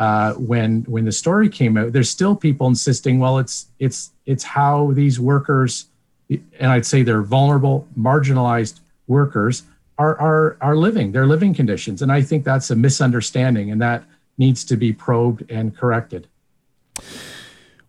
[0.00, 4.42] uh, when when the story came out, there's still people insisting, well, it's it's it's
[4.42, 5.88] how these workers,
[6.30, 9.62] and I'd say they're vulnerable, marginalized workers
[9.98, 14.02] are are are living their living conditions, and I think that's a misunderstanding, and that
[14.38, 16.26] needs to be probed and corrected.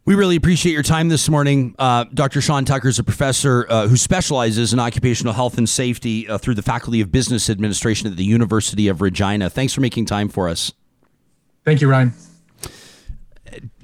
[0.03, 1.75] We really appreciate your time this morning.
[1.79, 2.41] Uh, Dr.
[2.41, 6.55] Sean Tucker is a professor uh, who specializes in occupational health and safety uh, through
[6.55, 9.49] the Faculty of Business Administration at the University of Regina.
[9.49, 10.73] Thanks for making time for us.
[11.63, 12.13] Thank you, Ryan.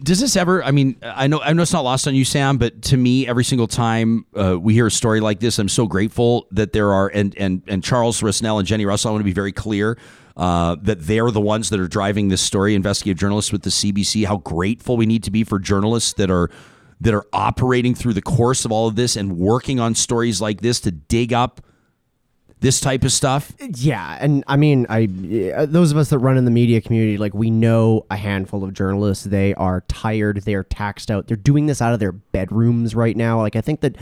[0.01, 0.63] Does this ever?
[0.63, 3.27] I mean, I know I know it's not lost on you, Sam, but to me,
[3.27, 6.93] every single time uh, we hear a story like this, I'm so grateful that there
[6.93, 9.09] are and and and Charles Rusnell and Jennie Russell.
[9.09, 9.97] I want to be very clear
[10.37, 12.75] uh, that they're the ones that are driving this story.
[12.75, 14.25] Investigative journalists with the CBC.
[14.25, 16.49] How grateful we need to be for journalists that are
[17.01, 20.61] that are operating through the course of all of this and working on stories like
[20.61, 21.61] this to dig up
[22.59, 23.53] this type of stuff.
[23.59, 25.05] Yeah, and I mean, I
[25.55, 28.63] uh, those of us that run in the media community, like we know a handful
[28.63, 29.25] of journalists.
[29.25, 30.41] They are tired.
[30.43, 31.27] They are taxed out.
[31.27, 33.41] They're doing this out of their bedrooms right now.
[33.41, 33.95] Like I think that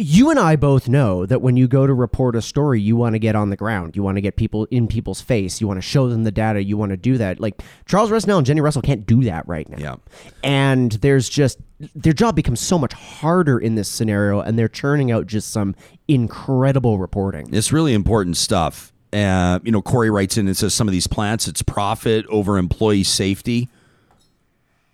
[0.00, 3.14] you and I both know that when you go to report a story, you want
[3.14, 3.94] to get on the ground.
[3.94, 5.60] You want to get people in people's face.
[5.60, 6.62] You want to show them the data.
[6.62, 7.40] You want to do that.
[7.40, 9.78] Like Charles Rusnell and Jennie Russell can't do that right now.
[9.78, 9.96] Yeah.
[10.42, 11.58] And there's just
[11.94, 15.74] their job becomes so much harder in this scenario, and they're churning out just some
[16.08, 17.52] incredible reporting.
[17.52, 18.92] It's really important stuff.
[19.12, 22.58] Uh, you know, Corey writes in and says some of these plants, it's profit over
[22.58, 23.68] employee safety.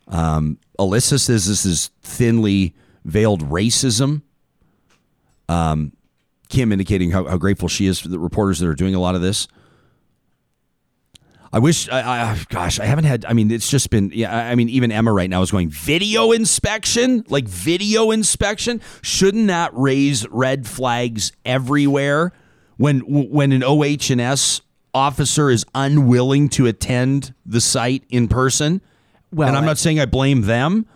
[0.09, 2.75] Um, Alyssa says this is thinly
[3.05, 4.23] veiled racism.
[5.49, 5.93] Um,
[6.49, 9.15] Kim indicating how, how grateful she is for the reporters that are doing a lot
[9.15, 9.49] of this.
[11.53, 13.25] I wish, I, I, gosh, I haven't had.
[13.25, 14.11] I mean, it's just been.
[14.13, 18.81] Yeah, I mean, even Emma right now is going video inspection, like video inspection.
[19.03, 22.33] Shouldn't that raise red flags everywhere?
[22.77, 24.61] When when an OH&S
[24.93, 28.83] officer is unwilling to attend the site in person,
[29.33, 30.87] Well, and I'm not saying I blame them.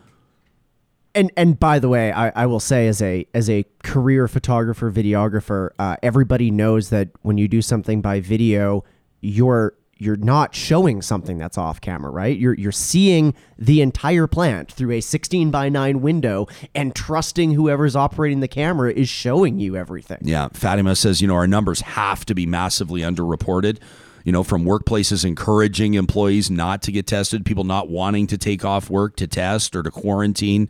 [1.15, 4.91] And and by the way, I, I will say as a as a career photographer
[4.91, 8.85] videographer, uh, everybody knows that when you do something by video,
[9.21, 12.37] you're you're not showing something that's off camera, right?
[12.37, 17.95] You're you're seeing the entire plant through a 16 by 9 window and trusting whoever's
[17.95, 20.19] operating the camera is showing you everything.
[20.23, 23.79] Yeah, Fatima says, you know, our numbers have to be massively underreported.
[24.25, 28.65] You know, from workplaces encouraging employees not to get tested, people not wanting to take
[28.65, 30.69] off work to test or to quarantine.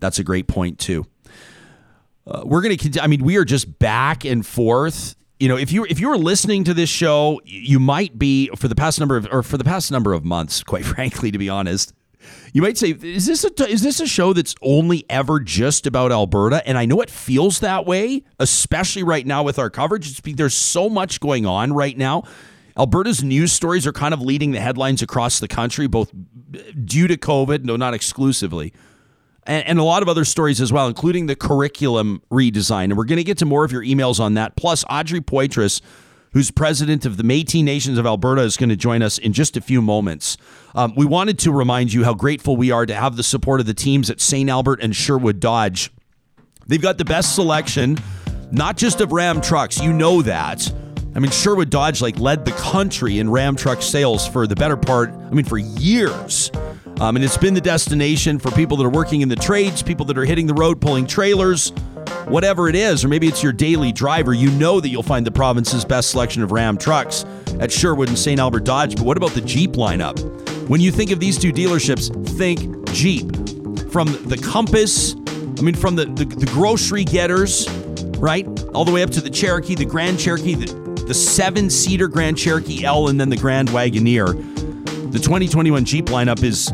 [0.00, 1.06] That's a great point too.
[2.26, 2.82] Uh, we're going to.
[2.82, 3.02] continue.
[3.02, 5.16] I mean, we are just back and forth.
[5.40, 8.68] You know, if you if you were listening to this show, you might be for
[8.68, 11.48] the past number of or for the past number of months, quite frankly, to be
[11.48, 11.94] honest.
[12.52, 16.12] You might say, is this a is this a show that's only ever just about
[16.12, 16.66] Alberta?
[16.66, 20.10] And I know it feels that way, especially right now with our coverage.
[20.10, 22.24] It's, there's so much going on right now.
[22.76, 26.12] Alberta's news stories are kind of leading the headlines across the country, both
[26.84, 28.72] due to COVID, no, not exclusively,
[29.48, 32.84] and, and a lot of other stories as well, including the curriculum redesign.
[32.84, 34.54] And we're going to get to more of your emails on that.
[34.54, 35.80] Plus, Audrey Poitras,
[36.32, 39.56] who's president of the Métis Nations of Alberta, is going to join us in just
[39.56, 40.36] a few moments.
[40.74, 43.66] Um, we wanted to remind you how grateful we are to have the support of
[43.66, 44.48] the teams at St.
[44.48, 45.90] Albert and Sherwood Dodge.
[46.66, 47.96] They've got the best selection,
[48.52, 49.80] not just of Ram trucks.
[49.80, 50.70] You know that.
[51.14, 54.76] I mean, Sherwood Dodge like led the country in Ram truck sales for the better
[54.76, 55.08] part.
[55.10, 56.50] I mean, for years.
[57.00, 60.04] Um, and it's been the destination for people that are working in the trades, people
[60.06, 61.70] that are hitting the road pulling trailers,
[62.26, 64.34] whatever it is, or maybe it's your daily driver.
[64.34, 67.24] You know that you'll find the province's best selection of Ram trucks
[67.60, 68.40] at Sherwood and St.
[68.40, 68.96] Albert Dodge.
[68.96, 70.18] But what about the Jeep lineup?
[70.68, 73.26] When you think of these two dealerships, think Jeep.
[73.92, 77.68] From the Compass, I mean, from the, the, the grocery getters,
[78.18, 78.46] right?
[78.74, 80.72] All the way up to the Cherokee, the Grand Cherokee, the,
[81.06, 84.57] the seven seater Grand Cherokee L, and then the Grand Wagoneer.
[85.10, 86.70] The 2021 Jeep lineup is,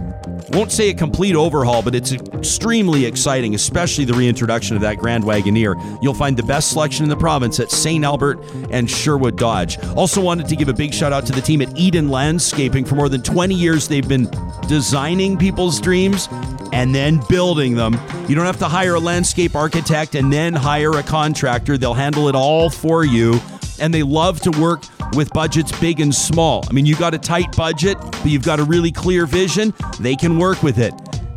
[0.50, 5.22] won't say a complete overhaul, but it's extremely exciting, especially the reintroduction of that Grand
[5.22, 5.76] Wagoneer.
[6.02, 8.04] You'll find the best selection in the province at St.
[8.04, 8.40] Albert
[8.70, 9.78] and Sherwood Dodge.
[9.94, 12.84] Also, wanted to give a big shout out to the team at Eden Landscaping.
[12.84, 14.28] For more than 20 years, they've been
[14.66, 16.28] designing people's dreams
[16.72, 17.94] and then building them.
[18.28, 21.78] You don't have to hire a landscape architect and then hire a contractor.
[21.78, 23.40] They'll handle it all for you.
[23.80, 24.82] And they love to work
[25.14, 26.64] with budgets big and small.
[26.68, 29.74] I mean, you got a tight budget, but you've got a really clear vision.
[30.00, 30.94] They can work with it.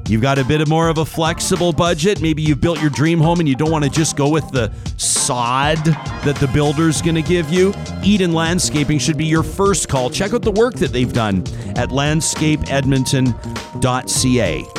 [0.07, 2.21] You've got a bit of more of a flexible budget.
[2.21, 4.71] Maybe you've built your dream home and you don't want to just go with the
[4.95, 7.73] sod that the builder's going to give you.
[8.03, 10.09] Eden Landscaping should be your first call.
[10.09, 11.39] Check out the work that they've done
[11.75, 14.76] at landscapeedmonton.ca.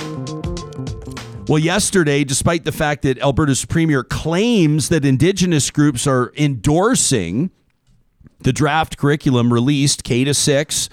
[1.49, 7.51] Well, yesterday, despite the fact that Alberta's premier claims that Indigenous groups are endorsing
[8.41, 10.91] the draft curriculum released K to 6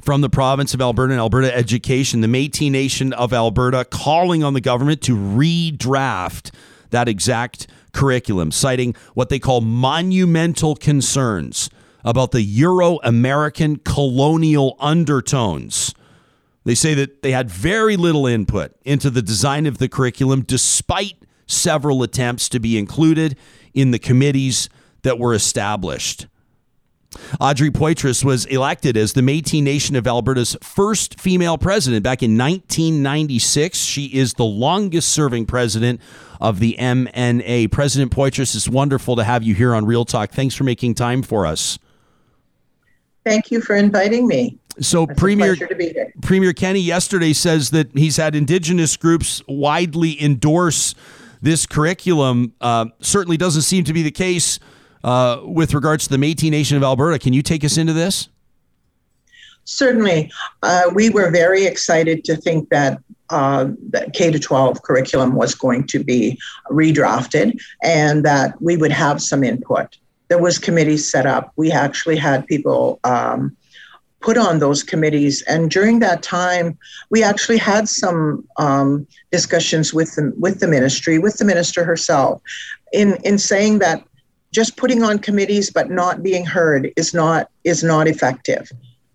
[0.00, 4.52] from the province of Alberta and Alberta Education, the Métis Nation of Alberta calling on
[4.52, 6.52] the government to redraft
[6.90, 11.70] that exact curriculum, citing what they call monumental concerns
[12.04, 15.94] about the Euro American colonial undertones.
[16.68, 21.14] They say that they had very little input into the design of the curriculum, despite
[21.46, 23.38] several attempts to be included
[23.72, 24.68] in the committees
[25.00, 26.26] that were established.
[27.40, 32.36] Audrey Poitras was elected as the Métis Nation of Alberta's first female president back in
[32.36, 33.78] 1996.
[33.78, 36.02] She is the longest serving president
[36.38, 37.72] of the MNA.
[37.72, 40.32] President Poitras, it's wonderful to have you here on Real Talk.
[40.32, 41.78] Thanks for making time for us.
[43.24, 44.58] Thank you for inviting me.
[44.80, 46.12] So It's Premier pleasure to be here.
[46.22, 50.94] Premier Kenney yesterday says that he's had indigenous groups widely endorse
[51.42, 52.52] this curriculum.
[52.60, 54.58] Uh, certainly doesn't seem to be the case
[55.04, 57.18] uh, with regards to the Métis Nation of Alberta.
[57.18, 58.28] Can you take us into this?
[59.64, 60.32] Certainly,
[60.62, 63.00] uh, we were very excited to think that
[63.30, 66.38] uh, that K to 12 curriculum was going to be
[66.70, 69.98] redrafted and that we would have some input.
[70.28, 71.52] There was committees set up.
[71.56, 73.54] We actually had people um,
[74.20, 76.76] put on those committees, and during that time,
[77.10, 82.42] we actually had some um, discussions with the with the ministry, with the minister herself,
[82.92, 84.04] in in saying that
[84.50, 88.70] just putting on committees but not being heard is not is not effective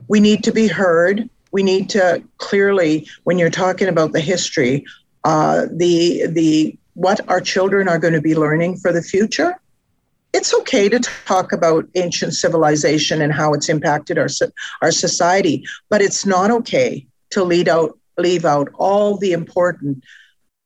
[0.08, 1.30] we need to be heard.
[1.52, 4.86] We need to clearly, when you're talking about the history,
[5.24, 9.60] uh, the the what our children are going to be learning for the future.
[10.34, 14.28] It's okay to talk about ancient civilization and how it's impacted our
[14.82, 20.04] our society, but it's not okay to lead out leave out all the important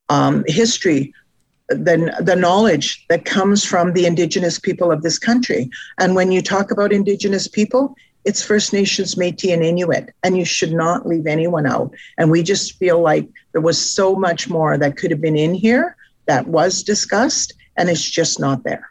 [0.10, 1.14] um, history
[1.70, 5.70] the, the knowledge that comes from the indigenous people of this country.
[5.98, 7.96] And when you talk about indigenous people,
[8.26, 11.94] it's First Nations, Métis, and Inuit, and you should not leave anyone out.
[12.18, 15.54] And we just feel like there was so much more that could have been in
[15.54, 15.96] here
[16.26, 18.90] that was discussed, and it's just not there.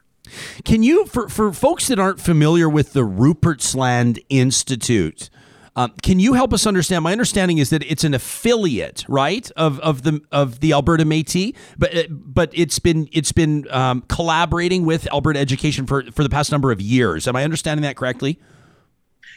[0.65, 5.31] Can you, for, for folks that aren't familiar with the Rupert's Land Institute,
[5.77, 7.05] um, can you help us understand?
[7.05, 11.55] My understanding is that it's an affiliate, right, of, of the of the Alberta Métis,
[11.77, 16.31] but uh, but it's been it's been um, collaborating with Alberta Education for for the
[16.31, 17.29] past number of years.
[17.29, 18.41] Am I understanding that correctly?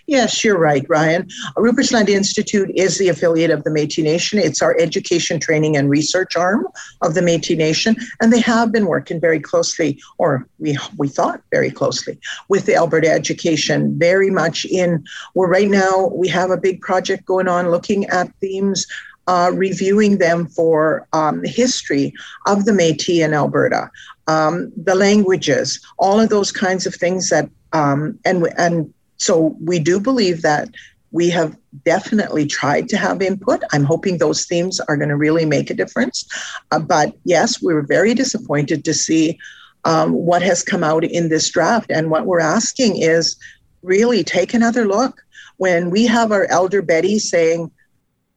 [0.09, 1.29] Yes, you're right, Ryan.
[1.55, 4.39] Rupert's Land Institute is the affiliate of the Métis Nation.
[4.39, 6.65] It's our education, training, and research arm
[7.03, 11.43] of the Métis Nation, and they have been working very closely, or we we thought
[11.51, 12.17] very closely,
[12.47, 13.99] with the Alberta Education.
[13.99, 15.05] Very much in.
[15.35, 18.87] We're right now we have a big project going on looking at themes.
[19.27, 22.11] Uh, reviewing them for um, history
[22.47, 23.91] of the Métis in Alberta,
[24.25, 29.79] um, the languages, all of those kinds of things that, um, and and so we
[29.79, 30.69] do believe that
[31.11, 31.55] we have
[31.85, 33.63] definitely tried to have input.
[33.71, 36.27] I'm hoping those themes are going to really make a difference.
[36.71, 39.39] Uh, but yes, we were very disappointed to see
[39.85, 41.91] um, what has come out in this draft.
[41.91, 43.35] And what we're asking is
[43.81, 45.21] really take another look.
[45.57, 47.71] When we have our elder Betty saying,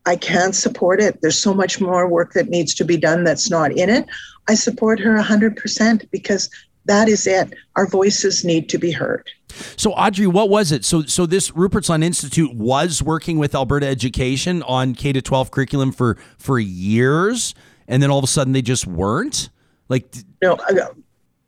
[0.06, 1.20] I can't support it.
[1.20, 4.06] There's so much more work that needs to be done that's not in it.
[4.48, 6.50] I support her 100% because
[6.86, 7.54] that is it.
[7.76, 9.28] Our voices need to be heard.
[9.76, 10.84] So, Audrey, what was it?
[10.84, 15.50] So, so this Rupert's Land Institute was working with Alberta Education on K to 12
[15.50, 17.54] curriculum for for years,
[17.86, 19.50] and then all of a sudden they just weren't.
[19.88, 20.06] Like,
[20.40, 20.86] no, uh,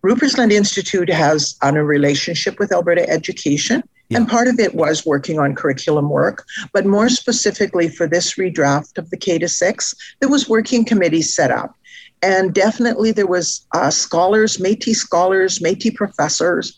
[0.02, 3.82] Rupert's Land Institute has on a relationship with Alberta Education.
[4.11, 4.19] Yeah.
[4.19, 6.44] And part of it was working on curriculum work,
[6.74, 11.35] but more specifically for this redraft of the K to six, there was working committees
[11.35, 11.74] set up
[12.24, 16.74] and definitely there was uh, scholars, Métis scholars, Métis professors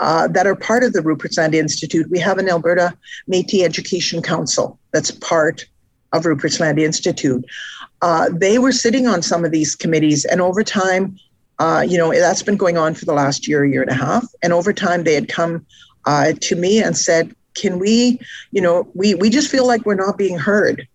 [0.00, 2.10] uh, that are part of the Rupert's Land Institute.
[2.10, 2.96] We have an Alberta
[3.30, 5.66] Métis Education Council that's part
[6.12, 7.44] of Rupert's Land Institute.
[8.02, 11.16] Uh, they were sitting on some of these committees, and over time,
[11.60, 14.26] uh, you know, that's been going on for the last year, year and a half.
[14.42, 15.64] And over time, they had come
[16.06, 18.20] uh, to me and said, "Can we,
[18.50, 20.88] you know, we we just feel like we're not being heard."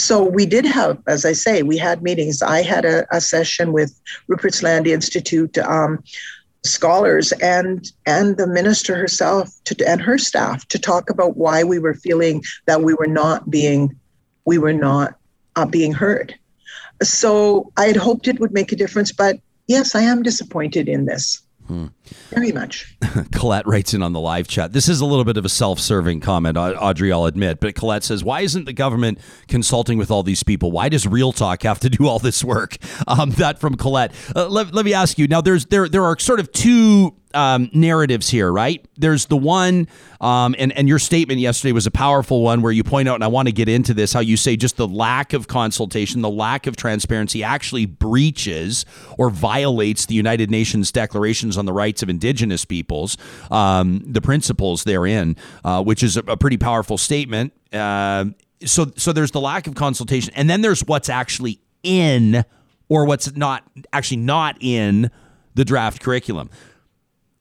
[0.00, 2.42] So we did have, as I say, we had meetings.
[2.42, 3.98] I had a, a session with
[4.28, 6.02] Rupert's Land Institute um,
[6.64, 11.78] scholars and and the minister herself to, and her staff to talk about why we
[11.78, 13.96] were feeling that we were not being
[14.44, 15.14] we were not
[15.56, 16.34] uh, being heard.
[17.02, 19.36] So I had hoped it would make a difference, but
[19.68, 21.40] yes, I am disappointed in this.
[21.66, 21.86] Hmm.
[22.30, 22.96] Very much.
[23.32, 24.72] Colette writes in on the live chat.
[24.72, 27.60] This is a little bit of a self serving comment, Audrey, I'll admit.
[27.60, 29.18] But Colette says, Why isn't the government
[29.48, 30.70] consulting with all these people?
[30.70, 32.76] Why does Real Talk have to do all this work?
[33.06, 34.12] Um, that from Colette.
[34.36, 37.70] Uh, let, let me ask you now, there's there, there are sort of two um,
[37.72, 38.84] narratives here, right?
[38.96, 39.88] There's the one,
[40.20, 43.24] um, and and your statement yesterday was a powerful one where you point out, and
[43.24, 46.30] I want to get into this, how you say just the lack of consultation, the
[46.30, 48.84] lack of transparency actually breaches
[49.16, 53.16] or violates the United Nations declarations on the rights of Indigenous peoples,
[53.50, 57.52] um, the principles therein, uh, which is a, a, pretty powerful statement.
[57.72, 58.26] Uh,
[58.64, 62.44] so so there's the lack of consultation, and then there's what's actually in
[62.88, 65.10] or what's not actually not in
[65.54, 66.50] the draft curriculum.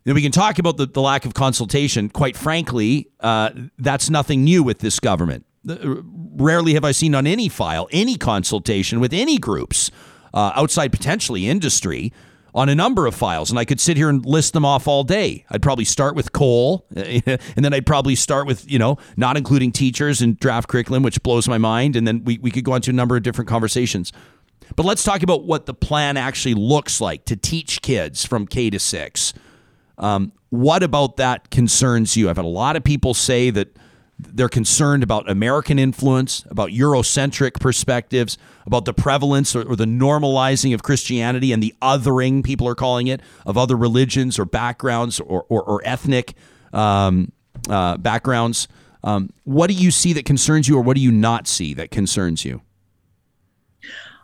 [0.05, 2.09] Then we can talk about the, the lack of consultation.
[2.09, 5.45] Quite frankly, uh, that's nothing new with this government.
[5.65, 9.91] Rarely have I seen on any file any consultation with any groups
[10.33, 12.13] uh, outside potentially industry
[12.53, 13.49] on a number of files.
[13.49, 15.45] And I could sit here and list them off all day.
[15.49, 19.71] I'd probably start with coal, and then I'd probably start with, you know, not including
[19.71, 21.95] teachers and draft curriculum, which blows my mind.
[21.95, 24.11] And then we, we could go into a number of different conversations.
[24.75, 28.69] But let's talk about what the plan actually looks like to teach kids from K
[28.69, 29.33] to six.
[29.97, 32.29] Um, what about that concerns you?
[32.29, 33.75] I've had a lot of people say that
[34.19, 40.73] they're concerned about American influence, about Eurocentric perspectives, about the prevalence or, or, the normalizing
[40.73, 45.45] of Christianity and the othering, people are calling it, of other religions or backgrounds or,
[45.47, 46.33] or, or ethnic
[46.73, 47.31] um,
[47.69, 48.67] uh, backgrounds.
[49.03, 51.89] Um, what do you see that concerns you, or what do you not see that
[51.89, 52.61] concerns you?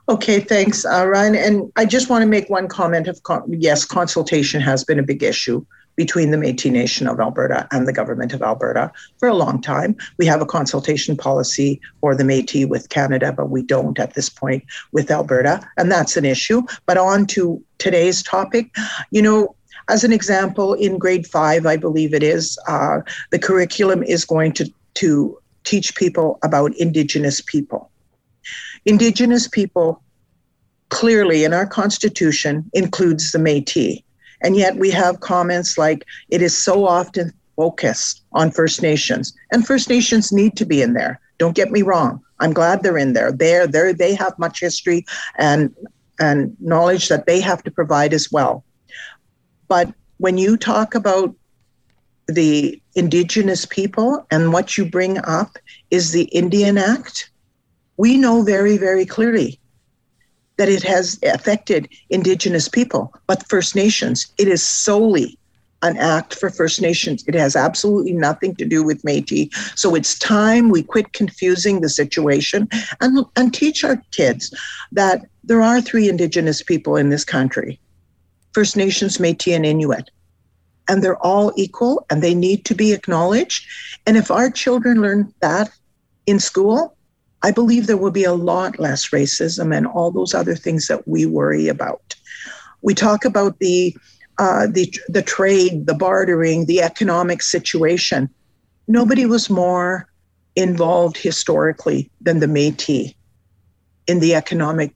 [0.10, 1.36] Okay, thanks, uh, Ryan.
[1.36, 5.04] And I just want to make one comment of con- yes, consultation has been a
[5.04, 5.66] big issue
[5.96, 9.96] between the Métis Nation of Alberta and the government of Alberta for a long time.
[10.18, 14.30] We have a consultation policy for the Métis with Canada, but we don't at this
[14.30, 16.62] point with Alberta, and that's an issue.
[16.86, 18.76] But on to today's topic,
[19.12, 19.56] you know.
[19.88, 24.54] As an example, in grade five, I believe it is, uh, the curriculum is going
[24.54, 27.92] to, to teach people about Indigenous people
[28.86, 30.02] Indigenous people
[30.90, 34.00] clearly in our Constitution includes the Metis.
[34.42, 39.34] And yet we have comments like it is so often focused on First Nations.
[39.52, 41.20] And First Nations need to be in there.
[41.38, 42.22] Don't get me wrong.
[42.40, 43.32] I'm glad they're in there.
[43.32, 45.06] They're, they're, they have much history
[45.38, 45.74] and,
[46.20, 48.64] and knowledge that they have to provide as well.
[49.68, 51.34] But when you talk about
[52.28, 55.58] the Indigenous people and what you bring up
[55.92, 57.30] is the Indian Act,
[57.98, 59.60] we know very, very clearly
[60.58, 65.38] that it has affected Indigenous people, but First Nations, it is solely
[65.82, 67.24] an act for First Nations.
[67.28, 69.54] It has absolutely nothing to do with Métis.
[69.78, 72.68] So it's time we quit confusing the situation
[73.02, 74.54] and, and teach our kids
[74.92, 77.80] that there are three Indigenous people in this country
[78.54, 80.10] First Nations, Métis, and Inuit.
[80.88, 83.66] And they're all equal and they need to be acknowledged.
[84.06, 85.70] And if our children learn that
[86.26, 86.95] in school,
[87.46, 91.08] I believe there will be a lot less racism and all those other things that
[91.08, 92.16] we worry about.
[92.82, 93.96] We talk about the
[94.40, 98.32] uh, the the trade, the bartering, the economic situation.
[98.88, 100.10] Nobody was more
[100.56, 103.14] involved historically than the Métis
[104.08, 104.96] in the economic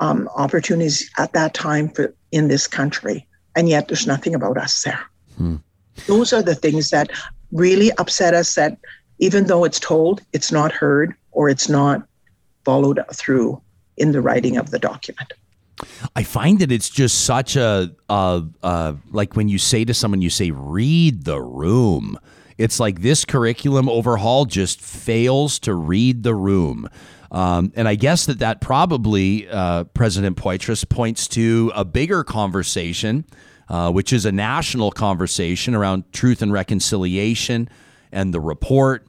[0.00, 4.82] um, opportunities at that time for in this country, and yet there's nothing about us
[4.82, 5.04] there.
[5.38, 5.56] Hmm.
[6.08, 7.12] Those are the things that
[7.52, 8.56] really upset us.
[8.56, 8.78] That
[9.20, 12.06] even though it's told, it's not heard or it's not
[12.64, 13.60] followed through
[13.96, 15.32] in the writing of the document.
[16.16, 20.50] I find that it's just such a, like when you say to someone, you say,
[20.50, 22.18] read the room.
[22.56, 26.88] It's like this curriculum overhaul just fails to read the room.
[27.32, 33.24] Um, and I guess that that probably, uh, President Poitras points to a bigger conversation,
[33.68, 37.68] uh, which is a national conversation around truth and reconciliation
[38.12, 39.08] and the report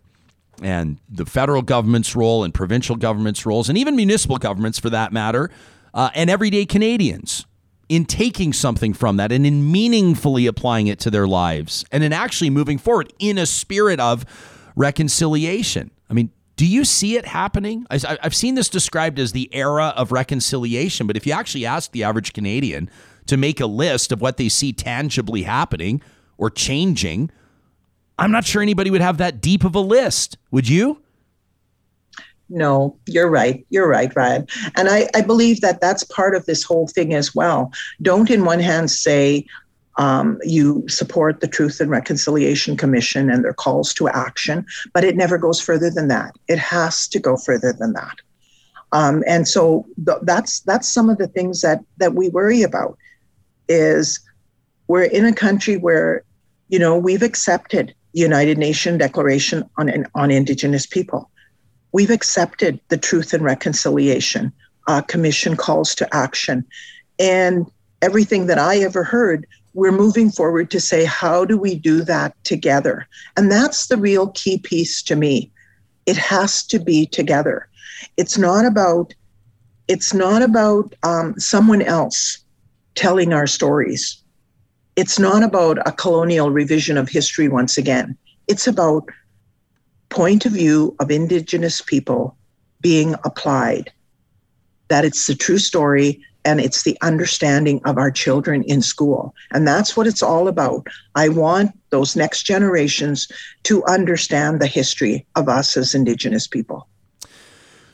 [0.61, 5.11] and the federal government's role and provincial government's roles, and even municipal governments for that
[5.11, 5.49] matter,
[5.94, 7.45] uh, and everyday Canadians
[7.88, 12.11] in taking something from that and in meaningfully applying it to their lives and in
[12.11, 14.26] actually moving forward in a spirit of
[14.76, 15.91] reconciliation.
[16.10, 17.86] I mean, do you see it happening?
[17.90, 22.03] I've seen this described as the era of reconciliation, but if you actually ask the
[22.03, 22.90] average Canadian
[23.27, 26.02] to make a list of what they see tangibly happening
[26.38, 27.30] or changing,
[28.18, 30.38] I'm not sure anybody would have that deep of a list.
[30.52, 31.02] Would you?
[32.50, 33.66] no, you're right.
[33.70, 34.48] You're right, Ryan.
[34.76, 37.72] And I, I believe that that's part of this whole thing as well.
[38.02, 39.46] Don't, in one hand, say
[39.98, 45.16] um, you support the Truth and Reconciliation Commission and their calls to action, but it
[45.16, 46.36] never goes further than that.
[46.48, 48.18] It has to go further than that.
[48.92, 52.98] Um, and so th- that's that's some of the things that that we worry about.
[53.68, 54.20] Is
[54.88, 56.24] we're in a country where,
[56.70, 61.30] you know, we've accepted United Nations Declaration on on Indigenous people
[61.96, 64.52] we've accepted the Truth and Reconciliation
[64.88, 66.66] uh, Commission calls to action.
[67.20, 67.72] And
[68.02, 72.36] everything that I ever heard, we're moving forward to say, how do we do that
[72.44, 73.08] together?
[73.38, 75.50] And that's the real key piece to me.
[76.06, 77.70] It has to be together.
[78.18, 79.14] It's not about
[79.88, 82.40] it's not about um, someone else
[82.96, 84.22] telling our stories.
[84.96, 88.18] It's not about a colonial revision of history once again.
[88.48, 89.10] It's about
[90.10, 92.38] point of view of Indigenous people
[92.82, 93.92] being applied,
[94.88, 99.34] that it's the true story and it's the understanding of our children in school.
[99.52, 100.88] And that's what it's all about.
[101.16, 103.28] I want those next generations
[103.64, 106.88] to understand the history of us as Indigenous people.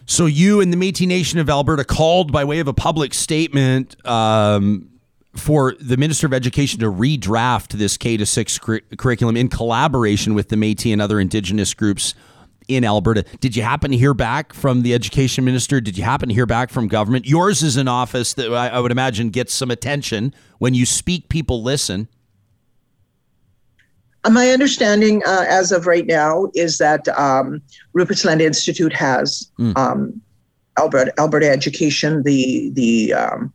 [0.06, 3.96] So you and the Métis Nation of Alberta called by way of a public statement
[4.06, 4.91] um,
[5.36, 10.50] for the Minister of Education to redraft this K to six curriculum in collaboration with
[10.50, 12.14] the Métis and other Indigenous groups
[12.68, 13.24] in Alberta.
[13.40, 15.82] Did you happen to hear back from the Education Minister?
[15.82, 17.26] Did you happen to hear back from government?
[17.26, 20.34] Yours is an office that I, I would imagine gets some attention.
[20.60, 22.08] When you speak, people listen.
[24.30, 27.60] My understanding, uh, as of right now, is that um,
[27.94, 29.76] Rupert's Land Institute has mm.
[29.76, 30.22] um,
[30.78, 33.52] Alberta Alberta Education, the the um,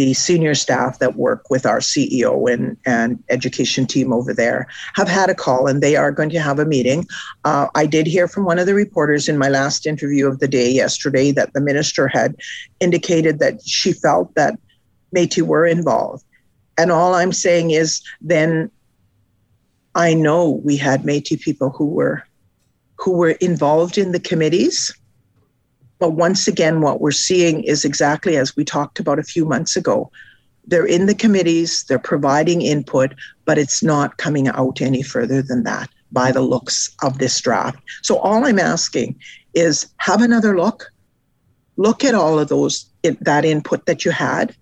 [0.00, 5.08] the senior staff that work with our CEO and, and education team over there have
[5.08, 7.06] had a call and they are going to have a meeting.
[7.44, 10.48] Uh, I did hear from one of the reporters in my last interview of the
[10.48, 12.34] day yesterday that the minister had
[12.80, 14.58] indicated that she felt that
[15.14, 16.24] Métis were involved.
[16.78, 18.70] And all I'm saying is then
[19.94, 22.24] I know we had Métis people who were
[22.96, 24.94] who were involved in the committees
[26.00, 29.76] but once again, what we're seeing is exactly as we talked about a few months
[29.76, 30.10] ago.
[30.66, 33.14] They're in the committees, they're providing input,
[33.44, 37.78] but it's not coming out any further than that by the looks of this draft.
[38.02, 39.16] So all I'm asking
[39.54, 40.90] is have another look,
[41.76, 44.56] look at all of those that input that you had,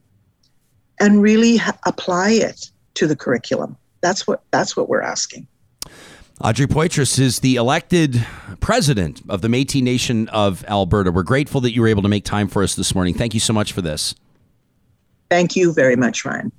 [1.00, 3.76] and really ha- apply it to the curriculum.
[4.00, 5.46] That's what that's what we're asking.
[6.40, 8.24] Audrey Poitras is the elected
[8.60, 11.10] president of the Métis Nation of Alberta.
[11.10, 13.14] We're grateful that you were able to make time for us this morning.
[13.14, 14.14] Thank you so much for this.
[15.30, 16.52] Thank you very much, Ryan.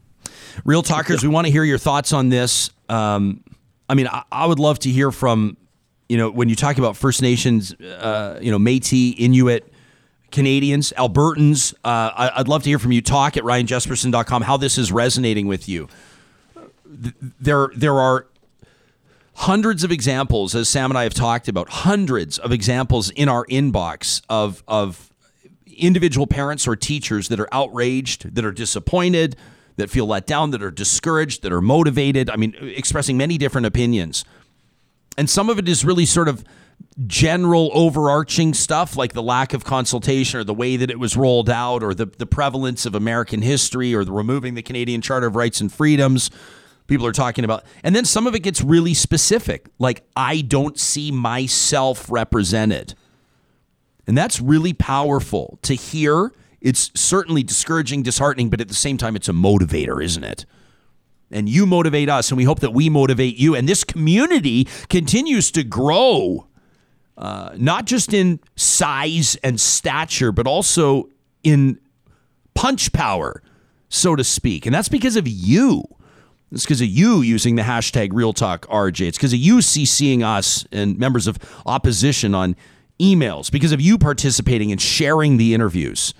[0.65, 2.71] Real talkers, we want to hear your thoughts on this.
[2.89, 3.41] Um,
[3.87, 5.55] I mean, I, I, would love to hear from,
[6.09, 9.71] you know, when you talk about First Nations, uh, you know, Métis, Inuit,
[10.29, 11.73] Canadians, Albertans.
[11.85, 13.01] Uh, I, would love to hear from you.
[13.01, 15.87] Talk at ryanjespersen.com how this is resonating with you.
[16.85, 18.25] There, there are
[19.39, 23.45] hundreds of examples, as Sam and I have talked about, hundreds of examples in our
[23.45, 25.11] inbox of of
[25.65, 29.37] individual parents or teachers that are outraged, that are disappointed,
[29.77, 32.29] that feel let down, that are discouraged, that are motivated.
[32.29, 34.25] I mean, expressing many different opinions.
[35.17, 36.43] And some of it is really sort of
[37.07, 41.49] general overarching stuff like the lack of consultation or the way that it was rolled
[41.49, 45.37] out or the, the prevalence of American history or the removing the Canadian Charter of
[45.37, 46.29] Rights and Freedoms
[46.89, 47.63] people are talking about.
[47.83, 52.95] And then some of it gets really specific, like, I don't see myself represented.
[54.07, 56.33] And that's really powerful to hear.
[56.59, 60.45] It's certainly discouraging, disheartening, but at the same time, it's a motivator, isn't it?
[61.31, 63.55] And you motivate us, and we hope that we motivate you.
[63.55, 66.47] And this community continues to grow,
[67.17, 71.07] uh, not just in size and stature, but also
[71.43, 71.79] in
[72.55, 73.43] punch power,
[73.89, 74.65] so to speak.
[74.65, 75.83] And that's because of you.
[76.51, 79.07] It's because of you using the hashtag RealTalkRJ.
[79.07, 82.55] It's because of you CCing us and members of opposition on
[82.99, 86.13] emails, because of you participating and sharing the interviews.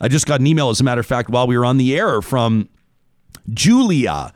[0.00, 1.96] I just got an email, as a matter of fact, while we were on the
[1.96, 2.68] air from
[3.48, 4.32] Julia.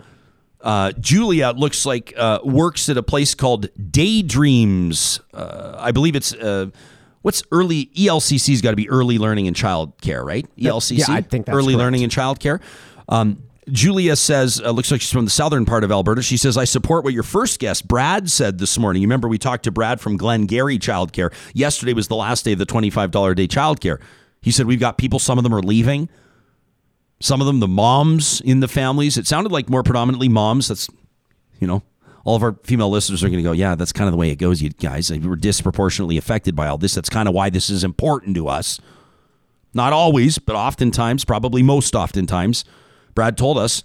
[0.61, 5.21] Uh, Julia looks like uh, works at a place called Daydreams.
[5.35, 6.71] Uh, I believe it's uh,
[7.23, 10.47] what's early ELCC's got to be early learning and child care, right?
[10.57, 11.79] ELCC, yeah, I think that's early correct.
[11.79, 12.61] learning and child care.
[13.09, 16.23] Um, Julia says, uh, looks like she's from the southern part of Alberta.
[16.23, 19.03] She says, I support what your first guest, Brad, said this morning.
[19.03, 21.33] You remember we talked to Brad from Glengarry Childcare.
[21.53, 24.01] Yesterday was the last day of the $25 a day childcare.
[24.41, 26.09] He said, We've got people, some of them are leaving.
[27.19, 29.17] Some of them, the moms in the families.
[29.17, 30.69] It sounded like more predominantly moms.
[30.69, 30.89] That's,
[31.59, 31.83] you know,
[32.25, 34.31] all of our female listeners are going to go, yeah, that's kind of the way
[34.31, 35.11] it goes, you guys.
[35.11, 36.95] We're disproportionately affected by all this.
[36.95, 38.81] That's kind of why this is important to us.
[39.73, 42.65] Not always, but oftentimes, probably most oftentimes.
[43.17, 43.83] Brad told us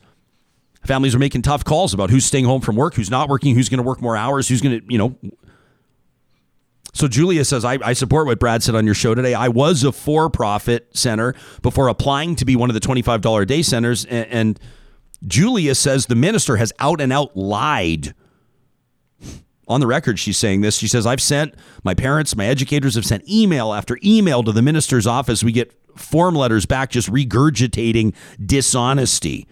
[0.86, 3.70] families are making tough calls about who's staying home from work, who's not working, who's
[3.70, 5.16] going to work more hours, who's going to, you know.
[6.94, 9.34] So Julia says, I, I support what Brad said on your show today.
[9.34, 13.46] I was a for profit center before applying to be one of the $25 a
[13.46, 14.06] day centers.
[14.06, 14.60] And, and
[15.26, 18.14] Julia says the minister has out and out lied.
[19.70, 20.78] On the record, she's saying this.
[20.78, 21.56] She says, I've sent
[21.86, 25.46] my parents, my educators have sent email after email to the minister's office.
[25.46, 28.14] We get form letters back just regurgitating
[28.44, 29.48] dishonesty.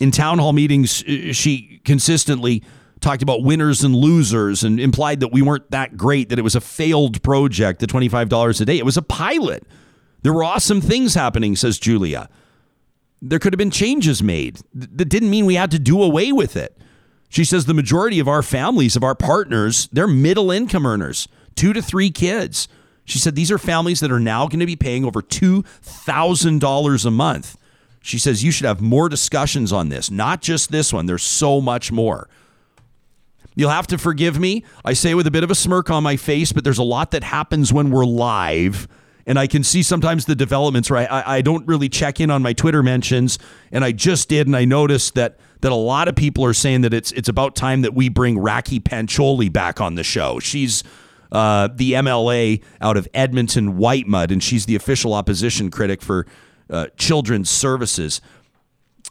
[0.00, 2.62] In town hall meetings, uh, she consistently
[3.00, 6.54] talked about winners and losers and implied that we weren't that great, that it was
[6.54, 8.78] a failed project, the $25 a day.
[8.78, 9.64] It was a pilot.
[10.22, 12.28] There were awesome things happening, says Julia.
[13.20, 14.60] There could have been changes made.
[14.72, 16.78] That didn't mean we had to do away with it.
[17.28, 21.72] She says the majority of our families, of our partners, they're middle income earners, two
[21.72, 22.68] to three kids.
[23.04, 27.10] She said these are families that are now going to be paying over $2,000 a
[27.10, 27.56] month.
[28.00, 31.06] She says you should have more discussions on this, not just this one.
[31.06, 32.28] There's so much more.
[33.54, 34.64] You'll have to forgive me.
[34.84, 37.10] I say with a bit of a smirk on my face, but there's a lot
[37.10, 38.88] that happens when we're live.
[39.26, 42.42] And I can see sometimes the developments where I, I don't really check in on
[42.42, 43.38] my Twitter mentions.
[43.70, 46.80] And I just did, and I noticed that that a lot of people are saying
[46.80, 50.40] that it's it's about time that we bring Rakhi Pancholi back on the show.
[50.40, 50.82] She's
[51.32, 56.26] uh, the MLA out of Edmonton Whitemud, and she's the official opposition critic for
[56.70, 58.20] uh, Children's Services.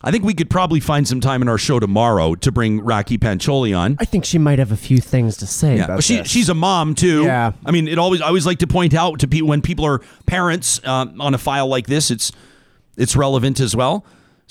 [0.04, 3.20] I think we could probably find some time in our show tomorrow to bring Rakhi
[3.20, 3.98] Pancholi on.
[4.00, 6.28] I think she might have a few things to say Yeah, she, this.
[6.30, 7.24] she's a mom too.
[7.24, 7.52] Yeah.
[7.66, 10.00] I mean, it always I always like to point out to people when people are
[10.26, 12.32] parents um, on a file like this, it's
[12.98, 14.04] it's relevant as well.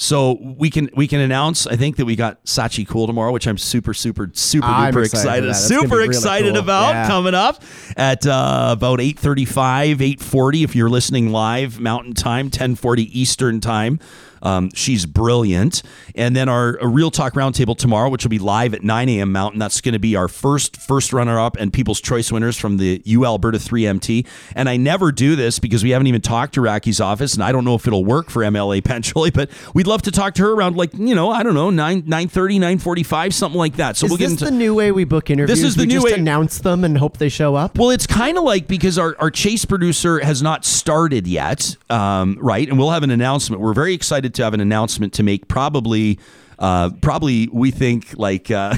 [0.02, 1.66] So we can we can announce.
[1.66, 5.05] I think that we got Shachi Kurl tomorrow, which I'm super super super I'm duper
[5.05, 5.47] excited excited, that.
[5.48, 6.62] That's gonna be super really excited cool.
[6.62, 7.06] about Yeah.
[7.06, 7.62] coming up
[7.98, 14.01] at uh, about 8:35, 8:40 if you're listening live Mountain Time, 10:40 Eastern Time.
[14.42, 15.82] Um, she's brilliant.
[16.14, 19.32] And then our a Real Talk Roundtable tomorrow, which will be live at 9 a.m.
[19.32, 19.58] Mountain.
[19.58, 23.02] That's going to be our first first runner up and People's Choice winners from the
[23.04, 24.26] U Alberta 3MT.
[24.54, 27.52] And I never do this because we haven't even talked to Rakhi's office, and I
[27.52, 30.52] don't know if it'll work for MLA Pancholi, but we'd love to talk to her
[30.52, 33.96] around like you know I don't know 9 9:30, 9:45, something like that.
[33.96, 35.58] So is we'll get this into the new way we book interviews?
[35.60, 37.78] This is the we new just way- announce them and hope they show up.
[37.78, 42.38] well, it's kind of like because our, our chase producer has not started yet, um,
[42.40, 42.68] right?
[42.68, 43.60] And we'll have an announcement.
[43.62, 46.19] We're very excited to have an announcement to make probably.
[46.59, 48.74] Uh, probably we think like uh,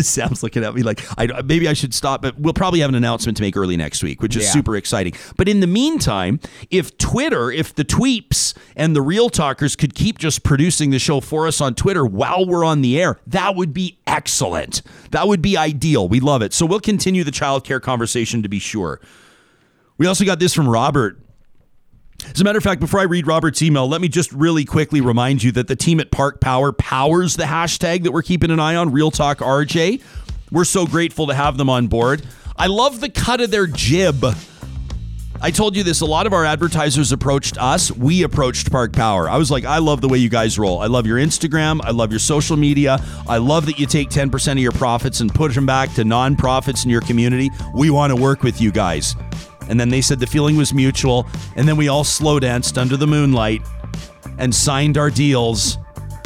[0.00, 2.94] Sam's looking at me like I, maybe I should stop, but we'll probably have an
[2.94, 4.52] announcement to make early next week, which is Yeah.
[4.52, 5.12] super exciting.
[5.36, 10.16] But in the meantime, if Twitter, if the tweeps and the real talkers could keep
[10.16, 13.74] just producing the show for us on Twitter while we're on the air, that would
[13.74, 14.80] be excellent.
[15.10, 16.08] That would be ideal.
[16.08, 16.54] We love it.
[16.54, 18.98] So we'll continue the childcare conversation to be sure.
[19.98, 21.20] We also got this from Robert.
[22.24, 25.00] As a matter of fact, before I read Robert's email, let me just really quickly
[25.00, 28.60] remind you that the team at Park Power powers the hashtag that we're keeping an
[28.60, 30.02] eye on, Real Talk RJ.
[30.50, 32.26] We're so grateful to have them on board.
[32.56, 34.24] I love the cut of their jib.
[35.40, 36.00] I told you this.
[36.00, 37.92] A lot of our advertisers approached us.
[37.92, 39.28] We approached Park Power.
[39.28, 40.80] I was like, I love the way you guys roll.
[40.80, 41.80] I love your Instagram.
[41.84, 42.98] I love your social media.
[43.28, 46.84] I love that you take 10% of your profits and put them back to nonprofits
[46.84, 47.50] in your community.
[47.74, 49.14] We want to work with you guys.
[49.68, 51.26] And then they said the feeling was mutual.
[51.56, 53.62] And then we all slow danced under the moonlight
[54.38, 55.78] and signed our deals.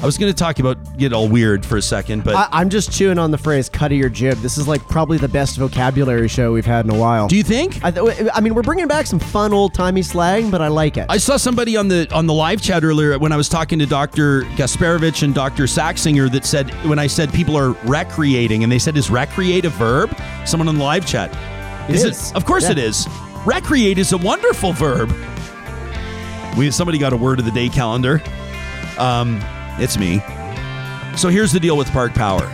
[0.03, 2.71] I was going to talk about get all weird for a second, but I, I'm
[2.71, 5.59] just chewing on the phrase "cut of your jib." This is like probably the best
[5.59, 7.29] vocabulary show we've had in a while.
[7.29, 7.85] do you think?
[7.85, 10.97] I, th- I mean, we're bringing back some fun old timey slang, but I like
[10.97, 11.05] it.
[11.11, 13.85] I saw somebody on the on the live chat earlier when I was talking to
[13.85, 14.45] Dr.
[14.57, 15.65] Gasperowicz and Dr.
[15.65, 19.71] Saxinger that said when I said people are recreating and they said is recreate a
[19.71, 20.17] verb?
[20.47, 21.31] Someone on the live chat.
[21.91, 22.31] It is is.
[22.31, 22.37] it?
[22.37, 22.71] Of course Yeah.
[22.71, 23.07] it is.
[23.47, 25.11] Recreate is a wonderful verb.
[26.59, 28.23] We somebody got a word of the day calendar.
[28.99, 29.41] Um,
[29.79, 30.19] it's me.
[31.17, 32.47] So here's the deal with Park Power.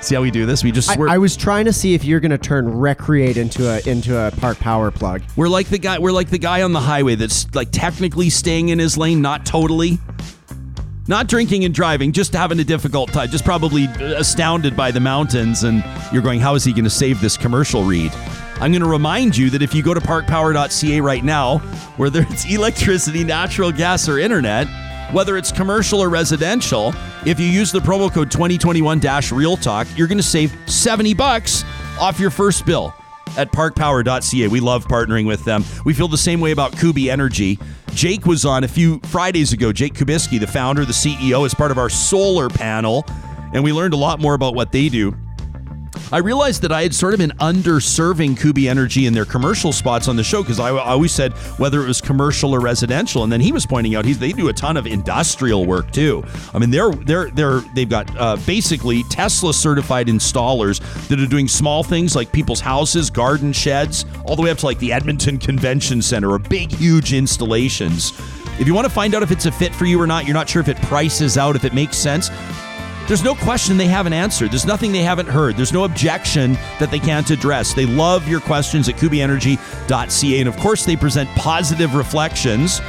[0.00, 0.64] See how we do this?
[0.64, 3.68] We just I, I was trying to see if you're going to turn recreate into
[3.68, 5.22] a into a park power plug.
[5.36, 5.98] We're like the guy.
[5.98, 9.44] We're like the guy on the highway that's like technically staying in his lane, not
[9.44, 9.98] totally.
[11.08, 15.62] Not drinking and driving, just having a difficult time, just probably astounded by the mountains,
[15.62, 18.12] and you're going, "How is he going to save this commercial read?"
[18.60, 21.58] I'm going to remind you that if you go to parkpower.ca right now,
[21.98, 24.66] whether it's electricity, natural gas, or internet,
[25.12, 26.94] whether it's commercial or residential,
[27.26, 31.64] if you use the promo code 2021-Real Talk, you're going to save 70 bucks
[32.00, 32.94] off your first bill
[33.36, 34.48] at parkpower.ca.
[34.48, 35.62] We love partnering with them.
[35.84, 37.58] We feel the same way about Kuby Energy.
[37.90, 39.72] Jake was on a few Fridays ago.
[39.72, 43.04] Jake Kubisky, the founder, the CEO, is part of our solar panel.
[43.52, 45.14] and we learned a lot more about what they do.
[46.12, 50.08] I realized that I had sort of been underserving Kuby Energy in their commercial spots
[50.08, 53.32] on the show because I, I always said whether it was commercial or residential, and
[53.32, 56.24] then he was pointing out he's, they do a ton of industrial work too.
[56.54, 61.48] I mean, they're they're they're they've got uh, basically Tesla certified installers that are doing
[61.48, 65.38] small things like people's houses, garden sheds, all the way up to like the Edmonton
[65.38, 68.12] Convention Center, or big huge installations.
[68.58, 70.34] If you want to find out if it's a fit for you or not, you're
[70.34, 72.30] not sure if it prices out, if it makes sense.
[73.06, 74.50] There's no question they haven't answered.
[74.50, 75.56] There's nothing they haven't heard.
[75.56, 77.72] There's no objection that they can't address.
[77.72, 80.40] They love your questions at kubyenergy.ca.
[80.40, 82.80] And of course, they present positive reflections.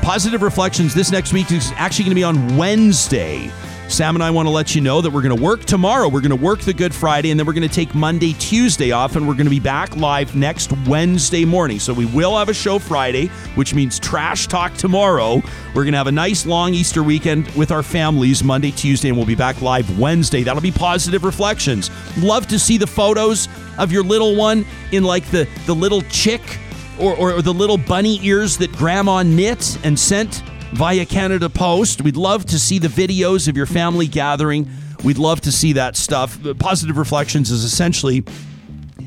[0.00, 3.50] Positive reflections this next week is actually going to be on Wednesday.
[3.90, 6.08] Sam and I want to let you know that we're going to work tomorrow.
[6.08, 8.92] We're going to work the Good Friday, and then we're going to take Monday, Tuesday
[8.92, 11.80] off, and we're going to be back live next Wednesday morning.
[11.80, 13.26] So we will have a show Friday,
[13.56, 15.42] which means trash talk tomorrow.
[15.74, 19.16] We're going to have a nice long Easter weekend with our families Monday, Tuesday, and
[19.16, 20.44] we'll be back live Wednesday.
[20.44, 21.90] That'll be positive reflections.
[22.18, 26.60] Love to see the photos of your little one in like the, the little chick
[27.00, 32.02] or, or the little bunny ears that grandma knit and sent via Canada Post.
[32.02, 34.68] We'd love to see the videos of your family gathering.
[35.04, 36.38] We'd love to see that stuff.
[36.58, 38.24] Positive Reflections is essentially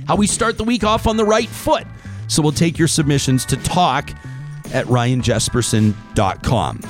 [0.07, 1.85] how we start the week off on the right foot.
[2.27, 4.09] So we'll take your submissions to talk
[4.73, 6.81] at ryanjespersen.com.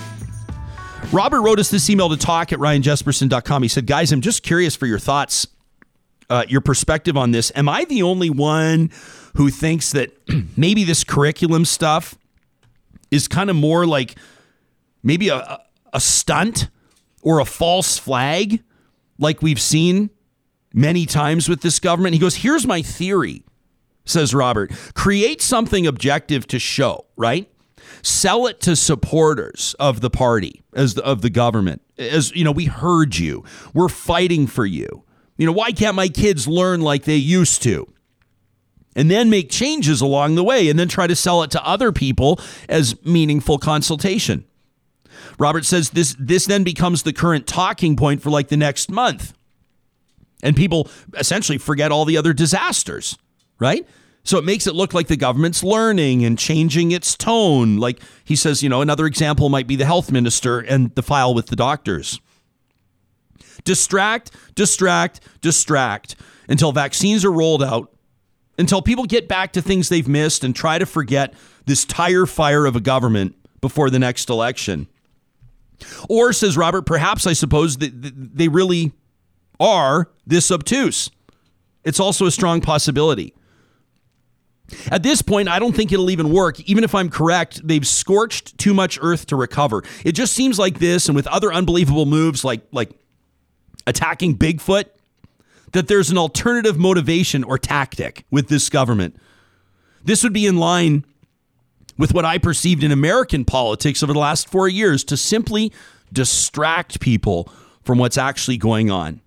[1.11, 3.61] Robert wrote us this email to talk at ryanjespersen.com.
[3.61, 5.47] He said, Guys, I'm just curious for your thoughts,
[6.29, 7.51] uh, your perspective on this.
[7.55, 8.89] Am I the only one
[9.35, 10.11] who thinks that
[10.57, 12.15] maybe this curriculum stuff
[13.11, 14.15] is kind of more like
[15.03, 15.59] maybe a,
[15.91, 16.69] a stunt
[17.21, 18.63] or a false flag
[19.19, 20.09] like we've seen
[20.73, 22.13] many times with this government.
[22.13, 23.43] He goes, Here's my theory,
[24.05, 24.71] says Robert.
[24.95, 27.49] Create something objective to show, right?
[28.01, 31.81] Sell it to supporters of the party as the, of the government.
[31.97, 33.43] As you know, we heard you.
[33.73, 35.03] We're fighting for you.
[35.37, 37.87] You know, why can't my kids learn like they used to?
[38.95, 41.91] And then make changes along the way and then try to sell it to other
[41.91, 42.39] people
[42.69, 44.45] as meaningful consultation.
[45.39, 49.33] Robert says this this then becomes the current talking point for like the next month.
[50.41, 53.17] And people essentially forget all the other disasters,
[53.59, 53.87] right?
[54.25, 57.77] So it makes it look like the government's learning and changing its tone.
[57.77, 61.33] Like he says, you know, another example might be the health minister and the file
[61.33, 62.19] with the doctors.
[63.63, 66.15] Distract, distract, distract
[66.47, 67.93] until vaccines are rolled out,
[68.57, 71.33] until people get back to things they've missed and try to forget
[71.65, 74.87] this tire fire of a government before the next election.
[76.09, 78.93] Or, says Robert, perhaps I suppose that they really
[79.59, 81.09] are this obtuse.
[81.83, 83.33] It's also a strong possibility.
[84.89, 86.59] At this point, I don't think it'll even work.
[86.61, 89.83] Even if I'm correct, they've scorched too much earth to recover.
[90.03, 92.91] It just seems like this, and with other unbelievable moves like like
[93.85, 94.85] attacking Bigfoot,
[95.73, 99.17] that there's an alternative motivation or tactic with this government.
[100.03, 101.05] This would be in line
[101.97, 105.71] with what I perceived in American politics over the last four years to simply
[106.11, 107.51] distract people
[107.83, 109.21] from what's actually going on.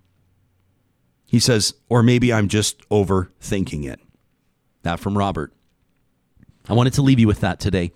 [1.25, 3.99] He says, or maybe I'm just overthinking it.
[4.83, 5.53] That from Robert.
[6.69, 7.91] I wanted to leave you with that today.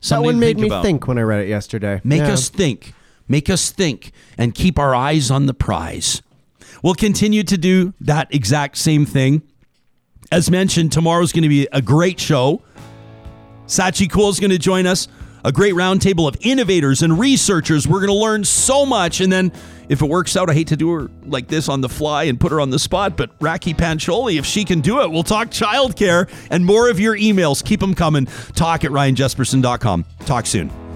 [0.00, 0.82] Something that one made me about.
[0.82, 2.00] think when I read it yesterday.
[2.04, 2.32] Make yeah.
[2.32, 2.94] us think.
[3.28, 6.22] Make us think and keep our eyes on the prize.
[6.82, 9.42] We'll continue to do that exact same thing.
[10.32, 12.62] As mentioned, tomorrow's going to be a great show.
[13.70, 15.06] Shachi Kurl is going to join us.
[15.44, 17.88] A great roundtable of innovators and researchers.
[17.88, 19.22] We're going to learn so much.
[19.22, 19.52] And then,
[19.88, 22.38] if it works out, I hate to do her like this on the fly and
[22.38, 25.48] put her on the spot, but Rakhi Pancholi, if she can do it, we'll talk
[25.48, 27.64] childcare and more of your emails.
[27.64, 28.26] Keep them coming.
[28.54, 30.04] Talk at ryanjespersen.com.
[30.26, 30.89] Talk soon.